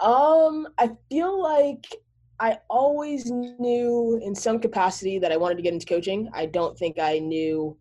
Um, 0.00 0.68
I 0.78 0.90
feel 1.10 1.42
like 1.42 1.84
I 2.40 2.58
always 2.70 3.30
knew 3.30 4.20
in 4.22 4.34
some 4.34 4.60
capacity 4.60 5.18
that 5.18 5.32
I 5.32 5.36
wanted 5.36 5.56
to 5.56 5.62
get 5.62 5.74
into 5.74 5.86
coaching. 5.86 6.30
I 6.32 6.46
don't 6.46 6.78
think 6.78 6.98
I 6.98 7.18
knew 7.18 7.76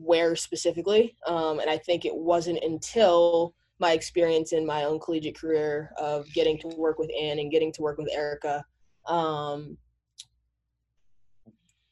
where 0.00 0.36
specifically. 0.36 1.16
Um, 1.26 1.60
and 1.60 1.70
I 1.70 1.78
think 1.78 2.04
it 2.04 2.14
wasn't 2.14 2.62
until 2.62 3.54
my 3.78 3.92
experience 3.92 4.52
in 4.52 4.64
my 4.64 4.84
own 4.84 4.98
collegiate 4.98 5.38
career 5.38 5.90
of 5.98 6.26
getting 6.32 6.58
to 6.60 6.68
work 6.76 6.98
with 6.98 7.10
Ann 7.20 7.38
and 7.38 7.50
getting 7.50 7.72
to 7.74 7.82
work 7.82 7.98
with 7.98 8.08
Erica, 8.10 8.64
um, 9.06 9.76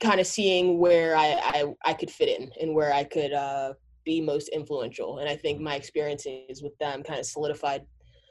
kind 0.01 0.21
of 0.21 0.27
seeing 0.27 0.79
where 0.79 1.17
I, 1.17 1.39
I, 1.43 1.65
I 1.85 1.93
could 1.95 2.11
fit 2.11 2.41
in 2.41 2.51
and 2.61 2.75
where 2.75 2.93
I 2.93 3.05
could 3.05 3.33
uh, 3.33 3.75
be 4.05 4.21
most 4.21 4.49
influential. 4.49 5.19
And 5.19 5.29
I 5.29 5.37
think 5.37 5.61
my 5.61 5.75
experiences 5.75 6.63
with 6.63 6.77
them 6.79 7.03
kind 7.03 7.21
of 7.21 7.27
solidified 7.27 7.83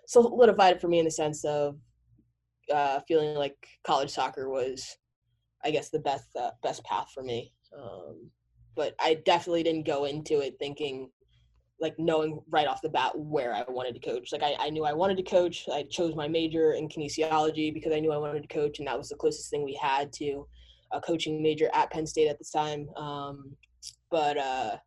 solidified 0.08 0.76
it 0.76 0.82
for 0.82 0.88
me 0.88 1.00
in 1.00 1.06
the 1.06 1.12
sense 1.12 1.46
of 1.46 1.78
uh, 2.74 3.00
feeling 3.08 3.36
like 3.36 3.56
college 3.84 4.10
soccer 4.10 4.50
was, 4.50 4.98
I 5.64 5.72
guess, 5.72 5.90
the 5.90 6.00
best 6.00 6.28
uh, 6.40 6.52
best 6.62 6.84
path 6.84 7.10
for 7.14 7.24
me. 7.24 7.54
Um, 7.78 8.30
but 8.76 8.96
I 9.00 9.16
definitely 9.26 9.64
didn't 9.64 9.86
go 9.86 10.06
into 10.06 10.40
it 10.40 10.56
thinking 10.60 11.10
like 11.80 11.96
knowing 11.98 12.40
right 12.50 12.68
off 12.68 12.82
the 12.82 12.90
bat 12.90 13.12
where 13.18 13.54
I 13.54 13.64
wanted 13.68 13.94
to 13.96 14.00
coach. 14.00 14.32
Like 14.32 14.44
I, 14.44 14.56
I 14.60 14.70
knew 14.70 14.86
I 14.86 14.94
wanted 14.94 15.18
to 15.18 15.24
coach. 15.24 15.66
I 15.72 15.84
chose 15.84 16.16
my 16.16 16.28
major 16.28 16.74
in 16.74 16.88
kinesiology 16.88 17.74
because 17.74 17.92
I 17.94 18.00
knew 18.00 18.12
I 18.12 18.18
wanted 18.18 18.42
to 18.42 18.54
coach, 18.54 18.80
and 18.80 18.88
that 18.88 18.98
was 18.98 19.10
the 19.10 19.16
closest 19.16 19.50
thing 19.50 19.64
we 19.64 19.78
had 19.82 20.14
to 20.14 20.48
a 20.94 21.02
coaching 21.02 21.42
major 21.42 21.70
at 21.74 21.92
Penn 21.92 22.06
State 22.06 22.30
at 22.30 22.38
the 22.40 22.46
time. 22.46 22.88
Um, 22.96 23.56
but 24.10 24.38
uh, 24.38 24.78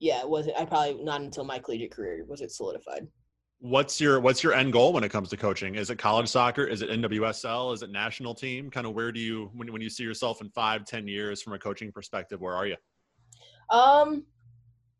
yeah, 0.00 0.20
it 0.20 0.28
wasn't. 0.28 0.56
I 0.56 0.64
probably 0.64 1.02
not 1.04 1.20
until 1.20 1.44
my 1.44 1.58
collegiate 1.58 1.92
career 1.92 2.24
was 2.26 2.40
it 2.40 2.50
solidified. 2.50 3.06
What's 3.60 4.00
your 4.00 4.20
What's 4.20 4.42
your 4.42 4.54
end 4.54 4.72
goal 4.72 4.92
when 4.94 5.04
it 5.04 5.10
comes 5.10 5.28
to 5.28 5.36
coaching? 5.36 5.74
Is 5.74 5.90
it 5.90 5.96
college 5.96 6.28
soccer? 6.28 6.64
Is 6.64 6.80
it 6.80 6.90
NWSL? 6.90 7.74
Is 7.74 7.82
it 7.82 7.90
national 7.90 8.34
team? 8.34 8.70
Kind 8.70 8.86
of 8.86 8.94
where 8.94 9.12
do 9.12 9.20
you 9.20 9.50
when 9.54 9.70
when 9.70 9.82
you 9.82 9.90
see 9.90 10.02
yourself 10.02 10.40
in 10.40 10.48
five, 10.50 10.86
ten 10.86 11.06
years 11.06 11.42
from 11.42 11.52
a 11.52 11.58
coaching 11.58 11.92
perspective? 11.92 12.40
Where 12.40 12.54
are 12.54 12.66
you? 12.66 12.76
Um, 13.70 14.24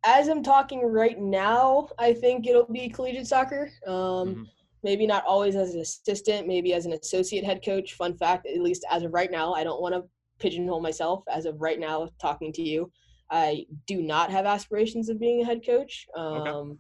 as 0.04 0.28
I'm 0.28 0.42
talking 0.42 0.82
right 0.82 1.18
now, 1.18 1.88
I 1.98 2.14
think 2.14 2.46
it'll 2.46 2.70
be 2.70 2.88
collegiate 2.88 3.26
soccer. 3.26 3.70
Um, 3.86 3.94
mm-hmm. 3.94 4.42
maybe 4.82 5.06
not 5.06 5.24
always 5.26 5.56
as 5.56 5.74
an 5.74 5.80
assistant, 5.80 6.46
maybe 6.46 6.72
as 6.72 6.86
an 6.86 6.92
associate 6.92 7.44
head 7.44 7.64
coach. 7.64 7.94
Fun 7.94 8.16
fact, 8.16 8.46
at 8.46 8.60
least 8.60 8.84
as 8.90 9.02
of 9.02 9.12
right 9.12 9.30
now, 9.30 9.52
I 9.52 9.64
don't 9.64 9.82
want 9.82 9.94
to 9.94 10.04
pigeonhole 10.38 10.80
myself. 10.80 11.22
As 11.30 11.44
of 11.44 11.60
right 11.60 11.78
now, 11.78 12.08
talking 12.20 12.52
to 12.54 12.62
you, 12.62 12.90
I 13.30 13.66
do 13.86 14.02
not 14.02 14.30
have 14.30 14.46
aspirations 14.46 15.08
of 15.08 15.20
being 15.20 15.42
a 15.42 15.44
head 15.44 15.60
coach. 15.64 16.06
Um, 16.16 16.24
okay. 16.24 16.78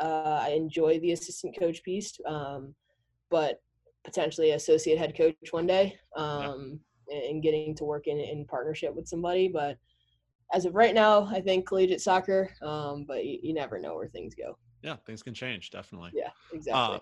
uh, 0.00 0.40
I 0.42 0.48
enjoy 0.50 0.98
the 1.00 1.12
assistant 1.12 1.58
coach 1.58 1.82
piece, 1.82 2.18
um, 2.26 2.74
but 3.30 3.60
potentially 4.04 4.52
associate 4.52 4.98
head 4.98 5.16
coach 5.16 5.34
one 5.50 5.66
day 5.66 5.98
um, 6.16 6.80
yeah. 7.10 7.28
and 7.28 7.42
getting 7.42 7.74
to 7.74 7.84
work 7.84 8.06
in, 8.06 8.18
in 8.18 8.46
partnership 8.46 8.94
with 8.94 9.06
somebody. 9.06 9.48
But 9.48 9.76
as 10.52 10.64
of 10.64 10.74
right 10.74 10.94
now, 10.94 11.24
I 11.24 11.40
think 11.40 11.66
collegiate 11.66 12.00
soccer, 12.00 12.50
um, 12.62 13.04
but 13.06 13.24
you, 13.24 13.38
you, 13.42 13.54
never 13.54 13.78
know 13.78 13.96
where 13.96 14.08
things 14.08 14.34
go. 14.34 14.56
Yeah, 14.82 14.96
things 15.06 15.22
can 15.22 15.34
change, 15.34 15.70
definitely. 15.70 16.10
Yeah, 16.14 16.30
exactly. 16.52 16.96
Uh, 16.96 16.98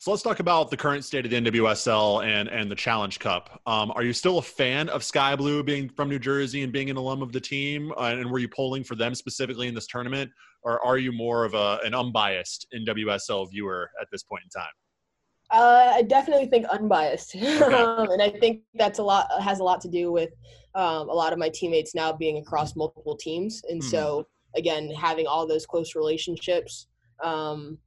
so 0.00 0.12
let's 0.12 0.22
talk 0.22 0.38
about 0.38 0.70
the 0.70 0.76
current 0.76 1.04
state 1.04 1.24
of 1.24 1.30
the 1.32 1.40
NWSL 1.40 2.24
and 2.24 2.48
and 2.48 2.70
the 2.70 2.76
Challenge 2.76 3.18
Cup. 3.18 3.60
Um, 3.66 3.90
are 3.96 4.04
you 4.04 4.12
still 4.12 4.38
a 4.38 4.42
fan 4.42 4.88
of 4.90 5.02
Sky 5.02 5.34
Blue 5.34 5.64
being 5.64 5.88
from 5.88 6.08
New 6.08 6.20
Jersey 6.20 6.62
and 6.62 6.72
being 6.72 6.88
an 6.88 6.96
alum 6.96 7.20
of 7.20 7.32
the 7.32 7.40
team? 7.40 7.92
Uh, 7.96 8.14
and 8.16 8.30
were 8.30 8.38
you 8.38 8.48
polling 8.48 8.84
for 8.84 8.94
them 8.94 9.14
specifically 9.14 9.66
in 9.66 9.74
this 9.74 9.88
tournament, 9.88 10.30
or 10.62 10.84
are 10.84 10.98
you 10.98 11.10
more 11.10 11.44
of 11.44 11.54
a 11.54 11.80
an 11.84 11.94
unbiased 11.94 12.68
NWSL 12.72 13.50
viewer 13.50 13.90
at 14.00 14.06
this 14.12 14.22
point 14.22 14.44
in 14.44 14.60
time? 14.60 14.70
Uh, 15.50 15.92
I 15.94 16.02
definitely 16.02 16.46
think 16.46 16.66
unbiased, 16.66 17.34
okay. 17.36 17.74
um, 17.74 18.10
and 18.10 18.20
I 18.20 18.30
think 18.30 18.62
that's 18.74 18.98
a 18.98 19.02
lot 19.02 19.26
has 19.40 19.60
a 19.60 19.64
lot 19.64 19.80
to 19.82 19.88
do 19.88 20.12
with 20.12 20.30
um, 20.74 21.08
a 21.08 21.14
lot 21.14 21.32
of 21.32 21.38
my 21.38 21.48
teammates 21.48 21.94
now 21.94 22.12
being 22.12 22.38
across 22.38 22.76
multiple 22.76 23.16
teams, 23.16 23.62
and 23.68 23.80
mm-hmm. 23.80 23.90
so 23.90 24.26
again 24.56 24.90
having 24.90 25.26
all 25.26 25.46
those 25.46 25.66
close 25.66 25.94
relationships. 25.94 26.86
Um, 27.22 27.78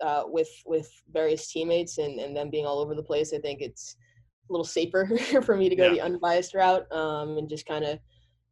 uh, 0.00 0.22
with 0.26 0.48
with 0.64 0.90
various 1.12 1.50
teammates 1.52 1.98
and, 1.98 2.18
and 2.18 2.34
them 2.34 2.50
being 2.50 2.66
all 2.66 2.78
over 2.78 2.94
the 2.94 3.02
place, 3.02 3.32
I 3.34 3.38
think 3.38 3.60
it's 3.60 3.96
a 4.48 4.52
little 4.52 4.64
safer 4.64 5.10
for 5.44 5.56
me 5.56 5.68
to 5.68 5.76
go 5.76 5.84
yeah. 5.86 5.92
the 5.92 6.00
unbiased 6.00 6.54
route 6.54 6.90
um, 6.92 7.38
and 7.38 7.48
just 7.48 7.66
kind 7.66 7.84
of 7.84 7.98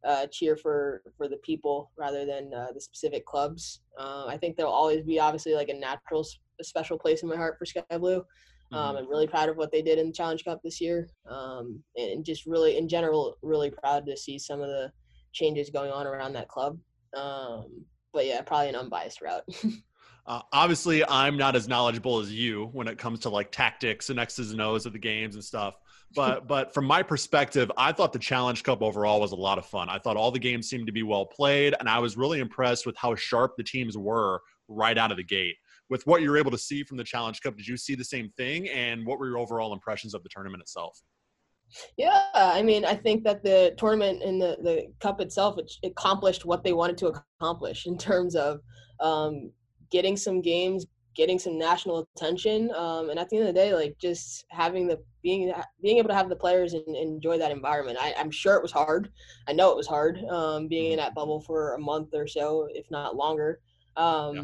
uh, 0.07 0.27
cheer 0.31 0.55
for 0.55 1.01
for 1.17 1.27
the 1.27 1.37
people 1.37 1.91
rather 1.97 2.25
than 2.25 2.53
uh, 2.53 2.67
the 2.73 2.81
specific 2.81 3.25
clubs. 3.25 3.81
Uh, 3.97 4.25
I 4.27 4.37
think 4.37 4.55
there'll 4.55 4.71
always 4.71 5.03
be 5.03 5.19
obviously 5.19 5.53
like 5.55 5.69
a 5.69 5.73
natural 5.73 6.25
a 6.59 6.63
special 6.63 6.97
place 6.97 7.23
in 7.23 7.29
my 7.29 7.35
heart 7.35 7.57
for 7.57 7.65
Sky 7.65 7.83
Blue. 7.97 8.23
Um, 8.71 8.95
Mhm. 8.95 8.99
I'm 8.99 9.09
really 9.09 9.27
proud 9.27 9.49
of 9.49 9.57
what 9.57 9.71
they 9.71 9.81
did 9.81 9.97
in 9.97 10.07
the 10.07 10.13
Challenge 10.13 10.43
Cup 10.43 10.61
this 10.63 10.79
year, 10.79 11.09
um, 11.27 11.83
and 11.95 12.23
just 12.23 12.45
really, 12.45 12.77
in 12.77 12.87
general, 12.87 13.37
really 13.41 13.71
proud 13.71 14.05
to 14.05 14.15
see 14.15 14.37
some 14.37 14.61
of 14.61 14.67
the 14.67 14.91
changes 15.31 15.69
going 15.69 15.91
on 15.91 16.05
around 16.05 16.33
that 16.33 16.47
club. 16.47 16.79
Um, 17.15 17.85
but 18.13 18.25
yeah, 18.25 18.41
probably 18.41 18.69
an 18.69 18.75
unbiased 18.75 19.21
route. 19.21 19.43
Uh, 20.25 20.41
obviously, 20.53 21.03
I'm 21.03 21.37
not 21.37 21.55
as 21.55 21.67
knowledgeable 21.67 22.19
as 22.19 22.31
you 22.31 22.67
when 22.67 22.87
it 22.87 22.99
comes 22.99 23.21
to 23.21 23.29
like 23.29 23.51
tactics 23.51 24.11
and 24.11 24.19
X's 24.19 24.51
and 24.51 24.61
O's 24.61 24.85
of 24.85 24.93
the 24.93 24.99
games 24.99 25.33
and 25.33 25.43
stuff. 25.43 25.73
But 26.13 26.47
but 26.47 26.71
from 26.71 26.85
my 26.85 27.01
perspective, 27.01 27.71
I 27.77 27.93
thought 27.93 28.13
the 28.13 28.19
Challenge 28.19 28.61
Cup 28.63 28.83
overall 28.83 29.19
was 29.21 29.31
a 29.31 29.35
lot 29.35 29.57
of 29.57 29.65
fun. 29.65 29.89
I 29.89 29.97
thought 29.97 30.17
all 30.17 30.29
the 30.29 30.37
games 30.37 30.69
seemed 30.69 30.85
to 30.85 30.93
be 30.93 31.01
well 31.01 31.25
played, 31.25 31.73
and 31.79 31.89
I 31.89 31.97
was 31.97 32.15
really 32.15 32.41
impressed 32.41 32.85
with 32.85 32.95
how 32.95 33.15
sharp 33.15 33.53
the 33.57 33.63
teams 33.63 33.97
were 33.97 34.41
right 34.67 34.97
out 34.99 35.09
of 35.09 35.17
the 35.17 35.23
gate. 35.23 35.55
With 35.89 36.05
what 36.05 36.21
you 36.21 36.29
were 36.29 36.37
able 36.37 36.51
to 36.51 36.57
see 36.57 36.83
from 36.83 36.97
the 36.97 37.03
Challenge 37.03 37.41
Cup, 37.41 37.57
did 37.57 37.67
you 37.67 37.75
see 37.75 37.95
the 37.95 38.03
same 38.03 38.29
thing? 38.37 38.69
And 38.69 39.05
what 39.05 39.19
were 39.19 39.27
your 39.27 39.39
overall 39.39 39.73
impressions 39.73 40.13
of 40.13 40.21
the 40.23 40.29
tournament 40.29 40.61
itself? 40.61 41.01
Yeah, 41.97 42.29
I 42.33 42.61
mean, 42.61 42.85
I 42.85 42.95
think 42.95 43.23
that 43.23 43.43
the 43.43 43.73
tournament 43.77 44.23
and 44.23 44.41
the, 44.41 44.57
the 44.61 44.87
cup 44.99 45.21
itself 45.21 45.57
it 45.57 45.71
accomplished 45.83 46.45
what 46.45 46.63
they 46.63 46.73
wanted 46.73 46.97
to 46.99 47.07
accomplish 47.39 47.85
in 47.85 47.97
terms 47.97 48.35
of 48.35 48.61
um, 48.99 49.51
getting 49.91 50.17
some 50.17 50.41
games, 50.41 50.85
getting 51.15 51.37
some 51.37 51.57
national 51.57 52.07
attention, 52.15 52.71
um, 52.75 53.09
and 53.09 53.19
at 53.19 53.29
the 53.29 53.37
end 53.37 53.47
of 53.47 53.53
the 53.53 53.59
day, 53.59 53.73
like 53.73 53.95
just 53.99 54.45
having 54.49 54.87
the 54.87 54.99
being 55.21 55.53
being 55.81 55.97
able 55.97 56.09
to 56.09 56.15
have 56.15 56.29
the 56.29 56.35
players 56.35 56.73
and, 56.73 56.95
enjoy 56.95 57.37
that 57.37 57.51
environment. 57.51 57.97
I, 57.99 58.13
I'm 58.17 58.31
sure 58.31 58.55
it 58.55 58.63
was 58.63 58.71
hard. 58.71 59.11
I 59.47 59.53
know 59.53 59.71
it 59.71 59.77
was 59.77 59.87
hard 59.87 60.23
um, 60.29 60.67
being 60.67 60.93
in 60.93 60.97
that 60.97 61.15
bubble 61.15 61.41
for 61.41 61.73
a 61.73 61.79
month 61.79 62.09
or 62.13 62.27
so, 62.27 62.67
if 62.71 62.89
not 62.89 63.15
longer. 63.15 63.59
Um, 63.97 64.35
Yeah. 64.35 64.43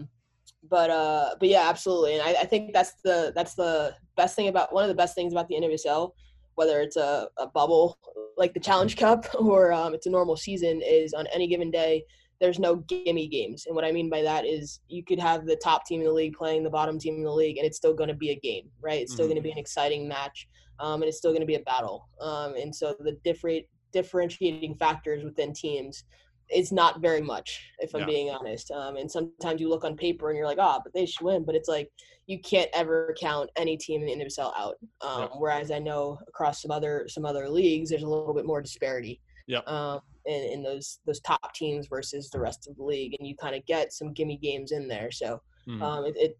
But 0.70 0.90
uh, 0.90 1.36
but 1.40 1.50
yeah, 1.50 1.70
absolutely, 1.70 2.14
and 2.16 2.22
I, 2.24 2.42
I 2.42 2.46
think 2.46 2.74
that's 2.74 2.94
the 3.04 3.32
that's 3.36 3.56
the 3.56 3.94
best 4.18 4.36
thing 4.36 4.48
about 4.48 4.74
one 4.74 4.84
of 4.84 4.90
the 4.90 4.96
best 4.96 5.16
things 5.16 5.34
about 5.34 5.48
the 5.48 5.56
NWSL 5.56 6.12
whether 6.56 6.82
it's 6.82 6.96
a, 6.96 7.28
a 7.38 7.48
bubble 7.48 7.98
like 8.38 8.54
the 8.54 8.60
Challenge 8.60 8.98
Cup 8.98 9.26
or 9.40 9.72
um, 9.72 9.94
it's 9.94 10.08
a 10.08 10.10
normal 10.10 10.36
season, 10.36 10.82
is 10.84 11.14
on 11.14 11.28
any 11.34 11.48
given 11.48 11.70
day, 11.72 12.04
there's 12.42 12.60
no 12.60 12.78
gimme 12.88 13.28
games. 13.28 13.66
And 13.66 13.76
what 13.76 13.86
I 13.86 13.92
mean 13.92 14.10
by 14.10 14.22
that 14.24 14.46
is 14.46 14.80
you 14.88 15.04
could 15.04 15.20
have 15.20 15.46
the 15.46 15.56
top 15.58 15.86
team 15.86 16.02
in 16.02 16.08
the 16.08 16.14
league 16.14 16.34
playing 16.34 16.64
the 16.64 16.70
bottom 16.70 17.00
team 17.00 17.16
in 17.16 17.24
the 17.24 17.32
league, 17.32 17.58
and 17.58 17.66
it's 17.66 17.78
still 17.78 17.94
going 17.94 18.10
to 18.10 18.16
be 18.16 18.32
a 18.32 18.40
game, 18.40 18.70
right? 18.82 19.02
It's 19.02 19.14
still 19.14 19.26
Mhm. 19.26 19.30
going 19.30 19.38
to 19.38 19.44
be 19.44 19.52
an 19.52 19.58
exciting 19.58 20.08
match, 20.08 20.48
um, 20.80 21.02
and 21.02 21.08
it's 21.10 21.18
still 21.18 21.32
going 21.32 21.42
to 21.42 21.46
be 21.48 21.56
a 21.56 21.62
battle. 21.62 22.08
Um, 22.20 22.56
and 22.56 22.76
so 22.76 22.96
the 23.00 23.18
different 23.24 23.66
differentiating 23.94 24.76
factors 24.76 25.24
within 25.24 25.54
teams 25.54 26.04
is 26.54 26.72
not 26.72 27.02
very 27.02 27.22
much, 27.22 27.62
if 27.80 27.94
I'm 27.94 28.02
Yeah. 28.02 28.06
being 28.08 28.30
honest. 28.30 28.72
Um, 28.72 28.98
and 28.98 29.10
sometimes 29.10 29.60
you 29.62 29.70
look 29.70 29.84
on 29.84 29.96
paper 29.96 30.30
and 30.30 30.38
you're 30.38 30.48
like, 30.48 30.60
oh, 30.60 30.80
but 30.84 30.94
they 30.94 31.06
should 31.06 31.26
win. 31.26 31.44
But 31.44 31.56
it's 31.56 31.68
like 31.70 31.92
you 32.28 32.40
can't 32.40 32.70
ever 32.74 33.16
count 33.20 33.50
any 33.56 33.78
team 33.78 34.02
in 34.02 34.08
the 34.20 34.26
NWSL 34.26 34.54
out. 34.58 34.76
Um, 35.02 35.22
Yep. 35.22 35.32
Whereas 35.38 35.72
I 35.72 35.80
know 35.80 36.20
across 36.28 36.62
some 36.62 36.72
other 36.72 37.08
some 37.08 37.26
other 37.26 37.50
leagues, 37.50 37.90
there's 37.90 38.04
a 38.04 38.08
little 38.08 38.34
bit 38.34 38.46
more 38.46 38.62
disparity. 38.62 39.22
Yep. 39.48 39.68
Um, 39.68 40.02
in, 40.26 40.42
in 40.54 40.64
those 40.64 41.00
those 41.06 41.20
top 41.22 41.54
teams 41.54 41.88
versus 41.88 42.30
the 42.30 42.40
rest 42.40 42.68
of 42.68 42.76
the 42.78 42.84
league, 42.84 43.16
and 43.20 43.28
you 43.28 43.36
kind 43.36 43.56
of 43.56 43.66
get 43.66 43.94
some 43.94 44.12
gimme 44.14 44.38
games 44.38 44.72
in 44.72 44.88
there. 44.88 45.12
So 45.12 45.42
Mhm. 45.68 45.82
um, 45.82 46.06
it, 46.06 46.16
it 46.18 46.38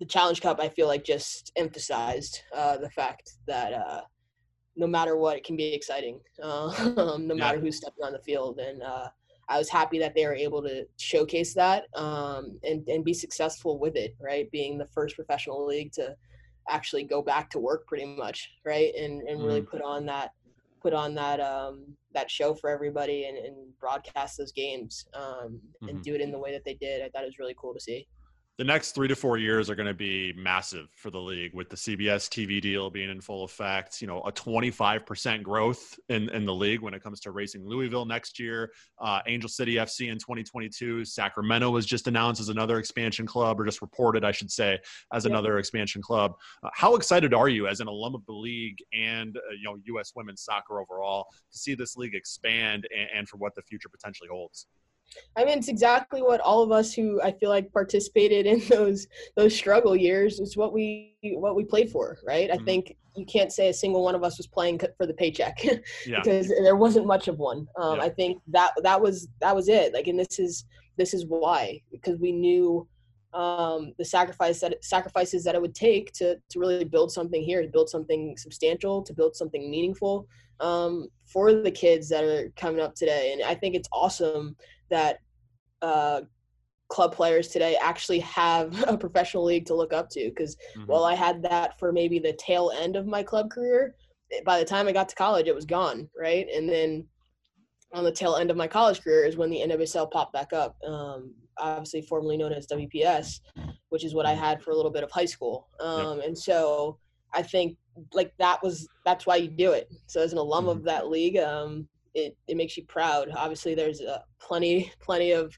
the 0.00 0.06
Challenge 0.06 0.40
Cup, 0.40 0.58
I 0.60 0.68
feel 0.70 0.88
like 0.88 1.04
just 1.04 1.52
emphasized 1.56 2.40
uh, 2.52 2.76
the 2.78 2.90
fact 2.90 3.30
that 3.46 3.72
uh, 3.72 4.02
no 4.76 4.86
matter 4.86 5.16
what, 5.16 5.36
it 5.36 5.44
can 5.44 5.56
be 5.56 5.72
exciting, 5.72 6.20
uh, 6.42 6.92
no 7.18 7.34
matter 7.34 7.60
who's 7.60 7.76
stepping 7.76 8.04
on 8.04 8.12
the 8.12 8.18
field. 8.18 8.58
And 8.58 8.82
uh, 8.82 9.08
I 9.48 9.58
was 9.58 9.68
happy 9.68 9.98
that 9.98 10.14
they 10.14 10.26
were 10.26 10.34
able 10.34 10.62
to 10.62 10.86
showcase 10.98 11.54
that 11.54 11.84
um, 11.94 12.58
and 12.64 12.86
and 12.88 13.04
be 13.04 13.14
successful 13.14 13.78
with 13.78 13.96
it. 13.96 14.14
Right, 14.20 14.50
being 14.50 14.78
the 14.78 14.86
first 14.86 15.16
professional 15.16 15.66
league 15.66 15.92
to 15.92 16.16
actually 16.68 17.04
go 17.04 17.22
back 17.22 17.50
to 17.50 17.58
work, 17.58 17.86
pretty 17.86 18.06
much. 18.06 18.50
Right, 18.64 18.94
and 18.94 19.22
and 19.22 19.44
really 19.44 19.62
put 19.62 19.82
on 19.82 20.06
that 20.06 20.32
put 20.80 20.92
on 20.92 21.14
that 21.14 21.40
um, 21.40 21.84
that 22.12 22.30
show 22.30 22.54
for 22.54 22.70
everybody 22.70 23.24
and, 23.24 23.38
and 23.38 23.56
broadcast 23.80 24.38
those 24.38 24.52
games 24.52 25.06
um, 25.14 25.60
and 25.82 26.02
do 26.02 26.14
it 26.14 26.20
in 26.20 26.30
the 26.30 26.38
way 26.38 26.52
that 26.52 26.64
they 26.64 26.74
did. 26.74 27.02
I 27.02 27.08
thought 27.08 27.22
it 27.22 27.26
was 27.26 27.38
really 27.38 27.56
cool 27.58 27.74
to 27.74 27.80
see. 27.80 28.06
The 28.56 28.64
next 28.64 28.92
three 28.92 29.08
to 29.08 29.16
four 29.16 29.36
years 29.36 29.68
are 29.68 29.74
going 29.74 29.88
to 29.88 29.92
be 29.94 30.32
massive 30.36 30.86
for 30.94 31.10
the 31.10 31.18
league 31.18 31.52
with 31.54 31.68
the 31.68 31.74
CBS 31.76 32.28
TV 32.28 32.60
deal 32.60 32.88
being 32.88 33.10
in 33.10 33.20
full 33.20 33.42
effect. 33.42 34.00
You 34.00 34.06
know, 34.06 34.20
a 34.20 34.30
25% 34.30 35.42
growth 35.42 35.98
in, 36.08 36.28
in 36.28 36.44
the 36.44 36.54
league 36.54 36.80
when 36.80 36.94
it 36.94 37.02
comes 37.02 37.18
to 37.20 37.32
racing 37.32 37.66
Louisville 37.66 38.04
next 38.04 38.38
year. 38.38 38.70
Uh, 39.00 39.20
Angel 39.26 39.48
City 39.48 39.74
FC 39.74 40.08
in 40.08 40.18
2022. 40.18 41.04
Sacramento 41.04 41.68
was 41.68 41.84
just 41.84 42.06
announced 42.06 42.40
as 42.40 42.48
another 42.48 42.78
expansion 42.78 43.26
club, 43.26 43.60
or 43.60 43.64
just 43.64 43.82
reported, 43.82 44.24
I 44.24 44.30
should 44.30 44.52
say, 44.52 44.78
as 45.12 45.24
Yep. 45.24 45.32
another 45.32 45.58
expansion 45.58 46.00
club. 46.00 46.34
Uh, 46.62 46.70
how 46.74 46.94
excited 46.94 47.34
are 47.34 47.48
you 47.48 47.66
as 47.66 47.80
an 47.80 47.88
alum 47.88 48.14
of 48.14 48.24
the 48.26 48.32
league 48.32 48.78
and, 48.92 49.36
uh, 49.36 49.40
you 49.58 49.64
know, 49.64 49.76
U.S. 49.86 50.12
women's 50.14 50.42
soccer 50.44 50.80
overall 50.80 51.26
to 51.50 51.58
see 51.58 51.74
this 51.74 51.96
league 51.96 52.14
expand 52.14 52.86
and, 52.96 53.08
and 53.12 53.28
for 53.28 53.36
what 53.38 53.56
the 53.56 53.62
future 53.62 53.88
potentially 53.88 54.28
holds? 54.30 54.68
I 55.36 55.44
mean, 55.44 55.58
it's 55.58 55.68
exactly 55.68 56.22
what 56.22 56.40
all 56.40 56.62
of 56.62 56.70
us 56.72 56.92
who 56.92 57.20
I 57.22 57.32
feel 57.32 57.50
like 57.50 57.72
participated 57.72 58.46
in 58.46 58.60
those 58.68 59.06
those 59.36 59.54
struggle 59.54 59.94
years 59.96 60.40
is 60.40 60.56
what 60.56 60.72
we 60.72 61.16
what 61.34 61.56
we 61.56 61.64
played 61.64 61.90
for, 61.90 62.18
right? 62.26 62.50
I 62.50 62.56
Mhm. 62.58 62.64
think 62.64 62.96
you 63.16 63.24
can't 63.26 63.52
say 63.52 63.68
a 63.68 63.72
single 63.74 64.02
one 64.02 64.14
of 64.16 64.24
us 64.24 64.38
was 64.38 64.46
playing 64.48 64.80
for 64.98 65.06
the 65.06 65.14
paycheck 65.14 65.56
Yeah. 66.06 66.20
because 66.22 66.48
there 66.48 66.76
wasn't 66.76 67.06
much 67.06 67.28
of 67.28 67.38
one. 67.38 67.66
Um, 67.76 67.96
Yeah. 67.98 68.04
I 68.04 68.08
think 68.10 68.42
that 68.48 68.72
that 68.82 69.00
was 69.00 69.28
that 69.40 69.54
was 69.54 69.68
it. 69.68 69.92
Like, 69.94 70.08
and 70.08 70.18
this 70.18 70.38
is 70.38 70.64
this 70.96 71.14
is 71.14 71.24
why 71.26 71.80
because 71.90 72.18
we 72.18 72.32
knew 72.32 72.86
um, 73.32 73.92
the 73.98 74.04
sacrifice 74.04 74.60
that 74.60 74.84
sacrifices 74.84 75.42
that 75.44 75.54
it 75.56 75.60
would 75.60 75.74
take 75.74 76.12
to 76.12 76.36
to 76.50 76.58
really 76.60 76.84
build 76.84 77.10
something 77.12 77.42
here, 77.42 77.62
to 77.62 77.68
build 77.68 77.88
something 77.90 78.36
substantial, 78.36 79.02
to 79.02 79.12
build 79.12 79.34
something 79.34 79.68
meaningful 79.70 80.26
um, 80.60 81.08
for 81.26 81.52
the 81.52 81.70
kids 81.70 82.08
that 82.08 82.24
are 82.24 82.50
coming 82.56 82.80
up 82.80 82.94
today. 82.94 83.32
And 83.32 83.42
I 83.42 83.54
think 83.54 83.74
it's 83.74 83.88
awesome 83.92 84.56
that 84.90 85.18
uh, 85.82 86.22
club 86.88 87.14
players 87.14 87.48
today 87.48 87.76
actually 87.82 88.20
have 88.20 88.82
a 88.88 88.96
professional 88.96 89.44
league 89.44 89.66
to 89.66 89.74
look 89.74 89.92
up 89.92 90.08
to. 90.10 90.28
Because 90.28 90.56
Mhm. 90.76 90.86
while 90.86 91.04
I 91.04 91.14
had 91.14 91.42
that 91.42 91.78
for 91.78 91.92
maybe 91.92 92.18
the 92.18 92.34
tail 92.34 92.70
end 92.74 92.96
of 92.96 93.06
my 93.06 93.22
club 93.22 93.50
career, 93.50 93.94
by 94.44 94.58
the 94.58 94.64
time 94.64 94.88
I 94.88 94.92
got 94.92 95.08
to 95.10 95.14
college, 95.14 95.46
it 95.46 95.54
was 95.54 95.64
gone, 95.66 96.08
right? 96.18 96.46
And 96.54 96.68
then 96.68 97.06
on 97.92 98.04
the 98.04 98.12
tail 98.12 98.36
end 98.36 98.50
of 98.50 98.56
my 98.56 98.66
college 98.66 99.00
career 99.02 99.24
is 99.24 99.36
when 99.36 99.50
the 99.50 99.60
NWSL 99.60 100.10
popped 100.10 100.32
back 100.32 100.52
up. 100.52 100.76
Um, 100.84 101.34
obviously, 101.58 102.02
formerly 102.02 102.36
known 102.36 102.52
as 102.52 102.66
WPS, 102.66 103.40
which 103.90 104.04
is 104.04 104.14
what 104.14 104.26
I 104.26 104.32
had 104.32 104.60
for 104.62 104.72
a 104.72 104.74
little 104.76 104.90
bit 104.90 105.04
of 105.04 105.10
high 105.12 105.24
school. 105.26 105.68
Um, 105.80 106.20
And 106.20 106.36
so 106.36 106.98
I 107.32 107.42
think 107.42 107.76
like 108.12 108.32
that 108.38 108.62
was 108.62 108.88
that's 109.04 109.26
why 109.26 109.36
you 109.36 109.48
do 109.48 109.72
it. 109.72 109.88
So 110.06 110.20
as 110.20 110.32
an 110.32 110.38
alum 110.38 110.68
of 110.68 110.84
that 110.84 111.08
league, 111.08 111.38
um, 111.38 111.88
it 112.14 112.36
it 112.48 112.56
makes 112.56 112.76
you 112.76 112.84
proud. 112.84 113.30
Obviously, 113.36 113.74
there's 113.74 114.00
uh, 114.00 114.20
plenty 114.40 114.92
plenty 115.00 115.32
of 115.32 115.56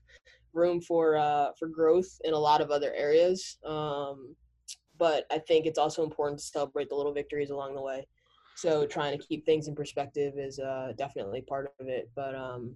room 0.52 0.80
for 0.80 1.16
uh, 1.16 1.50
for 1.58 1.68
growth 1.68 2.08
in 2.24 2.34
a 2.34 2.38
lot 2.38 2.60
of 2.60 2.70
other 2.70 2.92
areas. 2.94 3.58
Um, 3.64 4.34
but 4.98 5.26
I 5.30 5.38
think 5.38 5.66
it's 5.66 5.78
also 5.78 6.02
important 6.02 6.40
to 6.40 6.46
celebrate 6.46 6.88
the 6.88 6.94
little 6.94 7.12
victories 7.12 7.50
along 7.50 7.74
the 7.74 7.82
way. 7.82 8.06
So 8.54 8.86
trying 8.86 9.18
to 9.18 9.22
keep 9.26 9.44
things 9.44 9.68
in 9.68 9.74
perspective 9.74 10.34
is 10.38 10.58
uh, 10.58 10.92
definitely 10.96 11.42
part 11.42 11.74
of 11.78 11.88
it. 11.88 12.10
But 12.16 12.34
um, 12.34 12.74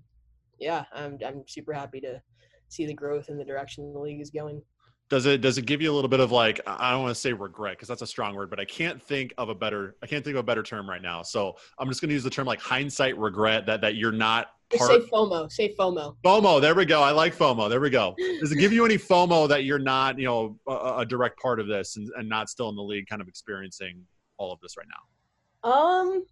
yeah, 0.58 0.84
I'm 0.92 1.18
I'm 1.26 1.42
super 1.48 1.72
happy 1.72 2.00
to 2.00 2.20
see 2.68 2.86
the 2.86 2.94
growth 2.94 3.28
and 3.28 3.40
the 3.40 3.44
direction 3.44 3.92
the 3.92 3.98
league 3.98 4.20
is 4.20 4.30
going. 4.30 4.62
Does 5.10 5.26
it 5.26 5.40
does 5.40 5.58
it 5.58 5.66
give 5.66 5.82
you 5.82 5.92
a 5.92 5.94
little 5.94 6.08
bit 6.08 6.20
of 6.20 6.32
like 6.32 6.60
i 6.66 6.90
don't 6.92 7.02
want 7.02 7.14
to 7.14 7.20
say 7.20 7.32
regret 7.32 7.74
because 7.76 7.88
that's 7.88 8.00
a 8.00 8.06
strong 8.06 8.34
word 8.34 8.48
but 8.48 8.58
i 8.58 8.64
can't 8.64 9.02
think 9.02 9.34
of 9.36 9.48
a 9.50 9.54
better 9.54 9.96
i 10.02 10.06
can't 10.06 10.24
think 10.24 10.34
of 10.34 10.40
a 10.40 10.42
better 10.42 10.62
term 10.62 10.88
right 10.88 11.02
now 11.02 11.20
so 11.22 11.56
i'm 11.78 11.88
just 11.88 12.00
going 12.00 12.08
to 12.08 12.14
use 12.14 12.24
the 12.24 12.30
term 12.30 12.46
like 12.46 12.60
hindsight 12.60 13.18
regret 13.18 13.66
that 13.66 13.80
that 13.80 13.96
you're 13.96 14.12
not 14.12 14.48
part 14.76 14.88
say 14.88 14.98
FOMO. 15.12 15.50
Say 15.50 15.74
FOMO. 15.74 16.16
fomo 16.24 16.60
there 16.60 16.74
we 16.74 16.86
go 16.86 17.02
i 17.02 17.10
like 17.10 17.36
fomo 17.36 17.68
there 17.68 17.80
we 17.80 17.90
go 17.90 18.14
does 18.40 18.52
it 18.52 18.56
give 18.56 18.72
you 18.72 18.84
any 18.84 18.96
fomo 18.96 19.48
that 19.48 19.64
you're 19.64 19.78
not 19.80 20.18
you 20.18 20.24
know 20.24 20.56
a, 20.68 20.98
a 20.98 21.06
direct 21.06 21.38
part 21.40 21.58
of 21.60 21.66
this 21.66 21.96
and, 21.96 22.08
and 22.16 22.28
not 22.28 22.48
still 22.48 22.68
in 22.68 22.76
the 22.76 22.82
league 22.82 23.06
kind 23.08 23.20
of 23.20 23.28
experiencing 23.28 24.00
all 24.38 24.52
of 24.52 24.60
this 24.60 24.76
right 24.76 24.86
now 24.88 25.70
Um, 25.70 26.24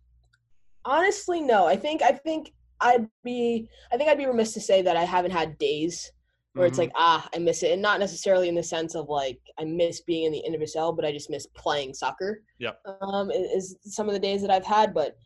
honestly, 0.84 1.40
no. 1.40 1.66
I 1.66 1.76
think 1.76 2.02
I 2.02 2.12
think 2.12 2.52
I'd 2.80 3.08
be 3.24 3.68
I 3.92 3.96
think 3.96 4.08
I'd 4.08 4.18
be 4.18 4.26
remiss 4.26 4.54
to 4.54 4.60
say 4.60 4.82
that 4.82 4.96
I 4.96 5.04
haven't 5.04 5.32
had 5.32 5.58
days 5.58 6.10
where 6.54 6.66
it's 6.66 6.78
Mhm. 6.78 6.82
like 6.84 6.92
ah 6.96 7.28
I 7.34 7.38
miss 7.38 7.62
it, 7.62 7.72
and 7.72 7.82
not 7.82 8.00
necessarily 8.00 8.48
in 8.48 8.54
the 8.54 8.62
sense 8.62 8.94
of 8.94 9.08
like 9.08 9.38
I 9.58 9.64
miss 9.64 10.00
being 10.02 10.24
in 10.24 10.32
the 10.32 10.44
NWSL, 10.46 10.92
but 10.94 11.04
I 11.04 11.12
just 11.12 11.30
miss 11.30 11.46
playing 11.46 11.94
soccer. 11.94 12.42
yeah 12.58 12.72
Um, 13.00 13.30
is 13.30 13.76
some 13.82 14.08
of 14.08 14.14
the 14.14 14.18
days 14.20 14.40
that 14.42 14.50
I've 14.50 14.64
had, 14.64 14.94
but 14.94 15.16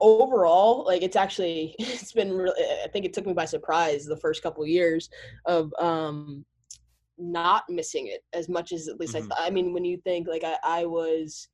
overall, 0.00 0.84
like 0.84 1.02
it's 1.02 1.16
actually 1.16 1.74
it's 1.78 2.12
been 2.12 2.32
really. 2.32 2.64
I 2.84 2.88
think 2.88 3.04
it 3.04 3.12
took 3.12 3.26
me 3.26 3.32
by 3.32 3.44
surprise 3.44 4.04
the 4.04 4.16
first 4.16 4.42
couple 4.42 4.62
of 4.62 4.68
years 4.68 5.08
of 5.46 5.72
um 5.78 6.44
not 7.18 7.64
missing 7.68 8.06
it 8.08 8.22
as 8.32 8.48
much 8.48 8.72
as 8.72 8.88
at 8.88 9.00
least 9.00 9.14
Mhm. 9.14 9.18
I 9.22 9.26
thought. 9.26 9.38
I 9.40 9.50
mean, 9.50 9.72
when 9.72 9.84
you 9.84 9.98
think 10.04 10.28
like 10.28 10.44
I, 10.44 10.56
I 10.64 10.86
was, 10.86 11.48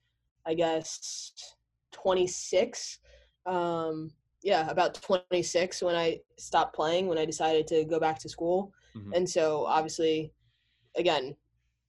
I 0.46 0.54
guess, 0.54 1.32
26. 1.92 2.98
Um, 3.46 4.10
yeah, 4.44 4.70
about 4.70 4.94
26 4.94 5.82
when 5.82 5.96
I 5.96 6.20
stopped 6.38 6.76
playing, 6.76 7.08
when 7.08 7.18
I 7.18 7.24
decided 7.24 7.66
to 7.68 7.84
go 7.84 7.98
back 7.98 8.20
to 8.20 8.28
school. 8.28 8.72
Mhm. 8.94 9.16
And 9.16 9.28
so 9.28 9.64
obviously, 9.66 10.30
again, 10.96 11.34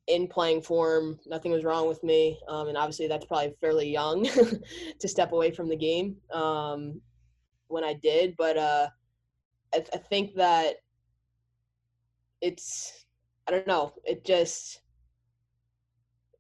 in 0.07 0.27
playing 0.27 0.61
form. 0.61 1.19
Nothing 1.25 1.51
was 1.51 1.63
wrong 1.63 1.87
with 1.87 2.03
me, 2.03 2.39
um, 2.47 2.67
and 2.67 2.77
obviously 2.77 3.07
that's 3.07 3.25
probably 3.25 3.53
fairly 3.59 3.89
young 3.89 4.23
to 4.99 5.07
step 5.07 5.31
away 5.31 5.51
from 5.51 5.67
the 5.67 5.75
game 5.75 6.17
um, 6.31 7.01
when 7.67 7.83
I 7.83 7.93
did. 7.93 8.35
But 8.37 8.57
uh, 8.57 8.87
I, 9.73 9.83
I 9.93 9.97
think 9.97 10.35
that 10.35 10.75
it's 12.41 13.05
I 13.47 13.51
don't 13.51 13.67
know. 13.67 13.93
It 14.03 14.25
just 14.25 14.81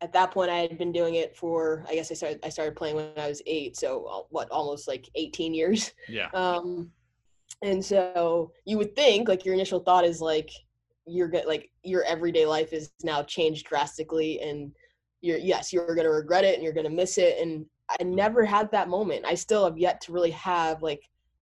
at 0.01 0.13
that 0.13 0.31
point 0.31 0.49
I 0.49 0.57
had 0.57 0.77
been 0.77 0.91
doing 0.91 1.15
it 1.15 1.35
for 1.35 1.85
I 1.89 1.95
guess 1.95 2.11
I 2.11 2.15
started 2.15 2.39
I 2.43 2.49
started 2.49 2.75
playing 2.75 2.95
when 2.95 3.09
I 3.17 3.27
was 3.27 3.41
eight, 3.45 3.77
so 3.77 4.05
uh, 4.05 4.23
what 4.29 4.49
almost 4.51 4.87
like 4.87 5.09
18 5.15 5.53
years. 5.53 5.91
Yeah. 6.07 6.29
Um, 6.33 6.91
and 7.61 7.83
so 7.83 8.51
you 8.65 8.77
would 8.77 8.95
think 8.95 9.27
like 9.27 9.45
your 9.45 9.53
initial 9.53 9.79
thought 9.79 10.05
is 10.05 10.21
like 10.21 10.49
you're 11.07 11.29
good 11.29 11.45
like 11.45 11.69
your 11.83 12.03
everyday 12.03 12.45
life 12.45 12.73
is 12.73 12.91
now 13.03 13.23
changed 13.23 13.67
drastically 13.67 14.41
and 14.41 14.71
you're 15.21 15.37
yes 15.37 15.71
you're 15.71 15.95
going 15.95 16.05
to 16.05 16.11
regret 16.11 16.43
it 16.43 16.55
and 16.55 16.63
you're 16.63 16.73
going 16.73 16.87
to 16.87 16.91
miss 16.91 17.17
it 17.17 17.39
and 17.39 17.65
I 17.89 18.03
never 18.03 18.43
had 18.43 18.71
that 18.71 18.89
moment. 18.89 19.25
I 19.25 19.35
still 19.35 19.65
have 19.65 19.77
yet 19.77 20.01
to 20.01 20.11
really 20.11 20.31
have 20.31 20.81
like 20.81 21.01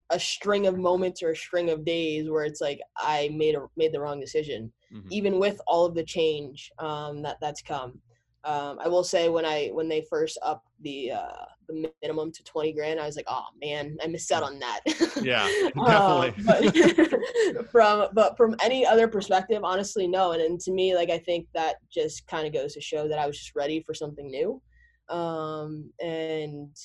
a 0.10 0.20
string 0.20 0.68
of 0.68 0.78
moments 0.78 1.24
or 1.24 1.32
a 1.32 1.36
string 1.36 1.70
of 1.70 1.86
days 1.86 2.30
where 2.30 2.44
it's 2.44 2.62
like 2.62 2.80
I 2.98 3.30
made 3.34 3.56
a 3.56 3.66
made 3.78 3.94
the 3.94 4.02
wrong 4.02 4.20
decision, 4.20 4.72
mm-hmm. 4.94 5.08
even 5.10 5.40
with 5.40 5.60
all 5.68 5.86
of 5.86 5.96
the 5.96 6.04
change 6.04 6.72
um, 6.80 7.22
that 7.24 7.38
that's 7.42 7.62
come. 7.62 8.00
Um, 8.46 8.78
I 8.80 8.88
will 8.90 9.04
say 9.04 9.30
when 9.30 9.46
I 9.46 9.68
when 9.68 9.88
they 9.88 10.06
first 10.10 10.38
up 10.44 10.64
the 10.82 11.12
uh, 11.12 11.46
the 11.68 11.90
minimum 12.02 12.32
to 12.32 12.44
twenty 12.44 12.74
grand, 12.74 13.00
I 13.00 13.06
was 13.06 13.16
like, 13.16 13.28
oh 13.30 13.46
man, 13.62 13.98
I 14.04 14.08
missed 14.08 14.32
out 14.32 14.44
on 14.44 14.60
that. 14.60 14.82
yeah, 15.22 15.46
definitely. 15.76 16.30
um, 16.30 16.34
but 16.46 17.70
from 17.72 18.08
but 18.14 18.36
from 18.36 18.56
any 18.62 18.86
other 18.86 19.08
perspective, 19.08 19.64
honestly, 19.64 20.08
no. 20.08 20.34
And, 20.34 20.42
and 20.42 20.60
to 20.62 20.72
me, 20.72 20.96
like 20.96 21.10
I 21.10 21.20
think 21.20 21.48
that 21.54 21.76
just 21.92 22.28
kind 22.28 22.46
of 22.46 22.54
goes 22.54 22.74
to 22.74 22.82
show 22.82 23.08
that 23.08 23.20
I 23.20 23.28
was 23.28 23.38
just 23.38 23.56
ready 23.56 23.82
for 23.82 23.94
something 23.94 24.30
new. 24.30 24.62
Um, 25.10 25.90
and 26.02 26.76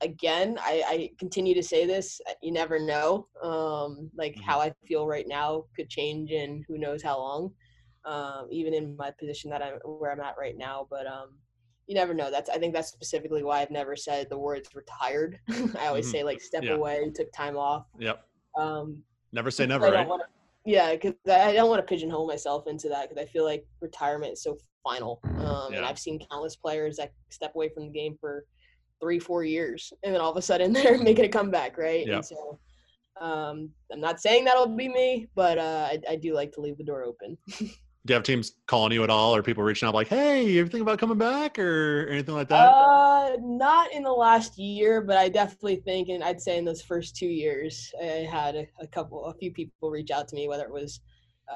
again, 0.00 0.58
I, 0.60 0.82
I 0.86 1.10
continue 1.18 1.54
to 1.54 1.62
say 1.62 1.86
this. 1.86 2.20
Uh, 2.28 2.34
you 2.42 2.52
never 2.52 2.78
know. 2.78 3.28
Um, 3.42 4.10
like 4.16 4.32
mm-hmm. 4.32 4.42
how 4.42 4.60
I 4.60 4.72
feel 4.86 5.06
right 5.06 5.26
now 5.28 5.64
could 5.76 5.88
change 5.88 6.30
in 6.30 6.64
who 6.68 6.78
knows 6.78 7.02
how 7.02 7.18
long 7.18 7.52
um, 8.04 8.48
even 8.50 8.74
in 8.74 8.96
my 8.96 9.10
position 9.10 9.50
that 9.50 9.62
I'm 9.62 9.74
where 9.84 10.12
I'm 10.12 10.20
at 10.20 10.36
right 10.38 10.56
now. 10.56 10.86
But 10.90 11.06
um, 11.06 11.30
you 11.86 11.94
never 11.94 12.14
know. 12.14 12.30
That's 12.30 12.50
I 12.50 12.58
think 12.58 12.74
that's 12.74 12.88
specifically 12.88 13.42
why 13.42 13.60
I've 13.60 13.70
never 13.70 13.96
said 13.96 14.28
the 14.30 14.38
words 14.38 14.68
retired. 14.74 15.38
I 15.78 15.86
always 15.86 16.06
mm-hmm. 16.06 16.12
say 16.12 16.24
like 16.24 16.40
step 16.40 16.62
yeah. 16.62 16.72
away, 16.72 17.10
took 17.14 17.32
time 17.32 17.56
off. 17.56 17.86
Yep. 17.98 18.24
Um, 18.56 19.02
never 19.32 19.50
say 19.50 19.66
never, 19.66 19.90
right? 19.90 20.06
Wanna, 20.06 20.24
yeah, 20.64 20.92
because 20.92 21.14
I 21.30 21.52
don't 21.52 21.68
want 21.68 21.80
to 21.80 21.86
pigeonhole 21.86 22.26
myself 22.26 22.66
into 22.66 22.88
that 22.88 23.08
because 23.08 23.22
I 23.22 23.26
feel 23.26 23.44
like 23.44 23.66
retirement 23.80 24.32
is 24.32 24.42
so 24.42 24.56
final. 24.82 25.20
Um, 25.38 25.72
yeah. 25.72 25.78
And 25.78 25.86
I've 25.86 25.98
seen 25.98 26.24
countless 26.30 26.56
players 26.56 26.96
that 26.96 27.12
step 27.30 27.54
away 27.54 27.68
from 27.68 27.84
the 27.84 27.92
game 27.92 28.16
for 28.18 28.46
three, 29.00 29.18
four 29.18 29.44
years, 29.44 29.92
and 30.02 30.14
then 30.14 30.20
all 30.20 30.30
of 30.30 30.36
a 30.36 30.42
sudden 30.42 30.72
they're 30.74 30.98
making 30.98 31.24
a 31.24 31.28
comeback, 31.28 31.76
right? 31.76 32.06
Yeah. 32.06 32.16
And 32.16 32.24
so 32.24 32.58
um, 33.20 33.70
I'm 33.92 34.00
not 34.00 34.20
saying 34.20 34.44
that'll 34.44 34.68
be 34.68 34.88
me, 34.88 35.28
but 35.34 35.58
uh, 35.58 35.88
I, 35.90 35.98
I 36.10 36.16
do 36.16 36.34
like 36.34 36.52
to 36.52 36.60
leave 36.60 36.78
the 36.78 36.84
door 36.84 37.04
open. 37.04 37.36
do 38.06 38.12
you 38.12 38.14
have 38.14 38.22
teams 38.22 38.52
calling 38.66 38.92
you 38.92 39.02
at 39.02 39.10
all 39.10 39.34
or 39.34 39.42
people 39.42 39.62
reaching 39.62 39.88
out 39.88 39.94
like 39.94 40.08
hey 40.08 40.44
you 40.44 40.66
think 40.66 40.82
about 40.82 40.98
coming 40.98 41.16
back 41.16 41.58
or 41.58 42.06
anything 42.10 42.34
like 42.34 42.48
that 42.48 42.68
uh 42.68 43.36
not 43.40 43.92
in 43.92 44.02
the 44.02 44.12
last 44.12 44.58
year 44.58 45.00
but 45.00 45.16
i 45.16 45.28
definitely 45.28 45.76
think 45.76 46.08
and 46.08 46.22
i'd 46.22 46.40
say 46.40 46.58
in 46.58 46.64
those 46.64 46.82
first 46.82 47.16
two 47.16 47.26
years 47.26 47.92
i 48.02 48.28
had 48.30 48.54
a, 48.56 48.66
a 48.80 48.86
couple 48.86 49.24
a 49.24 49.34
few 49.34 49.50
people 49.52 49.90
reach 49.90 50.10
out 50.10 50.28
to 50.28 50.36
me 50.36 50.48
whether 50.48 50.64
it 50.64 50.72
was 50.72 51.00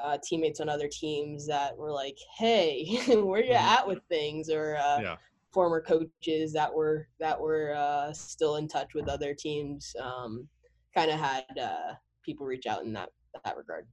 uh, 0.03 0.19
teammates 0.23 0.59
on 0.59 0.69
other 0.69 0.87
teams 0.87 1.47
that 1.47 1.75
were 1.75 1.91
like 1.91 2.17
hey 2.37 2.85
where 3.07 3.43
you 3.43 3.53
mm-hmm. 3.53 3.79
at 3.79 3.87
with 3.87 3.99
things 4.07 4.49
or 4.49 4.77
uh, 4.77 4.99
yeah. 5.01 5.15
former 5.51 5.81
coaches 5.81 6.53
that 6.53 6.71
were 6.71 7.07
that 7.19 7.39
were 7.39 7.73
uh, 7.75 8.13
still 8.13 8.57
in 8.57 8.67
touch 8.67 8.93
with 8.93 9.09
other 9.09 9.33
teams 9.33 9.95
um, 9.99 10.47
kind 10.95 11.09
of 11.09 11.19
had 11.19 11.43
uh, 11.59 11.93
people 12.23 12.45
reach 12.45 12.67
out 12.67 12.83
in 12.83 12.93
that 12.93 13.09
that 13.43 13.57
regard 13.57 13.87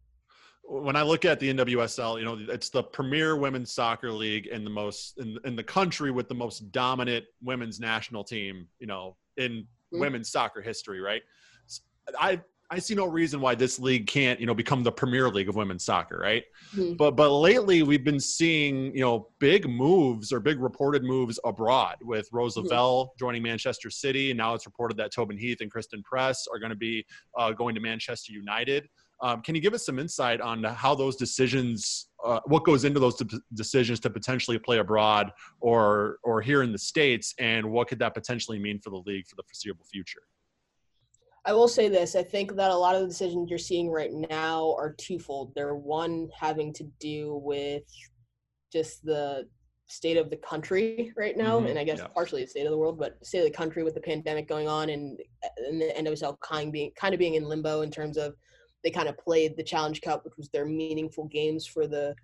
when 0.69 0.97
I 0.97 1.03
look 1.03 1.25
at 1.25 1.39
the 1.39 1.53
NWSL, 1.53 2.19
you 2.19 2.25
know, 2.25 2.39
it's 2.53 2.71
the 2.71 2.83
premier 2.83 3.37
women's 3.37 3.73
soccer 3.73 4.11
league 4.11 4.47
in 4.47 4.65
the 4.65 4.71
most 4.71 5.19
in, 5.19 5.39
in 5.45 5.57
the 5.57 5.63
country 5.63 6.11
with 6.11 6.29
the 6.29 6.35
most 6.35 6.73
dominant 6.73 7.25
women's 7.43 7.79
national 7.79 8.25
team, 8.25 8.67
you 8.79 8.87
know, 8.87 9.17
in 9.37 9.53
mm-hmm. 9.53 10.01
women's 10.01 10.31
soccer 10.31 10.61
history, 10.61 11.01
right? 11.01 11.23
I 12.19 12.41
I 12.69 12.81
see 12.81 12.97
no 12.97 13.07
reason 13.07 13.41
why 13.41 13.55
this 13.55 13.79
league 13.79 14.09
can't, 14.09 14.41
you 14.41 14.47
know, 14.47 14.55
become 14.55 14.83
the 14.83 14.91
premier 14.91 15.29
league 15.29 15.49
of 15.49 15.55
women's 15.55 15.85
soccer, 15.85 16.19
right? 16.19 16.43
Mm-hmm. 16.75 16.95
But 16.95 17.13
but 17.13 17.31
lately 17.31 17.83
we've 17.85 18.05
been 18.05 18.19
seeing, 18.19 18.93
you 18.95 19.03
know, 19.03 19.29
big 19.39 19.69
moves 19.69 20.33
or 20.33 20.41
big 20.41 20.61
reported 20.61 21.05
moves 21.05 21.39
abroad 21.45 21.97
with 22.03 22.29
Rose 22.33 22.57
mm-hmm. 22.57 23.09
Joining 23.19 23.43
Manchester 23.43 23.91
City, 23.91 24.31
and 24.33 24.39
now 24.39 24.55
it's 24.55 24.67
reported 24.67 24.97
that 24.99 25.13
Tobin 25.13 25.39
Heath 25.39 25.59
and 25.61 25.71
Christen 25.71 26.03
Press 26.03 26.47
are 26.53 26.59
going 26.59 26.71
to 26.71 26.77
be 26.77 27.07
uh, 27.39 27.53
going 27.53 27.75
to 27.77 27.81
Manchester 27.81 28.33
United. 28.33 28.89
Um, 29.23 29.41
can 29.41 29.55
you 29.55 29.61
give 29.61 29.73
us 29.73 29.87
some 29.87 29.99
insight 29.99 30.41
on 30.41 30.63
how 30.63 30.95
those 30.95 31.17
decisions, 31.17 32.09
uh, 32.25 32.41
what 32.47 32.65
goes 32.65 32.85
into 32.85 33.01
those 33.01 33.17
de- 33.17 33.41
decisions 33.55 33.99
to 34.01 34.11
potentially 34.11 34.59
play 34.59 34.79
abroad 34.79 35.33
or 35.61 36.19
or 36.23 36.43
here 36.43 36.63
in 36.63 36.71
the 36.73 36.79
states, 36.79 37.35
and 37.39 37.71
what 37.71 37.89
could 37.89 37.99
that 38.01 38.15
potentially 38.15 38.59
mean 38.59 38.79
for 38.81 38.91
the 38.91 39.03
league 39.07 39.27
for 39.27 39.37
the 39.37 39.43
foreseeable 39.43 39.85
future? 39.91 40.23
I 41.47 41.53
will 41.53 41.69
say 41.69 41.89
this: 41.89 42.15
I 42.15 42.23
think 42.23 42.57
that 42.57 42.71
a 42.71 42.77
lot 42.77 42.95
of 42.95 43.03
the 43.03 43.09
decisions 43.09 43.49
you're 43.49 43.59
seeing 43.59 43.91
right 43.91 44.11
now 44.13 44.75
are 44.79 44.95
twofold. 44.99 45.53
They're 45.55 45.77
one 45.77 46.29
having 46.39 46.73
to 46.75 46.85
do 47.01 47.41
with 47.43 47.85
just 48.71 49.03
the 49.05 49.49
state 49.87 50.17
of 50.17 50.29
the 50.29 50.37
country 50.37 51.13
right 51.17 51.37
now, 51.37 51.59
mm-hmm. 51.59 51.69
and 51.69 51.79
I 51.79 51.85
guess 51.85 52.01
yeah. 52.01 52.09
partially 52.09 52.43
the 52.43 52.51
state 52.51 52.67
of 52.67 52.73
the 52.73 52.77
world, 52.77 52.99
but 52.99 53.25
state 53.25 53.39
of 53.39 53.45
the 53.45 53.51
country 53.51 53.83
with 53.83 53.95
the 53.95 54.01
pandemic 54.01 54.49
going 54.49 54.69
on, 54.69 54.91
and 54.91 55.19
and 55.59 55.81
the 55.81 55.93
NWSL 55.99 56.39
kind 56.41 56.67
of 56.67 56.73
being 56.73 56.91
kind 56.97 57.15
of 57.15 57.19
being 57.19 57.35
in 57.35 57.45
limbo 57.45 57.81
in 57.83 57.91
terms 57.91 58.19
of 58.19 58.35
they 58.87 58.91
kind 58.93 59.09
of 59.09 59.19
played 59.19 59.57
the 59.57 59.65
Challenge 59.65 60.01
Cup, 60.01 60.25
which 60.25 60.37
was 60.37 60.49
their 60.51 60.65
meaningful 60.65 61.25
games 61.25 61.67
for 61.67 61.89
the 61.89 62.15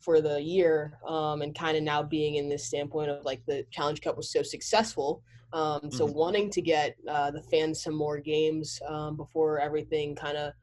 for 0.00 0.22
the 0.22 0.40
year, 0.40 0.98
um, 1.06 1.42
and 1.42 1.54
kind 1.54 1.76
of 1.76 1.82
now 1.82 2.02
being 2.02 2.36
in 2.36 2.48
this 2.48 2.64
standpoint 2.64 3.10
of 3.10 3.22
like 3.26 3.42
the 3.46 3.66
Challenge 3.70 4.00
Cup 4.00 4.16
was 4.16 4.32
so 4.32 4.42
successful. 4.42 5.22
Um, 5.52 5.90
so 5.90 6.06
mm-hmm. 6.06 6.16
wanting 6.16 6.50
to 6.52 6.62
get 6.62 6.96
uh, 7.06 7.30
the 7.32 7.42
fans 7.42 7.82
some 7.82 7.94
more 7.94 8.18
games 8.18 8.80
um, 8.88 9.18
before 9.18 9.60
everything 9.60 10.16
kind 10.16 10.38
of 10.38 10.54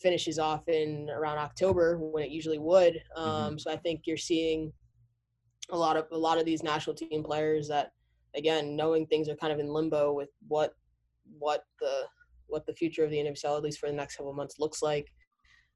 finishes 0.00 0.40
off 0.40 0.66
in 0.66 1.08
around 1.08 1.38
October 1.38 1.98
when 1.98 2.24
it 2.24 2.30
usually 2.30 2.58
would. 2.58 2.94
Mm-hmm. 3.16 3.20
Um, 3.20 3.58
so 3.60 3.70
I 3.70 3.76
think 3.76 4.00
you're 4.06 4.16
seeing 4.16 4.72
a 5.70 5.78
lot 5.78 5.96
of 5.96 6.06
a 6.10 6.18
lot 6.18 6.36
of 6.36 6.44
these 6.44 6.64
national 6.64 6.96
team 6.96 7.22
players 7.22 7.68
that 7.68 7.92
again 8.34 8.74
knowing 8.74 9.06
things 9.06 9.28
are 9.28 9.36
kind 9.36 9.52
of 9.52 9.60
in 9.60 9.68
limbo 9.68 10.12
with 10.12 10.30
what 10.48 10.74
what 11.38 11.62
the 11.80 12.06
what 12.48 12.66
the 12.66 12.74
future 12.74 13.04
of 13.04 13.10
the 13.10 13.18
NWSL, 13.18 13.56
at 13.56 13.62
least 13.62 13.78
for 13.78 13.88
the 13.88 13.94
next 13.94 14.16
couple 14.16 14.32
months, 14.32 14.58
looks 14.58 14.82
like, 14.82 15.12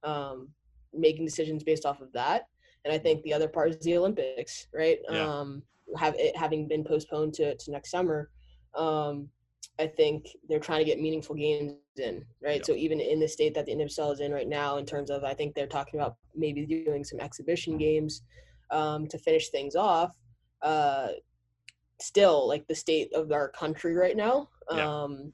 um, 0.02 0.48
making 0.92 1.24
decisions 1.24 1.62
based 1.62 1.86
off 1.86 2.00
of 2.00 2.12
that. 2.12 2.46
And 2.84 2.92
I 2.92 2.98
think 2.98 3.22
the 3.22 3.34
other 3.34 3.48
part 3.48 3.70
is 3.70 3.78
the 3.80 3.96
Olympics, 3.96 4.66
right? 4.74 4.98
Yeah. 5.10 5.26
Um, 5.26 5.62
have 5.96 6.14
it 6.18 6.36
having 6.36 6.68
been 6.68 6.84
postponed 6.84 7.34
to, 7.34 7.56
to 7.56 7.70
next 7.70 7.90
summer. 7.90 8.30
Um, 8.74 9.28
I 9.78 9.86
think 9.86 10.26
they're 10.48 10.60
trying 10.60 10.80
to 10.80 10.84
get 10.84 11.00
meaningful 11.00 11.34
games 11.34 11.74
in, 11.96 12.24
right? 12.42 12.58
Yeah. 12.58 12.64
So 12.64 12.74
even 12.74 13.00
in 13.00 13.18
the 13.18 13.28
state 13.28 13.54
that 13.54 13.66
the 13.66 13.74
NWSL 13.74 14.12
is 14.12 14.20
in 14.20 14.32
right 14.32 14.48
now, 14.48 14.76
in 14.76 14.86
terms 14.86 15.10
of, 15.10 15.24
I 15.24 15.34
think 15.34 15.54
they're 15.54 15.66
talking 15.66 15.98
about 15.98 16.16
maybe 16.34 16.66
doing 16.66 17.02
some 17.02 17.18
exhibition 17.20 17.78
games 17.78 18.22
um, 18.70 19.06
to 19.08 19.18
finish 19.18 19.48
things 19.48 19.74
off. 19.74 20.14
Uh, 20.62 21.08
still, 22.00 22.46
like 22.46 22.66
the 22.66 22.74
state 22.74 23.12
of 23.14 23.32
our 23.32 23.48
country 23.48 23.94
right 23.94 24.16
now. 24.16 24.48
Um, 24.68 25.32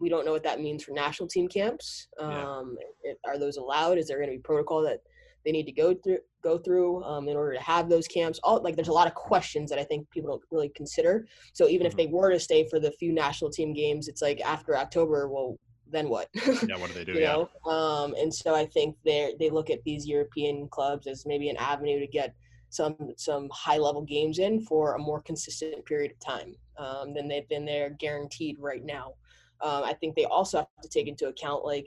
we 0.00 0.08
don't 0.08 0.24
know 0.24 0.32
what 0.32 0.42
that 0.42 0.60
means 0.60 0.82
for 0.82 0.92
national 0.92 1.28
team 1.28 1.46
camps. 1.46 2.08
Um, 2.18 2.76
yeah. 3.04 3.12
Are 3.26 3.38
those 3.38 3.58
allowed? 3.58 3.98
Is 3.98 4.08
there 4.08 4.18
going 4.18 4.30
to 4.30 4.36
be 4.36 4.42
protocol 4.42 4.82
that 4.82 5.00
they 5.44 5.52
need 5.52 5.66
to 5.66 5.72
go 5.72 5.94
through 5.94 6.18
go 6.42 6.56
through 6.56 7.04
um, 7.04 7.28
in 7.28 7.36
order 7.36 7.54
to 7.54 7.62
have 7.62 7.88
those 7.88 8.08
camps? 8.08 8.40
All 8.42 8.62
like 8.62 8.76
there's 8.76 8.88
a 8.88 8.92
lot 8.92 9.06
of 9.06 9.14
questions 9.14 9.70
that 9.70 9.78
I 9.78 9.84
think 9.84 10.10
people 10.10 10.30
don't 10.30 10.42
really 10.50 10.70
consider. 10.70 11.26
So 11.52 11.68
even 11.68 11.86
mm-hmm. 11.86 11.92
if 11.92 11.96
they 11.96 12.06
were 12.06 12.30
to 12.30 12.40
stay 12.40 12.66
for 12.68 12.80
the 12.80 12.92
few 12.92 13.12
national 13.12 13.50
team 13.50 13.72
games, 13.74 14.08
it's 14.08 14.22
like 14.22 14.40
after 14.40 14.76
October, 14.76 15.28
well, 15.28 15.58
then 15.92 16.08
what? 16.08 16.28
yeah, 16.34 16.76
what 16.76 16.88
do 16.88 16.94
they 16.94 17.04
do? 17.04 17.12
you 17.12 17.20
yeah. 17.20 17.32
know, 17.32 17.70
um, 17.70 18.14
and 18.14 18.32
so 18.32 18.54
I 18.54 18.66
think 18.66 18.96
they 19.04 19.34
they 19.38 19.50
look 19.50 19.70
at 19.70 19.82
these 19.84 20.06
European 20.06 20.68
clubs 20.68 21.06
as 21.06 21.26
maybe 21.26 21.50
an 21.50 21.56
avenue 21.58 22.00
to 22.00 22.06
get 22.06 22.34
some 22.70 22.96
some 23.16 23.48
high 23.52 23.78
level 23.78 24.02
games 24.02 24.38
in 24.38 24.60
for 24.62 24.94
a 24.94 24.98
more 24.98 25.20
consistent 25.20 25.84
period 25.84 26.12
of 26.12 26.20
time 26.20 26.54
um, 26.78 27.12
than 27.12 27.28
they've 27.28 27.48
been 27.48 27.64
there 27.64 27.90
guaranteed 27.90 28.56
right 28.58 28.84
now. 28.84 29.14
Um, 29.62 29.84
I 29.84 29.94
think 29.94 30.16
they 30.16 30.24
also 30.24 30.58
have 30.58 30.68
to 30.82 30.88
take 30.88 31.08
into 31.08 31.28
account 31.28 31.64
like 31.64 31.86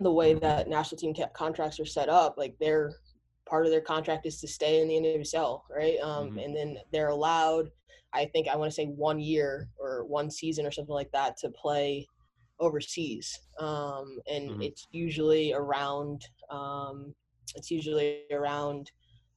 the 0.00 0.12
way 0.12 0.34
that 0.34 0.68
national 0.68 0.98
team 0.98 1.14
contracts 1.34 1.78
are 1.78 1.86
set 1.86 2.08
up. 2.08 2.34
Like 2.36 2.56
their 2.58 2.94
part 3.48 3.66
of 3.66 3.70
their 3.70 3.80
contract 3.80 4.26
is 4.26 4.40
to 4.40 4.48
stay 4.48 4.80
in 4.80 4.88
the 4.88 4.94
NWSL, 4.94 5.60
right? 5.70 5.98
Um, 6.02 6.30
mm-hmm. 6.30 6.38
And 6.38 6.56
then 6.56 6.76
they're 6.92 7.08
allowed, 7.08 7.70
I 8.12 8.26
think 8.26 8.48
I 8.48 8.56
want 8.56 8.70
to 8.70 8.74
say 8.74 8.86
one 8.86 9.20
year 9.20 9.68
or 9.78 10.04
one 10.04 10.30
season 10.30 10.66
or 10.66 10.70
something 10.70 10.94
like 10.94 11.10
that 11.12 11.36
to 11.38 11.50
play 11.50 12.06
overseas. 12.60 13.38
Um, 13.58 14.18
and 14.30 14.50
mm-hmm. 14.50 14.62
it's 14.62 14.86
usually 14.92 15.52
around, 15.52 16.22
um, 16.50 17.14
it's 17.54 17.70
usually 17.70 18.22
around, 18.32 18.90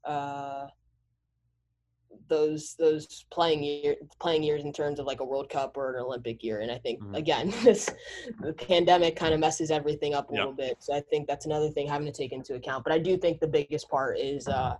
uh, 0.05 0.67
those 2.29 2.75
those 2.77 3.25
playing 3.31 3.63
year 3.63 3.95
playing 4.19 4.43
years 4.43 4.63
in 4.63 4.73
terms 4.73 4.99
of 4.99 5.05
like 5.05 5.19
a 5.19 5.23
World 5.23 5.49
Cup 5.49 5.77
or 5.77 5.95
an 5.95 6.01
Olympic 6.03 6.43
year. 6.43 6.59
And 6.61 6.71
I 6.71 6.77
think 6.77 7.01
Mhm. 7.01 7.15
again, 7.15 7.49
this 7.63 7.89
the 8.41 8.53
pandemic 8.53 9.15
kind 9.15 9.33
of 9.33 9.39
messes 9.39 9.71
everything 9.71 10.13
up 10.13 10.29
a 10.29 10.33
Yep. 10.33 10.39
little 10.39 10.53
bit. 10.53 10.77
So 10.79 10.93
I 10.93 11.01
think 11.01 11.27
that's 11.27 11.45
another 11.45 11.69
thing 11.69 11.87
having 11.87 12.07
to 12.07 12.11
take 12.13 12.31
into 12.31 12.55
account. 12.55 12.83
But 12.83 12.93
I 12.93 12.99
do 12.99 13.17
think 13.17 13.39
the 13.39 13.47
biggest 13.47 13.89
part 13.89 14.17
is 14.19 14.47
uh 14.47 14.77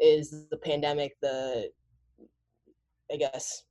is 0.00 0.46
the 0.50 0.56
pandemic, 0.56 1.16
the 1.20 1.70
I 3.12 3.16
guess 3.16 3.64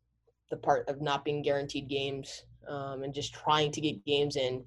the 0.49 0.57
part 0.57 0.87
of 0.89 1.01
not 1.01 1.25
being 1.25 1.41
guaranteed 1.41 1.87
games 1.89 2.43
um, 2.69 3.03
and 3.03 3.13
just 3.13 3.33
trying 3.33 3.71
to 3.71 3.81
get 3.81 4.05
games 4.05 4.35
in, 4.35 4.63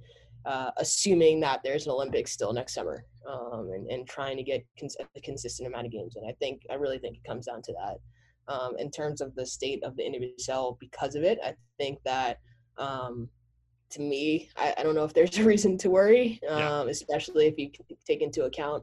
uh, 0.46 0.70
assuming 0.78 1.40
that 1.40 1.60
there's 1.62 1.86
an 1.86 1.92
Olympics 1.92 2.32
still 2.32 2.52
next 2.52 2.74
summer, 2.74 3.04
um, 3.30 3.70
and, 3.72 3.86
and 3.88 4.06
trying 4.08 4.36
to 4.36 4.42
get 4.42 4.64
cons- 4.78 4.96
a 5.16 5.20
consistent 5.20 5.68
amount 5.68 5.86
of 5.86 5.92
games. 5.92 6.16
And 6.16 6.26
I 6.28 6.32
think 6.40 6.62
I 6.70 6.74
really 6.74 6.98
think 6.98 7.16
it 7.16 7.24
comes 7.24 7.46
down 7.46 7.62
to 7.62 7.72
that. 7.74 7.98
Um, 8.48 8.76
in 8.78 8.90
terms 8.90 9.20
of 9.20 9.34
the 9.34 9.46
state 9.46 9.82
of 9.84 9.96
the 9.96 10.02
NWSL 10.02 10.78
because 10.78 11.14
of 11.14 11.22
it, 11.22 11.38
I 11.42 11.54
think 11.78 11.98
that 12.04 12.38
um, 12.76 13.28
to 13.90 14.00
me, 14.00 14.50
I, 14.56 14.74
I 14.78 14.82
don't 14.82 14.94
know 14.94 15.04
if 15.04 15.14
there's 15.14 15.38
a 15.42 15.44
reason 15.44 15.78
to 15.78 15.90
worry, 15.90 16.40
um, 16.48 16.58
Yeah. 16.58 16.84
especially 16.90 17.46
if 17.46 17.54
you 17.58 17.70
take 18.06 18.20
into 18.22 18.44
account 18.44 18.82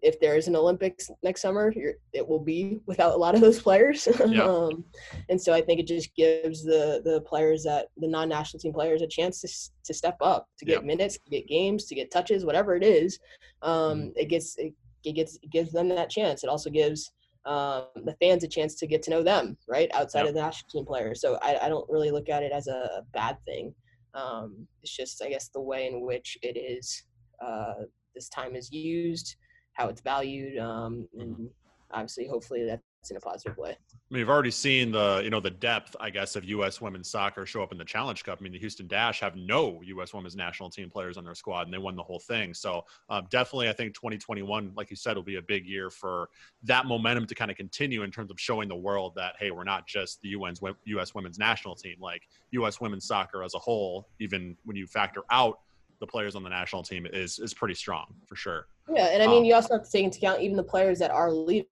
if 0.00 0.18
there 0.18 0.34
is 0.36 0.48
an 0.48 0.56
Olympics 0.56 1.08
next 1.22 1.42
summer, 1.42 1.72
you're, 1.76 1.94
it 2.12 2.26
will 2.26 2.40
be 2.40 2.80
without 2.86 3.14
a 3.14 3.16
lot 3.16 3.36
of 3.36 3.40
those 3.40 3.60
players. 3.62 4.08
Yeah. 4.26 4.42
um, 4.42 4.84
and 5.28 5.40
so 5.40 5.52
I 5.52 5.60
think 5.60 5.78
it 5.78 5.86
just 5.86 6.12
gives 6.16 6.64
the 6.64 7.00
the 7.04 7.20
players 7.20 7.62
that 7.62 7.86
the 7.96 8.08
non-national 8.08 8.58
team 8.60 8.72
players 8.72 9.00
a 9.02 9.06
chance 9.06 9.40
to 9.42 9.48
to 9.84 9.94
step 9.94 10.16
up, 10.20 10.48
to 10.58 10.64
get 10.64 10.80
Yeah. 10.80 10.86
minutes, 10.86 11.18
to 11.18 11.30
get 11.30 11.46
games, 11.46 11.84
to 11.84 11.94
get 11.94 12.10
touches, 12.10 12.44
whatever 12.44 12.74
it 12.74 12.82
is. 12.82 13.18
Um, 13.62 13.72
Mm-hmm. 13.72 14.08
It 14.16 14.28
gets 14.28 14.56
it, 14.58 14.72
it 15.04 15.12
gets 15.12 15.36
it 15.40 15.50
gives 15.50 15.70
them 15.70 15.88
that 15.90 16.10
chance. 16.10 16.42
It 16.42 16.50
also 16.50 16.68
gives 16.70 17.12
um, 17.44 17.86
the 18.04 18.16
fans 18.20 18.44
a 18.44 18.48
chance 18.48 18.74
to 18.76 18.86
get 18.86 19.02
to 19.04 19.10
know 19.10 19.22
them, 19.22 19.56
right, 19.68 19.90
outside 19.94 20.22
Yeah. 20.22 20.28
of 20.28 20.34
the 20.34 20.40
national 20.42 20.68
team 20.70 20.84
players. 20.86 21.20
So 21.20 21.38
I, 21.42 21.58
I 21.62 21.68
don't 21.68 21.88
really 21.90 22.10
look 22.10 22.28
at 22.28 22.42
it 22.42 22.52
as 22.52 22.68
a 22.68 23.02
bad 23.12 23.36
thing. 23.44 23.74
Um, 24.14 24.66
it's 24.82 24.94
just 24.94 25.22
I 25.24 25.28
guess 25.28 25.48
the 25.48 25.60
way 25.60 25.86
in 25.86 26.02
which 26.02 26.38
it 26.42 26.56
is 26.56 27.02
uh, 27.44 27.74
this 28.14 28.28
time 28.28 28.54
is 28.54 28.70
used, 28.70 29.36
how 29.72 29.88
it's 29.88 30.02
valued, 30.02 30.58
um, 30.58 31.08
and 31.18 31.48
obviously, 31.92 32.28
hopefully, 32.28 32.64
that's 32.66 33.10
in 33.10 33.16
a 33.16 33.20
positive 33.20 33.56
way. 33.56 33.76
I 34.12 34.14
mean, 34.14 34.20
you've 34.20 34.28
already 34.28 34.50
seen 34.50 34.92
the 34.92 35.22
you 35.24 35.30
know 35.30 35.40
the 35.40 35.48
depth, 35.48 35.96
I 35.98 36.10
guess, 36.10 36.36
of 36.36 36.44
U.S. 36.44 36.82
women's 36.82 37.08
soccer 37.08 37.46
show 37.46 37.62
up 37.62 37.72
in 37.72 37.78
the 37.78 37.84
Challenge 37.84 38.22
Cup. 38.22 38.36
I 38.38 38.42
mean, 38.42 38.52
the 38.52 38.58
Houston 38.58 38.86
Dash 38.86 39.20
have 39.20 39.36
no 39.36 39.80
U.S. 39.82 40.12
women's 40.12 40.36
national 40.36 40.68
team 40.68 40.90
players 40.90 41.16
on 41.16 41.24
their 41.24 41.34
squad, 41.34 41.62
and 41.62 41.72
they 41.72 41.78
won 41.78 41.96
the 41.96 42.02
whole 42.02 42.18
thing. 42.18 42.52
So 42.52 42.84
um, 43.08 43.26
definitely, 43.30 43.70
I 43.70 43.72
think 43.72 43.94
2021, 43.94 44.72
like 44.76 44.90
you 44.90 44.96
said, 44.96 45.16
will 45.16 45.22
be 45.22 45.36
a 45.36 45.42
big 45.42 45.64
year 45.64 45.88
for 45.88 46.28
that 46.64 46.84
momentum 46.84 47.24
to 47.24 47.34
kind 47.34 47.50
of 47.50 47.56
continue 47.56 48.02
in 48.02 48.10
terms 48.10 48.30
of 48.30 48.38
showing 48.38 48.68
the 48.68 48.76
world 48.76 49.14
that 49.16 49.36
hey, 49.38 49.50
we're 49.50 49.64
not 49.64 49.86
just 49.86 50.20
the 50.20 50.34
UN's 50.34 50.60
U.S. 50.84 51.14
women's 51.14 51.38
national 51.38 51.74
team. 51.74 51.96
Like 51.98 52.28
U.S. 52.50 52.82
women's 52.82 53.06
soccer 53.06 53.42
as 53.42 53.54
a 53.54 53.58
whole, 53.58 54.08
even 54.20 54.58
when 54.66 54.76
you 54.76 54.86
factor 54.86 55.22
out 55.30 55.60
the 56.00 56.06
players 56.06 56.36
on 56.36 56.42
the 56.42 56.50
national 56.50 56.82
team, 56.82 57.06
is 57.10 57.38
is 57.38 57.54
pretty 57.54 57.74
strong 57.74 58.12
for 58.26 58.36
sure. 58.36 58.66
Yeah, 58.94 59.06
and 59.06 59.22
I 59.22 59.26
mean, 59.26 59.38
Um, 59.38 59.44
you 59.46 59.54
also 59.54 59.72
have 59.72 59.84
to 59.84 59.90
take 59.90 60.04
into 60.04 60.18
account 60.18 60.42
even 60.42 60.58
the 60.58 60.62
players 60.62 60.98
that 60.98 61.10
are 61.10 61.32
leaving 61.32 61.64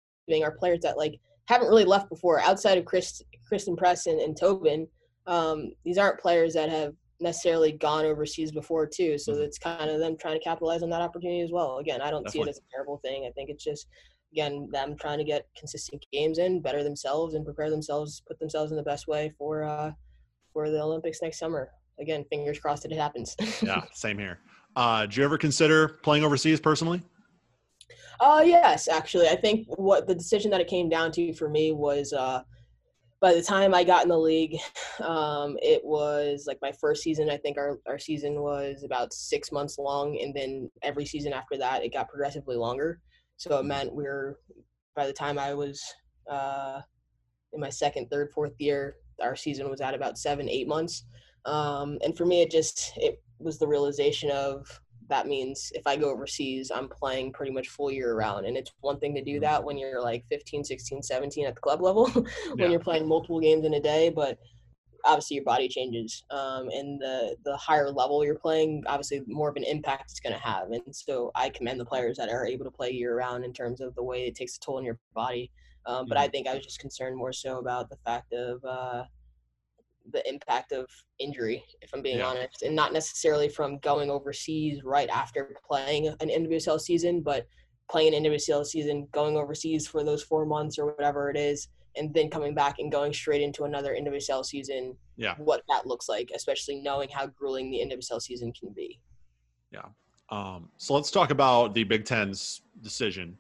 are 0.45 0.53
players 0.53 0.83
that 0.83 0.97
like 0.97 1.19
haven't 1.49 1.69
really 1.69 1.85
left 1.85 2.09
before, 2.11 2.41
outside 2.41 2.77
of 2.79 2.85
Chris, 2.85 3.23
Christen 3.47 3.75
Press 3.75 4.07
and, 4.07 4.37
Tobin. 4.39 4.87
Um, 5.27 5.73
these 5.85 5.97
aren't 5.99 6.21
players 6.21 6.53
that 6.55 6.69
have 6.69 6.93
necessarily 7.21 7.73
gone 7.73 8.05
overseas 8.05 8.53
before 8.53 8.87
too, 8.87 9.17
so 9.19 9.33
Mhm. 9.33 9.41
it's 9.45 9.59
kind 9.59 9.91
of 9.91 9.99
them 9.99 10.17
trying 10.19 10.39
to 10.39 10.45
capitalize 10.45 10.83
on 10.83 10.91
that 10.91 11.01
opportunity 11.01 11.41
as 11.41 11.51
well. 11.51 11.79
Again, 11.79 12.01
I 12.03 12.11
don't 12.11 12.31
see 12.31 12.41
it 12.41 12.49
as 12.49 12.59
a 12.59 12.71
terrible 12.71 12.99
thing. 12.99 13.25
I 13.27 13.31
think 13.33 13.49
it's 13.51 13.65
just 13.65 13.89
again 14.31 14.69
them 14.73 14.95
trying 14.95 15.17
to 15.19 15.25
get 15.25 15.47
consistent 15.59 16.05
games 16.13 16.39
in, 16.39 16.61
better 16.61 16.85
themselves, 16.85 17.35
and 17.35 17.45
prepare 17.47 17.71
themselves, 17.71 18.23
put 18.29 18.39
themselves 18.39 18.71
in 18.71 18.77
the 18.77 18.83
best 18.83 19.09
way 19.09 19.33
for 19.39 19.65
uh, 19.65 19.91
for 20.53 20.71
the 20.71 20.81
Olympics 20.81 21.21
next 21.23 21.39
summer. 21.39 21.71
Again, 21.99 22.25
fingers 22.31 22.59
crossed 22.61 22.83
that 22.85 22.93
it 22.93 22.99
happens. 22.99 23.35
Yeah, 23.63 23.85
same 23.93 24.19
here. 24.19 24.39
Uh, 24.77 25.07
do 25.07 25.19
you 25.19 25.25
ever 25.25 25.39
consider 25.39 25.89
playing 25.89 26.25
overseas 26.25 26.61
personally? 26.61 27.03
Uh 28.21 28.43
yes, 28.45 28.89
actually. 28.89 29.29
I 29.29 29.37
think 29.37 29.67
what 29.79 30.07
the 30.07 30.15
decision 30.15 30.51
that 30.51 30.61
it 30.61 30.69
came 30.69 30.89
down 30.89 31.13
to 31.13 31.33
for 31.35 31.49
me 31.49 31.73
was 31.73 32.13
uh 32.13 32.43
by 33.21 33.35
the 33.35 33.43
time 33.43 33.75
I 33.75 33.83
got 33.83 34.05
in 34.05 34.09
the 34.09 34.19
league, 34.19 34.57
um, 35.01 35.57
it 35.61 35.85
was 35.85 36.45
like 36.47 36.59
my 36.63 36.73
first 36.73 37.03
season. 37.03 37.31
I 37.31 37.37
think 37.37 37.59
our, 37.59 37.79
our 37.87 37.99
season 37.99 38.41
was 38.41 38.85
about 38.85 39.13
six 39.13 39.51
months 39.53 39.79
long, 39.79 40.19
and 40.21 40.35
then 40.35 40.71
every 40.83 41.05
season 41.05 41.33
after 41.33 41.57
that, 41.59 41.83
it 41.83 41.93
got 41.93 42.09
progressively 42.09 42.57
longer. 42.57 43.01
So 43.37 43.59
it 43.59 43.65
meant 43.65 43.95
we 43.95 44.05
were, 44.05 44.39
by 44.95 45.07
the 45.07 45.13
time 45.13 45.39
I 45.39 45.55
was 45.55 45.83
uh, 46.31 46.81
in 47.53 47.61
my 47.61 47.71
second, 47.71 48.09
third, 48.09 48.31
fourth 48.35 48.55
year, 48.59 48.97
our 49.23 49.37
season 49.37 49.69
was 49.69 49.81
at 49.81 49.95
about 49.95 50.19
seven, 50.19 50.49
eight 50.49 50.69
months. 50.69 51.05
Um, 51.45 51.99
and 52.05 52.17
for 52.17 52.27
me, 52.27 52.43
it 52.43 52.51
just 52.51 52.93
it 52.97 53.23
was 53.39 53.59
the 53.59 53.67
realization 53.67 54.31
of 54.31 54.81
that 55.09 55.27
means 55.27 55.73
if 55.75 55.87
I 55.87 55.97
go 55.97 56.11
overseas, 56.11 56.71
I'm 56.75 56.89
playing 56.89 57.33
pretty 57.33 57.53
much 57.53 57.69
full 57.69 57.91
year 57.91 58.15
round. 58.15 58.47
And 58.47 58.57
it's 58.57 58.73
one 58.81 58.99
thing 59.01 59.15
to 59.15 59.25
do 59.25 59.41
that 59.41 59.63
when 59.63 59.79
you're 59.79 60.03
like 60.03 60.25
15, 60.31 60.65
16, 60.65 61.03
17 61.03 61.47
at 61.47 61.55
the 61.55 61.61
club 61.61 61.81
level, 61.81 62.09
when 62.11 62.25
Yeah. 62.59 62.69
you're 62.69 62.81
playing 62.81 63.09
multiple 63.09 63.41
games 63.41 63.65
in 63.65 63.75
a 63.75 63.81
day, 63.81 64.11
but 64.11 64.39
obviously 65.05 65.37
your 65.37 65.45
body 65.45 65.69
changes. 65.69 66.25
Um, 66.31 66.69
and 66.69 67.01
the, 67.01 67.37
the 67.45 67.57
higher 67.57 67.91
level 67.91 68.25
you're 68.25 68.35
playing, 68.39 68.85
obviously 68.87 69.23
more 69.27 69.49
of 69.49 69.57
an 69.57 69.65
impact 69.65 70.11
it's 70.11 70.21
going 70.21 70.35
to 70.35 70.41
have. 70.41 70.71
And 70.71 70.83
so 70.95 71.31
I 71.35 71.49
commend 71.51 71.81
the 71.81 71.85
players 71.87 72.17
that 72.19 72.29
are 72.29 72.47
able 72.47 72.65
to 72.65 72.71
play 72.71 72.91
year 72.91 73.17
round 73.17 73.45
in 73.45 73.53
terms 73.53 73.81
of 73.81 73.95
the 73.95 74.03
way 74.03 74.27
it 74.27 74.35
takes 74.35 74.57
a 74.57 74.61
toll 74.61 74.77
on 74.77 74.85
your 74.85 74.99
body. 75.15 75.51
Um, 75.87 76.07
but 76.07 76.19
I 76.19 76.29
think 76.29 76.47
I 76.47 76.55
was 76.55 76.65
just 76.65 76.81
concerned 76.81 77.17
more 77.17 77.33
so 77.33 77.59
about 77.59 77.89
the 77.89 77.97
fact 78.05 78.35
of, 78.35 78.63
uh, 78.65 79.05
the 80.13 80.27
impact 80.29 80.73
of 80.73 80.87
injury, 81.19 81.65
if 81.81 81.93
I'm 81.93 82.03
being 82.03 82.19
Yeah. 82.19 82.27
honest, 82.29 82.63
and 82.63 82.75
not 82.75 82.93
necessarily 82.93 83.49
from 83.49 83.79
going 83.79 84.11
overseas 84.11 84.83
right 84.85 85.09
after 85.09 85.57
playing 85.67 86.09
an 86.09 86.31
NWSL 86.31 86.79
season, 86.79 87.21
but 87.23 87.47
playing 87.91 88.15
an 88.15 88.25
NWSL 88.25 88.65
season, 88.65 89.09
going 89.13 89.37
overseas 89.37 89.87
for 89.87 90.05
those 90.05 90.23
four 90.23 90.45
months 90.45 90.79
or 90.79 90.87
whatever 90.87 91.31
it 91.31 91.37
is, 91.37 91.69
and 91.97 92.13
then 92.15 92.31
coming 92.31 92.55
back 92.55 92.79
and 92.79 92.93
going 92.93 93.13
straight 93.13 93.43
into 93.43 93.65
another 93.65 93.95
NWSL 93.95 94.45
season. 94.45 94.97
Yeah. 95.17 95.35
What 95.39 95.63
that 95.69 95.87
looks 95.87 96.09
like, 96.09 96.31
especially 96.35 96.77
knowing 96.81 97.09
how 97.09 97.27
grueling 97.27 97.71
the 97.71 97.81
NWSL 97.81 98.21
season 98.21 98.53
can 98.53 98.73
be. 98.73 99.01
Yeah. 99.73 99.87
Um, 100.31 100.71
so 100.77 100.95
let's 100.95 101.11
talk 101.11 101.31
about 101.31 101.75
the 101.75 101.85
Big 101.85 102.05
Ten's 102.05 102.63
decision. 102.83 103.39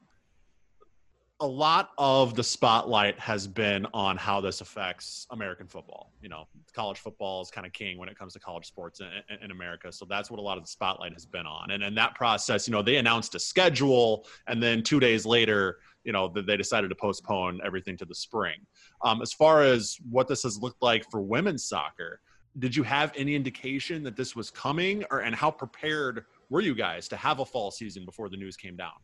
A 1.41 1.47
lot 1.47 1.91
of 1.99 2.35
the 2.35 2.43
spotlight 2.43 3.19
has 3.21 3.47
been 3.47 3.87
on 3.95 4.17
how 4.17 4.41
this 4.41 4.61
affects 4.61 5.27
American 5.31 5.69
football. 5.69 6.13
You 6.21 6.29
know, 6.29 6.49
college 6.75 6.99
football 6.99 7.41
is 7.43 7.51
kind 7.51 7.65
of 7.65 7.73
king 7.73 7.97
when 7.97 8.09
it 8.09 8.19
comes 8.19 8.33
to 8.33 8.41
college 8.41 8.67
sports 8.67 9.01
in, 9.01 9.39
in, 9.41 9.53
America. 9.53 9.93
So 9.93 10.05
that's 10.05 10.33
what 10.33 10.41
a 10.41 10.43
lot 10.43 10.59
of 10.59 10.65
the 10.65 10.69
spotlight 10.69 11.13
has 11.13 11.27
been 11.27 11.47
on. 11.47 11.71
And 11.71 11.83
in 11.85 11.95
that 11.95 12.17
process, 12.17 12.67
you 12.67 12.73
know, 12.73 12.83
they 12.83 12.97
announced 12.97 13.37
a 13.37 13.39
schedule, 13.39 14.27
and 14.49 14.61
then 14.61 14.83
two 14.83 14.99
days 14.99 15.25
later, 15.25 15.79
you 16.03 16.13
know, 16.13 16.27
they 16.27 16.57
decided 16.57 16.89
to 16.89 16.97
postpone 16.97 17.61
everything 17.65 17.97
to 17.99 18.05
the 18.05 18.15
spring. 18.15 18.59
Um, 19.05 19.23
as 19.23 19.33
far 19.33 19.63
as 19.63 19.97
what 20.11 20.27
this 20.27 20.43
has 20.43 20.59
looked 20.59 20.83
like 20.83 21.09
for 21.09 21.21
women's 21.21 21.69
soccer, 21.69 22.21
did 22.59 22.75
you 22.75 22.83
have 22.83 23.13
any 23.15 23.37
indication 23.37 24.03
that 24.03 24.17
this 24.17 24.35
was 24.35 24.51
coming, 24.51 25.05
or 25.11 25.21
and 25.21 25.35
how 25.35 25.51
prepared 25.51 26.25
were 26.51 26.61
you 26.61 26.75
guys 26.75 27.07
to 27.09 27.17
have 27.17 27.39
a 27.41 27.45
fall 27.45 27.71
season 27.71 28.05
before 28.05 28.29
the 28.29 28.37
news 28.37 28.57
came 28.57 28.77
down? 28.77 28.95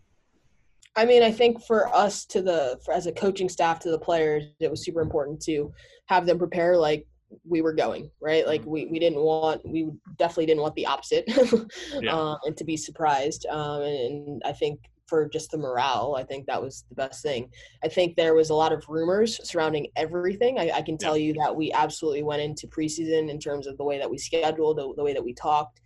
I 0.97 1.05
mean, 1.05 1.23
I 1.23 1.33
think 1.33 1.65
for 1.65 1.93
us 1.95 2.25
to 2.27 2.43
the 2.43 2.79
for, 2.85 2.95
as 2.95 3.07
a 3.07 3.13
coaching 3.13 3.49
staff 3.49 3.81
to 3.81 3.91
the 3.91 3.99
players, 3.99 4.45
it 4.61 4.71
was 4.71 4.85
super 4.85 5.01
important 5.01 5.41
to 5.43 5.73
have 6.07 6.27
them 6.27 6.39
prepare 6.39 6.77
like 6.77 7.07
we 7.49 7.63
were 7.63 7.73
going 7.73 8.11
right. 8.21 8.47
Like 8.47 8.65
we, 8.65 8.87
we 8.87 8.99
didn't 8.99 9.19
want 9.21 9.63
we 9.69 9.91
definitely 10.19 10.47
didn't 10.47 10.63
want 10.63 10.75
the 10.77 10.87
opposite, 10.87 11.25
Yeah. 12.01 12.13
um, 12.13 12.39
and 12.45 12.57
to 12.57 12.65
be 12.65 12.77
surprised. 12.77 13.47
Um, 13.47 13.83
and 13.83 14.43
I 14.45 14.53
think 14.53 14.81
for 15.07 15.29
just 15.29 15.51
the 15.51 15.59
morale, 15.59 16.15
I 16.17 16.23
think 16.25 16.47
that 16.47 16.63
was 16.63 16.85
the 16.89 16.95
best 16.95 17.23
thing. 17.23 17.51
I 17.83 17.89
think 17.89 18.17
there 18.17 18.35
was 18.35 18.51
a 18.51 18.55
lot 18.55 18.73
of 18.73 18.85
rumors 18.89 19.39
surrounding 19.49 19.89
everything. 19.97 20.59
I, 20.59 20.71
I 20.77 20.83
can 20.83 20.97
tell 20.97 21.17
you 21.17 21.35
that 21.35 21.55
we 21.55 21.73
absolutely 21.73 22.23
went 22.23 22.41
into 22.41 22.69
preseason 22.69 23.29
in 23.29 23.39
terms 23.39 23.67
of 23.67 23.77
the 23.77 23.85
way 23.85 23.99
that 23.99 24.11
we 24.11 24.17
scheduled, 24.17 24.79
the, 24.79 24.95
the 24.97 25.05
way 25.05 25.13
that 25.13 25.25
we 25.25 25.35
talked. 25.35 25.81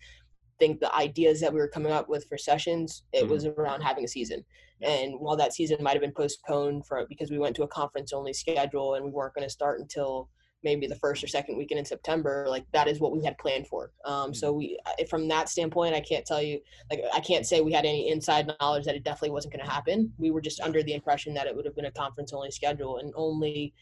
Think 0.59 0.81
the 0.81 0.95
ideas 0.95 1.41
that 1.41 1.53
we 1.53 1.59
were 1.59 1.69
coming 1.69 1.93
up 1.93 2.09
with 2.09 2.27
for 2.29 2.39
sessions, 2.39 3.05
it 3.13 3.25
Mhm. 3.25 3.29
was 3.29 3.47
around 3.47 3.81
having 3.83 4.05
a 4.05 4.09
season. 4.09 4.45
And 4.81 5.19
while 5.19 5.37
that 5.37 5.53
season 5.55 5.83
might 5.83 5.95
have 5.95 6.03
been 6.03 6.13
postponed 6.13 6.87
for 6.87 7.05
because 7.09 7.31
we 7.31 7.39
went 7.39 7.57
to 7.57 7.65
a 7.65 7.69
conference 7.69 8.13
only 8.13 8.33
schedule 8.33 8.95
and 8.95 9.05
we 9.05 9.11
weren't 9.11 9.35
going 9.35 9.47
to 9.47 9.51
start 9.53 9.81
until 9.81 10.29
maybe 10.65 10.89
the 10.89 10.97
first 10.97 11.23
or 11.23 11.29
second 11.29 11.57
weekend 11.57 11.79
in 11.79 11.85
September, 11.85 12.45
like 12.49 12.65
that 12.73 12.89
is 12.89 12.99
what 12.99 13.13
we 13.13 13.23
had 13.25 13.39
planned 13.39 13.67
for. 13.69 13.93
Um, 14.05 14.35
so 14.35 14.53
we, 14.53 14.77
from 15.09 15.29
that 15.29 15.49
standpoint, 15.49 15.95
I 15.95 16.01
can't 16.01 16.27
tell 16.27 16.43
you, 16.43 16.61
like 16.91 17.01
I 17.13 17.21
can't 17.21 17.47
say 17.47 17.61
we 17.61 17.73
had 17.73 17.85
any 17.85 18.11
inside 18.11 18.53
knowledge 18.61 18.85
that 18.85 18.97
it 18.97 19.05
definitely 19.05 19.31
wasn't 19.31 19.55
going 19.55 19.65
to 19.65 19.71
happen. 19.71 20.13
We 20.19 20.33
were 20.33 20.41
just 20.41 20.61
under 20.61 20.83
the 20.83 20.95
impression 20.95 21.33
that 21.35 21.47
it 21.47 21.55
would 21.55 21.65
have 21.65 21.77
been 21.77 21.85
a 21.85 21.93
conference 21.93 22.33
only 22.33 22.51
schedule, 22.51 22.99
and 22.99 23.13
only 23.17 23.73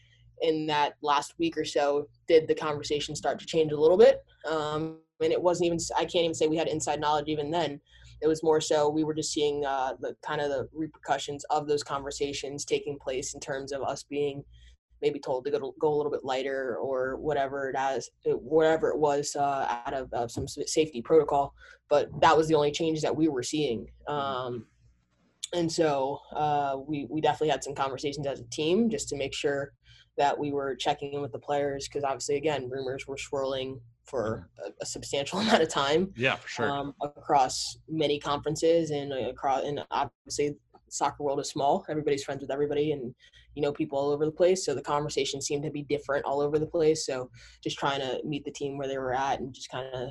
in 0.41 0.67
that 0.67 0.93
last 1.01 1.33
week 1.39 1.57
or 1.57 1.65
so 1.65 2.07
did 2.27 2.47
the 2.47 2.53
conversation 2.53 3.15
start 3.15 3.39
to 3.39 3.45
change 3.47 3.71
a 3.71 3.79
little 3.79 3.97
bit. 3.97 4.23
Um, 4.47 4.99
and 5.21 5.31
it 5.31 5.41
wasn't 5.41 5.67
even 5.67 5.79
I 5.95 6.01
can't 6.01 6.25
even 6.25 6.33
say 6.33 6.47
we 6.47 6.57
had 6.57 6.67
inside 6.67 6.99
knowledge 6.99 7.27
even 7.27 7.51
then. 7.51 7.79
It 8.21 8.27
was 8.27 8.43
more 8.43 8.59
so 8.61 8.89
we 8.89 9.03
were 9.03 9.13
just 9.13 9.31
seeing 9.31 9.65
uh, 9.65 9.93
the 9.99 10.15
kind 10.25 10.41
of 10.41 10.49
the 10.49 10.67
repercussions 10.73 11.43
of 11.51 11.67
those 11.67 11.83
conversations 11.83 12.65
taking 12.65 12.97
place 12.97 13.33
in 13.33 13.39
terms 13.39 13.71
of 13.71 13.83
us 13.83 14.03
being 14.03 14.43
maybe 15.01 15.19
told 15.19 15.45
to 15.45 15.51
go, 15.51 15.75
go 15.79 15.93
a 15.93 15.95
little 15.95 16.11
bit 16.11 16.25
lighter 16.25 16.77
or 16.77 17.17
whatever 17.17 17.69
it 17.69 17.77
has, 17.77 18.09
whatever 18.25 18.89
it 18.89 18.97
was 18.97 19.35
uh, 19.35 19.79
out 19.85 19.93
of 19.93 20.31
some 20.31 20.47
safety 20.47 21.01
protocol. 21.03 21.53
But 21.89 22.09
that 22.21 22.35
was 22.35 22.47
the 22.47 22.55
only 22.55 22.71
change 22.71 23.01
that 23.01 23.15
we 23.15 23.27
were 23.27 23.43
seeing. 23.43 23.87
Um, 24.07 24.65
and 25.53 25.71
so 25.71 26.19
uh, 26.35 26.77
we 26.85 27.07
we 27.09 27.21
definitely 27.21 27.49
had 27.49 27.63
some 27.63 27.75
conversations 27.75 28.27
as 28.27 28.39
a 28.39 28.49
team 28.49 28.89
just 28.89 29.07
to 29.09 29.15
make 29.15 29.33
sure 29.33 29.73
that 30.17 30.37
we 30.37 30.51
were 30.51 30.75
checking 30.75 31.13
in 31.13 31.21
with 31.21 31.31
the 31.31 31.39
players 31.39 31.87
because 31.87 32.03
obviously 32.03 32.35
again 32.35 32.69
rumors 32.69 33.07
were 33.07 33.17
swirling 33.17 33.79
for 34.07 34.49
a, 34.65 34.69
a, 34.81 34.85
substantial 34.85 35.39
amount 35.41 35.61
of 35.61 35.69
time. 35.69 36.11
Yeah, 36.15 36.35
for 36.35 36.47
sure. 36.47 36.69
Um, 36.69 36.93
across 37.01 37.77
many 37.87 38.19
conferences 38.19 38.91
and 38.91 39.13
across 39.13 39.63
and 39.63 39.85
obviously 39.91 40.55
soccer 40.89 41.23
world 41.23 41.39
is 41.39 41.49
small. 41.49 41.85
Everybody's 41.89 42.23
friends 42.23 42.41
with 42.41 42.51
everybody 42.51 42.91
and 42.93 43.13
you 43.55 43.61
know 43.61 43.71
people 43.71 43.97
all 43.97 44.11
over 44.11 44.25
the 44.25 44.31
place. 44.31 44.65
So 44.65 44.73
the 44.73 44.81
conversation 44.81 45.41
seemed 45.41 45.63
to 45.63 45.71
be 45.71 45.83
different 45.83 46.25
all 46.25 46.41
over 46.41 46.59
the 46.59 46.65
place. 46.65 47.05
So 47.05 47.29
just 47.63 47.77
trying 47.77 48.01
to 48.01 48.21
meet 48.23 48.45
the 48.45 48.51
team 48.51 48.77
where 48.77 48.87
they 48.87 48.97
were 48.97 49.13
at 49.13 49.39
and 49.39 49.53
just 49.53 49.69
kind 49.69 49.87
of 49.93 50.09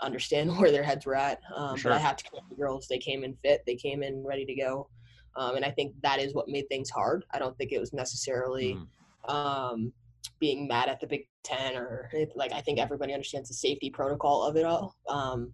understand 0.00 0.56
where 0.58 0.70
their 0.70 0.82
heads 0.82 1.06
were 1.06 1.16
at. 1.16 1.40
Um, 1.54 1.76
sure. 1.76 1.90
But 1.90 1.96
I 1.96 2.00
have 2.00 2.16
to 2.16 2.24
commend 2.24 2.46
the 2.50 2.56
girls. 2.56 2.86
They 2.88 2.98
came 2.98 3.24
in 3.24 3.36
fit. 3.42 3.62
They 3.66 3.76
came 3.76 4.02
in 4.02 4.24
ready 4.24 4.44
to 4.44 4.54
go. 4.54 4.88
Um, 5.36 5.56
and 5.56 5.64
I 5.64 5.70
think 5.70 5.94
that 6.02 6.18
is 6.18 6.34
what 6.34 6.48
made 6.48 6.68
things 6.68 6.90
hard. 6.90 7.24
I 7.32 7.38
don't 7.38 7.56
think 7.56 7.72
it 7.72 7.78
was 7.78 7.92
necessarily 7.92 8.74
mm. 8.74 9.32
um, 9.32 9.92
being 10.38 10.66
mad 10.66 10.88
at 10.88 11.00
the 11.00 11.06
Big 11.06 11.26
Ten 11.42 11.76
or 11.76 12.10
like 12.34 12.52
I 12.52 12.60
think 12.60 12.78
everybody 12.78 13.12
understands 13.12 13.48
the 13.48 13.54
safety 13.54 13.90
protocol 13.90 14.42
of 14.42 14.56
it 14.56 14.64
all. 14.64 14.96
Um, 15.08 15.52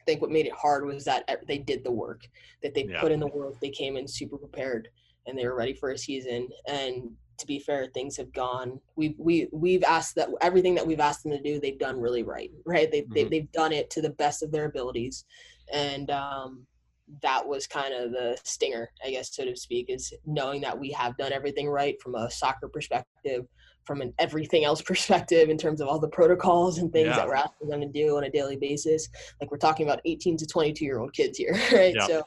I 0.00 0.04
think 0.04 0.20
what 0.20 0.30
made 0.30 0.46
it 0.46 0.52
hard 0.52 0.84
was 0.84 1.04
that 1.04 1.28
they 1.46 1.58
did 1.58 1.84
the 1.84 1.92
work, 1.92 2.22
that 2.62 2.74
they 2.74 2.84
yeah. 2.84 3.00
put 3.00 3.12
in 3.12 3.20
the 3.20 3.28
work. 3.28 3.54
They 3.60 3.70
came 3.70 3.96
in 3.96 4.08
super 4.08 4.36
prepared 4.36 4.88
and 5.26 5.38
they 5.38 5.46
were 5.46 5.54
ready 5.54 5.74
for 5.74 5.90
a 5.90 5.98
season. 5.98 6.48
And 6.66 7.12
to 7.38 7.46
be 7.46 7.60
fair, 7.60 7.86
things 7.86 8.16
have 8.16 8.32
gone. 8.32 8.80
We've 8.96 9.14
we 9.18 9.48
we've 9.52 9.84
asked 9.84 10.14
that 10.16 10.28
everything 10.40 10.74
that 10.74 10.86
we've 10.86 11.00
asked 11.00 11.22
them 11.22 11.32
to 11.32 11.42
do, 11.42 11.60
they've 11.60 11.78
done 11.78 12.00
really 12.00 12.22
right. 12.22 12.50
Right? 12.64 12.90
They, 12.90 13.02
mm-hmm. 13.02 13.14
they 13.14 13.24
they've 13.24 13.52
done 13.52 13.72
it 13.72 13.90
to 13.90 14.02
the 14.02 14.10
best 14.10 14.42
of 14.42 14.50
their 14.50 14.66
abilities, 14.66 15.24
and 15.72 16.10
um, 16.10 16.66
that 17.20 17.46
was 17.46 17.66
kind 17.66 17.92
of 17.92 18.12
the 18.12 18.38
stinger, 18.44 18.90
I 19.04 19.10
guess, 19.10 19.34
so 19.34 19.44
to 19.44 19.56
speak, 19.56 19.86
is 19.88 20.12
knowing 20.24 20.60
that 20.62 20.78
we 20.78 20.90
have 20.92 21.16
done 21.16 21.32
everything 21.32 21.68
right 21.68 22.00
from 22.00 22.14
a 22.14 22.30
soccer 22.30 22.68
perspective, 22.68 23.46
from 23.84 24.00
an 24.00 24.12
everything 24.18 24.64
else 24.64 24.82
perspective 24.92 25.48
in 25.48 25.58
terms 25.58 25.80
of 25.80 25.88
all 25.88 25.98
the 25.98 26.08
protocols 26.08 26.78
and 26.78 26.92
things 26.92 27.08
yeah. 27.08 27.16
that 27.16 27.26
we're 27.26 27.34
asking 27.34 27.68
them 27.68 27.80
to 27.80 27.88
do 27.88 28.16
on 28.16 28.24
a 28.24 28.30
daily 28.30 28.56
basis. 28.56 29.08
Like 29.40 29.50
we're 29.50 29.58
talking 29.58 29.86
about 29.86 30.00
18 30.04 30.36
to 30.38 30.46
22 30.46 30.84
year 30.84 31.00
old 31.00 31.12
kids 31.12 31.38
here, 31.38 31.54
right? 31.72 31.94
Yeah. 31.94 32.06
So 32.06 32.18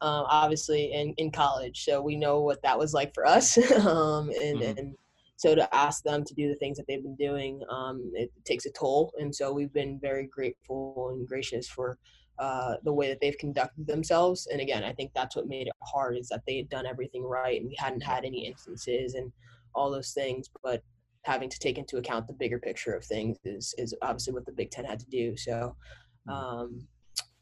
um, 0.00 0.26
obviously 0.28 0.92
in, 0.92 1.14
in 1.16 1.30
college. 1.30 1.84
So 1.84 2.00
we 2.00 2.16
know 2.16 2.40
what 2.40 2.62
that 2.62 2.78
was 2.78 2.92
like 2.92 3.14
for 3.14 3.26
us. 3.26 3.56
um, 3.86 4.30
and, 4.30 4.60
mm-hmm. 4.60 4.78
and 4.78 4.94
so 5.36 5.54
to 5.54 5.74
ask 5.74 6.02
them 6.04 6.24
to 6.24 6.34
do 6.34 6.48
the 6.48 6.54
things 6.56 6.76
that 6.76 6.86
they've 6.86 7.02
been 7.02 7.16
doing, 7.16 7.60
um, 7.70 8.10
it 8.14 8.30
takes 8.44 8.66
a 8.66 8.70
toll. 8.70 9.12
And 9.18 9.34
so 9.34 9.52
we've 9.52 9.72
been 9.72 9.98
very 10.00 10.26
grateful 10.26 11.10
and 11.12 11.26
gracious 11.26 11.68
for 11.68 11.98
uh, 12.38 12.74
the 12.82 12.92
way 12.92 13.08
that 13.08 13.20
they've 13.20 13.38
conducted 13.38 13.86
themselves. 13.86 14.48
And 14.50 14.60
again, 14.60 14.84
I 14.84 14.92
think 14.92 15.12
that's 15.14 15.36
what 15.36 15.46
made 15.46 15.66
it 15.66 15.72
hard 15.82 16.16
is 16.16 16.28
that 16.28 16.42
they 16.46 16.56
had 16.56 16.68
done 16.68 16.86
everything 16.86 17.22
right 17.22 17.60
and 17.60 17.68
we 17.68 17.76
hadn't 17.78 18.02
had 18.02 18.24
any 18.24 18.46
instances 18.46 19.14
and 19.14 19.32
all 19.74 19.90
those 19.90 20.12
things. 20.12 20.48
But 20.62 20.82
having 21.24 21.48
to 21.48 21.58
take 21.58 21.78
into 21.78 21.96
account 21.96 22.26
the 22.26 22.32
bigger 22.32 22.58
picture 22.58 22.92
of 22.92 23.04
things 23.04 23.38
is 23.44 23.74
is 23.78 23.94
obviously 24.02 24.32
what 24.32 24.46
the 24.46 24.52
Big 24.52 24.70
Ten 24.70 24.84
had 24.84 25.00
to 25.00 25.06
do. 25.06 25.36
So 25.36 25.76
mm-hmm. 26.28 26.30
um, 26.30 26.86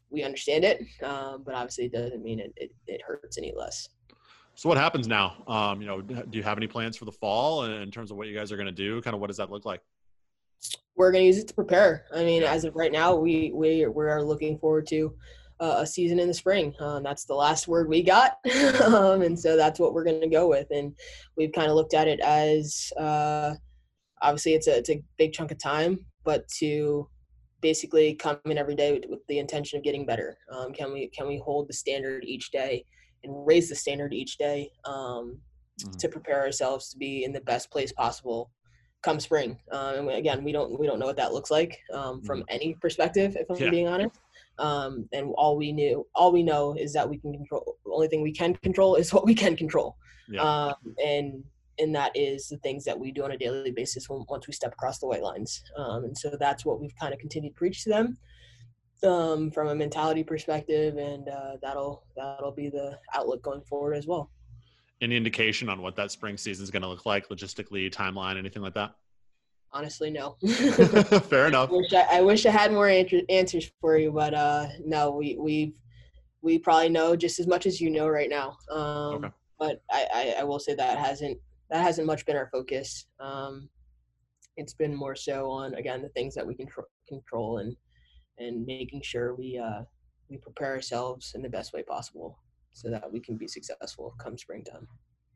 we 0.09 0.23
understand 0.23 0.63
it, 0.63 0.81
um, 1.03 1.43
but 1.45 1.55
obviously 1.55 1.85
it 1.85 1.93
doesn't 1.93 2.23
mean 2.23 2.39
it, 2.39 2.53
it, 2.55 2.71
it 2.87 3.01
hurts 3.01 3.37
any 3.37 3.53
less. 3.55 3.89
So 4.55 4.69
what 4.69 4.77
happens 4.77 5.07
now? 5.07 5.43
Um, 5.47 5.81
you 5.81 5.87
know, 5.87 6.01
do 6.01 6.37
you 6.37 6.43
have 6.43 6.57
any 6.57 6.67
plans 6.67 6.95
for 6.95 7.05
the 7.05 7.11
fall 7.11 7.65
in 7.65 7.89
terms 7.89 8.11
of 8.11 8.17
what 8.17 8.27
you 8.27 8.35
guys 8.35 8.51
are 8.51 8.55
going 8.55 8.67
to 8.67 8.71
do? 8.71 9.01
Kind 9.01 9.15
of 9.15 9.19
what 9.19 9.27
does 9.27 9.37
that 9.37 9.49
look 9.49 9.65
like? 9.65 9.81
We're 10.95 11.11
going 11.11 11.23
to 11.23 11.27
use 11.27 11.39
it 11.39 11.47
to 11.47 11.53
prepare. 11.55 12.05
I 12.13 12.23
mean, 12.23 12.43
as 12.43 12.63
of 12.63 12.75
right 12.75 12.91
now, 12.91 13.15
we 13.15 13.51
we 13.53 13.87
we 13.87 14.05
are 14.05 14.21
looking 14.21 14.59
forward 14.59 14.85
to 14.87 15.15
uh, 15.59 15.77
a 15.79 15.87
season 15.87 16.19
in 16.19 16.27
the 16.27 16.33
spring. 16.33 16.75
Um, 16.79 17.01
that's 17.01 17.25
the 17.25 17.33
last 17.33 17.67
word 17.67 17.89
we 17.89 18.03
got, 18.03 18.37
um, 18.83 19.23
and 19.23 19.37
so 19.37 19.57
that's 19.57 19.79
what 19.79 19.93
we're 19.93 20.03
going 20.03 20.21
to 20.21 20.27
go 20.27 20.47
with. 20.47 20.67
And 20.69 20.95
we've 21.35 21.51
kind 21.51 21.69
of 21.69 21.75
looked 21.75 21.95
at 21.95 22.07
it 22.07 22.19
as 22.19 22.93
uh, 22.97 23.55
obviously 24.23 24.53
it's 24.53 24.67
a 24.67 24.77
it's 24.77 24.89
a 24.89 25.03
big 25.17 25.33
chunk 25.33 25.51
of 25.51 25.59
time, 25.59 25.99
but 26.23 26.47
to 26.59 27.07
basically 27.61 28.13
come 28.15 28.37
in 28.45 28.57
every 28.57 28.75
day 28.75 28.93
with, 28.93 29.05
with 29.09 29.19
the 29.27 29.39
intention 29.39 29.77
of 29.77 29.83
getting 29.83 30.05
better. 30.05 30.37
Um, 30.51 30.73
can 30.73 30.91
we 30.91 31.09
can 31.09 31.27
we 31.27 31.37
hold 31.37 31.69
the 31.69 31.73
standard 31.73 32.23
each 32.25 32.51
day 32.51 32.85
and 33.23 33.45
raise 33.47 33.69
the 33.69 33.75
standard 33.75 34.13
each 34.13 34.37
day 34.37 34.69
um, 34.85 35.39
mm. 35.81 35.97
to 35.97 36.09
prepare 36.09 36.41
ourselves 36.41 36.89
to 36.89 36.97
be 36.97 37.23
in 37.23 37.31
the 37.31 37.41
best 37.41 37.69
place 37.71 37.91
possible 37.91 38.51
come 39.01 39.19
spring? 39.19 39.57
Um, 39.71 40.09
and 40.09 40.17
again, 40.17 40.43
we 40.43 40.51
don't 40.51 40.79
we 40.79 40.87
don't 40.87 40.99
know 40.99 41.05
what 41.05 41.17
that 41.17 41.33
looks 41.33 41.51
like 41.51 41.79
um, 41.93 42.21
from 42.23 42.41
mm. 42.41 42.45
any 42.49 42.75
perspective, 42.81 43.35
if 43.37 43.49
I'm 43.49 43.57
yeah. 43.57 43.69
being 43.69 43.87
honest. 43.87 44.19
Um, 44.59 45.09
and 45.13 45.33
all 45.35 45.57
we 45.57 45.71
knew, 45.71 46.05
all 46.13 46.31
we 46.31 46.43
know 46.43 46.75
is 46.77 46.93
that 46.93 47.09
we 47.09 47.17
can 47.17 47.33
control. 47.33 47.77
The 47.85 47.91
only 47.91 48.07
thing 48.07 48.21
we 48.21 48.33
can 48.33 48.53
control 48.55 48.95
is 48.95 49.11
what 49.13 49.25
we 49.25 49.33
can 49.33 49.55
control. 49.55 49.95
Yeah. 50.29 50.41
Um, 50.41 50.75
and 51.03 51.43
and 51.79 51.95
that 51.95 52.11
is 52.15 52.47
the 52.47 52.57
things 52.57 52.83
that 52.85 52.99
we 52.99 53.11
do 53.11 53.23
on 53.23 53.31
a 53.31 53.37
daily 53.37 53.71
basis 53.71 54.09
when, 54.09 54.23
once 54.29 54.47
we 54.47 54.53
step 54.53 54.73
across 54.73 54.99
the 54.99 55.07
white 55.07 55.23
lines. 55.23 55.63
Um, 55.77 56.05
and 56.05 56.17
so 56.17 56.35
that's 56.39 56.65
what 56.65 56.79
we've 56.79 56.95
kind 56.99 57.13
of 57.13 57.19
continued 57.19 57.51
to 57.51 57.57
preach 57.57 57.83
to 57.83 57.89
them 57.89 58.17
um, 59.03 59.51
from 59.51 59.67
a 59.67 59.75
mentality 59.75 60.23
perspective, 60.23 60.97
and 60.97 61.27
uh, 61.29 61.57
that'll 61.61 62.03
that'll 62.15 62.51
be 62.51 62.69
the 62.69 62.97
outlook 63.13 63.41
going 63.41 63.61
forward 63.61 63.95
as 63.95 64.07
well. 64.07 64.29
Any 65.01 65.17
indication 65.17 65.69
on 65.69 65.81
what 65.81 65.95
that 65.97 66.11
spring 66.11 66.37
season 66.37 66.63
is 66.63 66.71
going 66.71 66.83
to 66.83 66.87
look 66.87 67.05
like, 67.05 67.27
logistically, 67.29 67.91
timeline, 67.91 68.37
anything 68.37 68.61
like 68.61 68.73
that? 68.75 68.95
Honestly, 69.71 70.09
no. 70.09 70.37
Fair 71.29 71.47
enough. 71.47 71.69
I 71.69 71.73
wish 71.73 71.93
I, 71.93 72.07
I, 72.11 72.21
wish 72.21 72.45
I 72.45 72.51
had 72.51 72.71
more 72.71 72.87
answers 72.87 73.71
for 73.81 73.97
you, 73.97 74.11
but 74.11 74.33
uh, 74.33 74.67
no, 74.85 75.11
we 75.11 75.35
we 75.37 75.73
we 76.41 76.59
probably 76.59 76.89
know 76.89 77.15
just 77.15 77.39
as 77.39 77.47
much 77.47 77.65
as 77.65 77.81
you 77.81 77.89
know 77.89 78.07
right 78.07 78.29
now. 78.29 78.57
Um, 78.69 79.15
okay. 79.15 79.29
But 79.59 79.81
I, 79.91 80.07
I, 80.13 80.35
I 80.39 80.43
will 80.43 80.59
say 80.59 80.75
that 80.75 80.97
hasn't 80.97 81.37
that 81.69 81.81
hasn't 81.81 82.07
much 82.07 82.25
been 82.25 82.35
our 82.35 82.49
focus. 82.51 83.05
Um, 83.19 83.69
it's 84.57 84.73
been 84.73 84.95
more 84.95 85.15
so 85.15 85.49
on 85.49 85.73
again 85.75 86.01
the 86.01 86.09
things 86.09 86.35
that 86.35 86.45
we 86.45 86.53
can 86.53 86.67
control 87.07 87.57
and 87.57 87.75
and 88.37 88.65
making 88.65 89.01
sure 89.01 89.35
we 89.35 89.57
uh, 89.57 89.83
we 90.29 90.37
prepare 90.37 90.73
ourselves 90.73 91.33
in 91.35 91.41
the 91.41 91.49
best 91.49 91.73
way 91.73 91.83
possible 91.83 92.39
so 92.71 92.89
that 92.89 93.11
we 93.11 93.19
can 93.19 93.37
be 93.37 93.47
successful 93.47 94.15
come 94.19 94.37
springtime. 94.37 94.87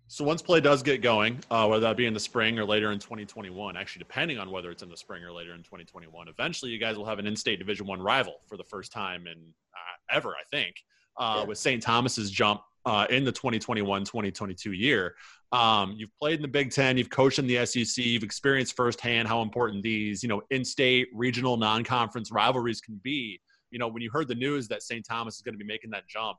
So 0.09 0.23
once 0.23 0.41
play 0.41 0.61
does 0.61 0.81
get 0.81 1.01
going, 1.01 1.39
uh, 1.51 1.67
whether 1.67 1.81
that 1.81 1.97
be 1.97 2.05
in 2.05 2.13
the 2.13 2.19
spring 2.19 2.57
or 2.57 2.63
later 2.63 2.93
in 2.93 2.99
2021, 2.99 3.75
actually 3.75 3.99
depending 3.99 4.37
on 4.39 4.49
whether 4.49 4.71
it's 4.71 4.81
in 4.81 4.89
the 4.89 4.95
spring 4.95 5.21
or 5.23 5.33
later 5.33 5.53
in 5.53 5.63
2021, 5.63 6.29
eventually 6.29 6.71
you 6.71 6.79
guys 6.79 6.97
will 6.97 7.05
have 7.05 7.19
an 7.19 7.27
in-state 7.27 7.59
Division 7.59 7.85
One 7.85 8.01
rival 8.01 8.35
for 8.47 8.55
the 8.55 8.63
first 8.63 8.93
time 8.93 9.27
in 9.27 9.33
uh, 9.33 10.15
ever, 10.15 10.29
I 10.29 10.43
think, 10.49 10.75
uh, 11.17 11.39
yeah. 11.39 11.45
with 11.45 11.57
St. 11.57 11.83
Thomas's 11.83 12.31
jump 12.31 12.61
uh, 12.85 13.05
in 13.09 13.25
the 13.25 13.33
2021-2022 13.33 14.77
year. 14.77 15.15
Um, 15.51 15.95
you've 15.97 16.11
played 16.19 16.35
in 16.35 16.41
the 16.41 16.47
Big 16.47 16.71
Ten, 16.71 16.97
you've 16.97 17.09
coached 17.09 17.39
in 17.39 17.47
the 17.47 17.65
SEC, 17.65 18.03
you've 18.03 18.23
experienced 18.23 18.75
firsthand 18.75 19.27
how 19.27 19.41
important 19.41 19.81
these, 19.81 20.21
you 20.21 20.27
know, 20.27 20.41
in-state, 20.49 21.07
regional, 21.13 21.55
non-conference 21.55 22.31
rivalries 22.31 22.81
can 22.81 22.99
be. 23.03 23.39
You 23.71 23.79
know, 23.79 23.87
when 23.87 24.01
you 24.01 24.09
heard 24.11 24.27
the 24.27 24.35
news 24.35 24.67
that 24.67 24.83
St. 24.83 25.05
Thomas 25.07 25.35
is 25.35 25.41
going 25.41 25.53
to 25.53 25.59
be 25.59 25.65
making 25.65 25.89
that 25.91 26.07
jump, 26.07 26.37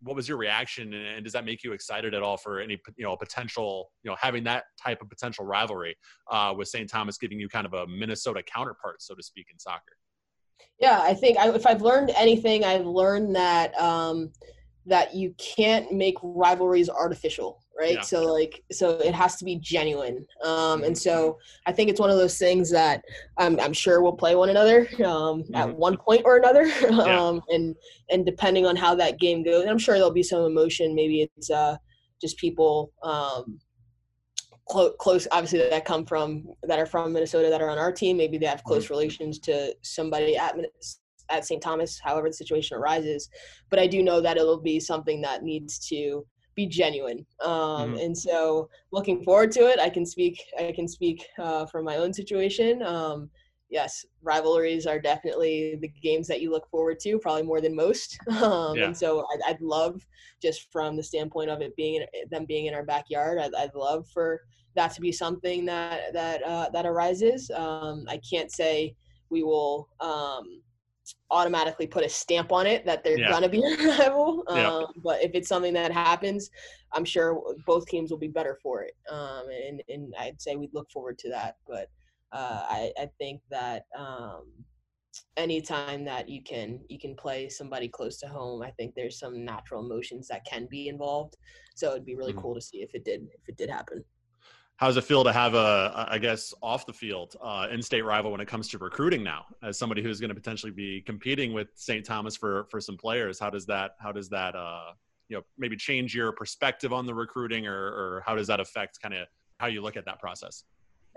what 0.00 0.16
was 0.16 0.28
your 0.28 0.36
reaction, 0.36 0.92
and 0.92 1.24
does 1.24 1.32
that 1.32 1.44
make 1.44 1.64
you 1.64 1.72
excited 1.72 2.14
at 2.14 2.22
all 2.22 2.36
for 2.36 2.60
any, 2.60 2.78
you 2.96 3.04
know, 3.04 3.16
potential, 3.16 3.90
you 4.02 4.10
know, 4.10 4.16
having 4.20 4.44
that 4.44 4.64
type 4.82 5.00
of 5.00 5.08
potential 5.08 5.44
rivalry 5.44 5.94
uh, 6.30 6.52
with 6.56 6.68
St. 6.68 6.88
Thomas 6.88 7.18
giving 7.18 7.38
you 7.38 7.48
kind 7.48 7.66
of 7.66 7.74
a 7.74 7.86
Minnesota 7.86 8.42
counterpart, 8.42 9.02
so 9.02 9.14
to 9.14 9.22
speak, 9.22 9.46
in 9.50 9.58
soccer? 9.58 9.96
Yeah, 10.78 11.00
I 11.02 11.14
think 11.14 11.38
I, 11.38 11.50
if 11.50 11.66
I've 11.66 11.82
learned 11.82 12.10
anything, 12.16 12.64
I've 12.64 12.86
learned 12.86 13.36
that. 13.36 13.78
Um, 13.78 14.32
that 14.86 15.14
you 15.14 15.34
can't 15.38 15.92
make 15.92 16.14
rivalries 16.22 16.90
artificial 16.90 17.63
right 17.78 17.94
yeah. 17.94 18.00
so 18.00 18.32
like 18.32 18.62
so 18.70 18.90
it 18.98 19.14
has 19.14 19.36
to 19.36 19.44
be 19.44 19.56
genuine 19.56 20.24
um 20.44 20.84
and 20.84 20.96
so 20.96 21.30
mm-hmm. 21.30 21.70
i 21.70 21.72
think 21.72 21.90
it's 21.90 22.00
one 22.00 22.10
of 22.10 22.16
those 22.16 22.38
things 22.38 22.70
that 22.70 23.02
i'm, 23.38 23.58
I'm 23.60 23.72
sure 23.72 24.02
we'll 24.02 24.12
play 24.12 24.34
one 24.34 24.50
another 24.50 24.80
um 25.04 25.42
mm-hmm. 25.42 25.54
at 25.54 25.74
one 25.74 25.96
point 25.96 26.22
or 26.24 26.36
another 26.36 26.64
um 27.02 27.42
and 27.48 27.74
and 28.10 28.24
depending 28.24 28.66
on 28.66 28.76
how 28.76 28.94
that 28.94 29.18
game 29.18 29.42
goes 29.42 29.66
i'm 29.66 29.78
sure 29.78 29.94
there'll 29.94 30.10
be 30.10 30.22
some 30.22 30.44
emotion 30.44 30.94
maybe 30.94 31.22
it's 31.36 31.50
uh 31.50 31.76
just 32.20 32.38
people 32.38 32.92
um 33.02 33.58
close, 34.68 34.94
close 34.98 35.28
obviously 35.32 35.58
that 35.58 35.84
come 35.84 36.06
from 36.06 36.44
that 36.62 36.78
are 36.78 36.86
from 36.86 37.12
minnesota 37.12 37.50
that 37.50 37.60
are 37.60 37.70
on 37.70 37.78
our 37.78 37.92
team 37.92 38.16
maybe 38.16 38.38
they 38.38 38.46
have 38.46 38.64
close 38.64 38.84
mm-hmm. 38.84 38.94
relations 38.94 39.38
to 39.38 39.74
somebody 39.82 40.36
at 40.36 40.56
at 41.30 41.46
St. 41.46 41.62
Thomas, 41.62 41.98
however 42.02 42.28
the 42.28 42.34
situation 42.34 42.76
arises. 42.76 43.28
But 43.70 43.78
I 43.78 43.86
do 43.86 44.02
know 44.02 44.20
that 44.20 44.36
it'll 44.36 44.60
be 44.60 44.80
something 44.80 45.20
that 45.22 45.42
needs 45.42 45.78
to 45.88 46.26
be 46.54 46.66
genuine. 46.66 47.26
Um, 47.42 47.50
mm-hmm. 47.50 47.96
And 47.98 48.16
so, 48.16 48.68
looking 48.92 49.22
forward 49.22 49.50
to 49.52 49.68
it. 49.68 49.78
I 49.78 49.90
can 49.90 50.06
speak. 50.06 50.42
I 50.58 50.72
can 50.72 50.88
speak 50.88 51.24
uh, 51.38 51.66
from 51.66 51.84
my 51.84 51.96
own 51.96 52.12
situation. 52.12 52.82
Um, 52.82 53.30
yes, 53.70 54.04
rivalries 54.22 54.86
are 54.86 55.00
definitely 55.00 55.76
the 55.80 55.88
games 56.02 56.28
that 56.28 56.40
you 56.40 56.50
look 56.50 56.68
forward 56.68 57.00
to, 57.00 57.18
probably 57.18 57.42
more 57.42 57.60
than 57.60 57.74
most. 57.74 58.18
Um, 58.30 58.76
yeah. 58.76 58.86
And 58.86 58.96
so, 58.96 59.26
I'd, 59.32 59.54
I'd, 59.54 59.60
love 59.60 60.06
just 60.42 60.70
from 60.70 60.96
the 60.96 61.02
standpoint 61.02 61.50
of 61.50 61.62
it 61.62 61.74
being 61.76 62.04
them 62.30 62.44
being 62.44 62.66
in 62.66 62.74
our 62.74 62.84
backyard. 62.84 63.38
I'd, 63.38 63.54
I'd 63.54 63.74
love 63.74 64.06
for 64.12 64.40
that 64.74 64.92
to 64.94 65.00
be 65.00 65.12
something 65.12 65.64
that 65.66 66.12
that 66.12 66.42
uh, 66.42 66.68
that 66.70 66.86
arises. 66.86 67.50
Um, 67.54 68.04
I 68.08 68.20
can't 68.28 68.50
say 68.50 68.94
we 69.30 69.42
will 69.42 69.88
um, 70.00 70.62
automatically 71.30 71.86
put 71.86 72.04
a 72.04 72.08
stamp 72.08 72.52
on 72.52 72.66
it 72.66 72.84
that 72.86 73.04
they're 73.04 73.18
yeah. 73.18 73.30
gonna 73.30 73.48
be 73.48 73.62
a 73.64 73.76
rival. 73.88 74.44
Um, 74.48 74.56
yeah. 74.56 74.82
But 75.02 75.22
if 75.22 75.32
it's 75.34 75.48
something 75.48 75.74
that 75.74 75.92
happens, 75.92 76.50
I'm 76.92 77.04
sure 77.04 77.42
both 77.66 77.86
teams 77.86 78.10
will 78.10 78.18
be 78.18 78.28
better 78.28 78.58
for 78.62 78.82
it. 78.82 78.94
Um, 79.10 79.44
and 79.48 79.82
and 79.88 80.14
I'd 80.18 80.40
say 80.40 80.56
we'd 80.56 80.74
look 80.74 80.90
forward 80.90 81.18
to 81.18 81.30
that. 81.30 81.56
But 81.66 81.88
uh, 82.32 82.64
I 82.68 82.92
I 82.98 83.10
think 83.18 83.42
that 83.50 83.84
um, 83.96 84.44
anytime 85.36 86.04
that 86.04 86.28
you 86.28 86.42
can 86.42 86.80
you 86.88 86.98
can 86.98 87.14
play 87.14 87.48
somebody 87.48 87.88
close 87.88 88.18
to 88.18 88.28
home, 88.28 88.62
I 88.62 88.70
think 88.72 88.94
there's 88.94 89.18
some 89.18 89.44
natural 89.44 89.84
emotions 89.84 90.28
that 90.28 90.44
can 90.44 90.66
be 90.70 90.88
involved. 90.88 91.36
So 91.74 91.90
it'd 91.90 92.06
be 92.06 92.16
really 92.16 92.32
mm-hmm. 92.32 92.40
cool 92.40 92.54
to 92.54 92.60
see 92.60 92.82
if 92.82 92.94
it 92.94 93.04
did 93.04 93.22
if 93.32 93.48
it 93.48 93.56
did 93.56 93.70
happen 93.70 94.04
how 94.76 94.88
does 94.88 94.96
it 94.96 95.04
feel 95.04 95.22
to 95.22 95.32
have 95.32 95.54
a, 95.54 96.06
I 96.10 96.18
guess, 96.18 96.52
off 96.60 96.84
the 96.84 96.92
field 96.92 97.36
uh, 97.40 97.68
in-state 97.70 98.02
rival 98.02 98.32
when 98.32 98.40
it 98.40 98.48
comes 98.48 98.68
to 98.68 98.78
recruiting 98.78 99.22
now? 99.22 99.44
As 99.62 99.78
somebody 99.78 100.02
who's 100.02 100.20
going 100.20 100.30
to 100.30 100.34
potentially 100.34 100.72
be 100.72 101.00
competing 101.02 101.52
with 101.52 101.68
St. 101.74 102.04
Thomas 102.04 102.36
for 102.36 102.64
for 102.70 102.80
some 102.80 102.96
players, 102.96 103.38
how 103.38 103.50
does 103.50 103.66
that 103.66 103.92
how 104.00 104.10
does 104.10 104.28
that 104.30 104.56
uh, 104.56 104.92
you 105.28 105.36
know 105.36 105.42
maybe 105.56 105.76
change 105.76 106.14
your 106.14 106.32
perspective 106.32 106.92
on 106.92 107.06
the 107.06 107.14
recruiting, 107.14 107.66
or 107.66 107.86
or 107.86 108.22
how 108.26 108.34
does 108.34 108.48
that 108.48 108.58
affect 108.58 109.00
kind 109.00 109.14
of 109.14 109.28
how 109.58 109.68
you 109.68 109.80
look 109.80 109.96
at 109.96 110.04
that 110.06 110.18
process? 110.18 110.64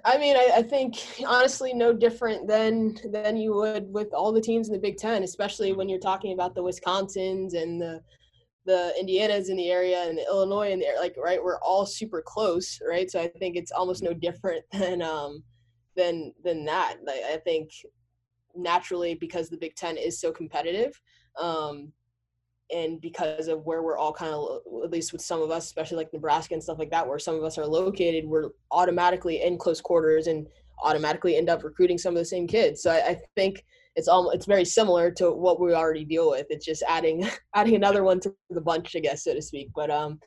I 0.06 0.20
mean, 0.20 0.36
I, 0.36 0.52
I, 0.58 0.62
think 0.62 0.96
honestly, 1.26 1.74
no 1.74 1.92
different 1.92 2.48
than 2.48 2.98
than 3.12 3.36
you 3.36 3.56
would 3.56 3.92
with 3.92 4.14
all 4.14 4.32
the 4.32 4.42
teams 4.42 4.68
in 4.68 4.74
the 4.74 4.80
Big 4.80 4.98
Ten, 4.98 5.24
especially 5.24 5.74
when 5.74 5.90
you're 5.90 6.00
talking 6.00 6.34
about 6.34 6.54
the 6.54 6.62
Wisconsins 6.62 7.56
and 7.56 7.82
the 7.82 8.04
the 8.68 8.94
Indiana's 9.00 9.48
in 9.50 9.56
the 9.56 9.72
area 9.72 10.04
and 10.04 10.18
the 10.18 10.26
Illinois 10.26 10.72
in 10.72 10.80
there, 10.80 11.00
like 11.00 11.16
right, 11.18 11.42
we're 11.42 11.60
all 11.62 11.86
super 11.86 12.22
close, 12.22 12.80
right? 12.88 13.10
So 13.10 13.20
I 13.20 13.30
think 13.30 13.56
it's 13.56 13.72
almost 13.72 14.04
no 14.04 14.14
different 14.14 14.64
than 14.72 15.02
um 15.02 15.42
than 15.96 16.34
than 16.44 16.66
that. 16.66 16.98
Like, 17.04 17.22
I 17.24 17.38
think 17.38 17.72
naturally 18.56 19.16
because 19.16 19.50
the 19.50 19.58
Big 19.58 19.76
Ten 19.76 19.98
is 19.98 20.20
so 20.20 20.32
competitive, 20.32 21.00
um, 21.40 21.94
and 22.70 23.00
because 23.00 23.48
of 23.48 23.66
where 23.66 23.82
we're 23.82 23.98
all 23.98 24.12
kind 24.12 24.34
of 24.34 24.60
at 24.84 24.92
least 24.92 25.14
with 25.14 25.22
some 25.22 25.42
of 25.42 25.50
us, 25.50 25.66
especially 25.66 25.98
like 25.98 26.12
Nebraska 26.12 26.54
and 26.54 26.62
stuff 26.62 26.78
like 26.78 26.92
that, 26.92 27.08
where 27.08 27.20
some 27.20 27.36
of 27.36 27.46
us 27.46 27.58
are 27.58 27.66
located, 27.66 28.26
we're 28.26 28.50
automatically 28.72 29.42
in 29.44 29.58
close 29.58 29.80
quarters 29.80 30.28
and 30.28 30.46
automatically 30.84 31.38
end 31.38 31.50
up 31.50 31.64
recruiting 31.64 31.98
some 31.98 32.14
of 32.14 32.20
the 32.20 32.26
same 32.26 32.48
kids. 32.48 32.84
So 32.84 32.92
I, 32.92 33.12
I 33.12 33.22
think 33.36 33.64
it's 33.98 34.08
all 34.08 34.30
it's 34.30 34.46
very 34.46 34.64
similar 34.64 35.10
to 35.12 35.32
what 35.32 35.60
we 35.60 35.74
already 35.74 36.06
deal 36.06 36.30
with. 36.30 36.46
It's 36.50 36.66
just 36.66 36.84
adding 36.88 37.28
adding 37.56 37.76
another 37.76 38.04
one 38.04 38.20
to 38.22 38.34
the 38.52 38.62
bunch, 38.62 38.96
I 38.96 39.00
guess, 39.00 39.24
so 39.24 39.34
to 39.34 39.42
speak. 39.42 39.70
But 39.76 39.90
um, 39.90 40.20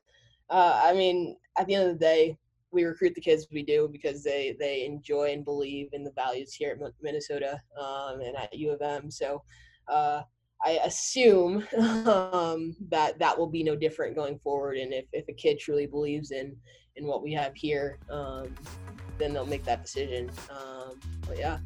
uh, 0.51 0.83
I 0.85 0.93
mean, 0.93 1.37
at 1.57 1.67
the 1.67 1.77
end 1.77 1.89
of 1.89 1.99
the 1.99 2.05
day, 2.05 2.37
we 2.73 2.85
recruit 2.85 3.15
the 3.15 3.21
kids 3.21 3.47
we 3.51 3.63
do 3.63 3.89
because 3.91 4.25
they 4.25 4.57
they 4.59 4.85
enjoy 4.85 5.33
and 5.33 5.45
believe 5.45 5.89
in 5.93 6.03
the 6.03 6.13
values 6.13 6.53
here 6.53 6.73
at 6.73 6.93
Minnesota 7.01 7.61
um, 7.81 8.21
and 8.21 8.37
at 8.37 8.53
U 8.53 8.73
of 8.73 8.83
M. 8.83 9.11
So. 9.11 9.43
Uh, 9.89 10.23
I 10.63 10.73
assume 10.85 11.67
um, 11.79 12.77
that 12.91 13.19
that 13.19 13.39
will 13.39 13.47
be 13.47 13.63
no 13.63 13.75
different 13.75 14.15
going 14.15 14.39
forward. 14.41 14.77
And 14.77 14.93
if, 14.93 15.07
if 15.15 15.25
a 15.27 15.33
kid 15.33 15.59
truly 15.59 15.87
believes 15.87 16.33
in 16.33 16.55
in 16.97 17.07
what 17.07 17.23
we 17.23 17.33
have 17.33 17.55
here, 17.55 17.99
um, 18.11 18.55
then 19.17 19.33
they'll 19.33 19.47
make 19.47 19.65
that 19.65 19.83
decision. 19.83 20.31
Um, 20.51 21.01
but 21.27 21.39
yeah. 21.39 21.61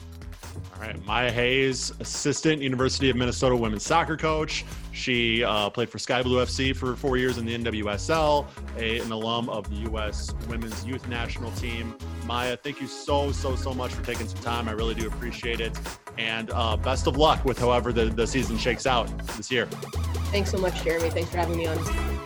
All 0.74 0.80
right, 0.80 1.04
Maya 1.04 1.30
Hayes, 1.30 1.92
assistant 2.00 2.62
University 2.62 3.10
of 3.10 3.16
Minnesota 3.16 3.56
women's 3.56 3.84
soccer 3.84 4.16
coach. 4.16 4.64
She 4.92 5.42
uh, 5.42 5.70
played 5.70 5.90
for 5.90 5.98
Sky 5.98 6.22
Blue 6.22 6.42
FC 6.44 6.74
for 6.74 6.96
four 6.96 7.16
years 7.16 7.38
in 7.38 7.46
the 7.46 7.56
NWSL, 7.56 8.46
a, 8.76 9.00
an 9.00 9.12
alum 9.12 9.48
of 9.48 9.68
the 9.68 9.90
U.S. 9.90 10.32
Women's 10.48 10.84
Youth 10.84 11.06
National 11.08 11.50
Team. 11.52 11.96
Maya, 12.26 12.56
thank 12.56 12.80
you 12.80 12.86
so, 12.86 13.32
so, 13.32 13.56
so 13.56 13.74
much 13.74 13.92
for 13.92 14.04
taking 14.04 14.28
some 14.28 14.40
time. 14.40 14.68
I 14.68 14.72
really 14.72 14.94
do 14.94 15.06
appreciate 15.06 15.60
it. 15.60 15.78
And 16.16 16.50
uh, 16.52 16.76
best 16.76 17.06
of 17.06 17.16
luck 17.16 17.44
with 17.44 17.58
however 17.58 17.92
the, 17.92 18.06
the 18.06 18.26
season 18.26 18.56
shakes 18.56 18.86
out 18.86 19.06
this 19.36 19.50
year. 19.50 19.66
Thanks 20.30 20.50
so 20.50 20.58
much, 20.58 20.82
Jeremy. 20.82 21.10
Thanks 21.10 21.30
for 21.30 21.38
having 21.38 21.56
me 21.56 21.66
on. 21.66 22.23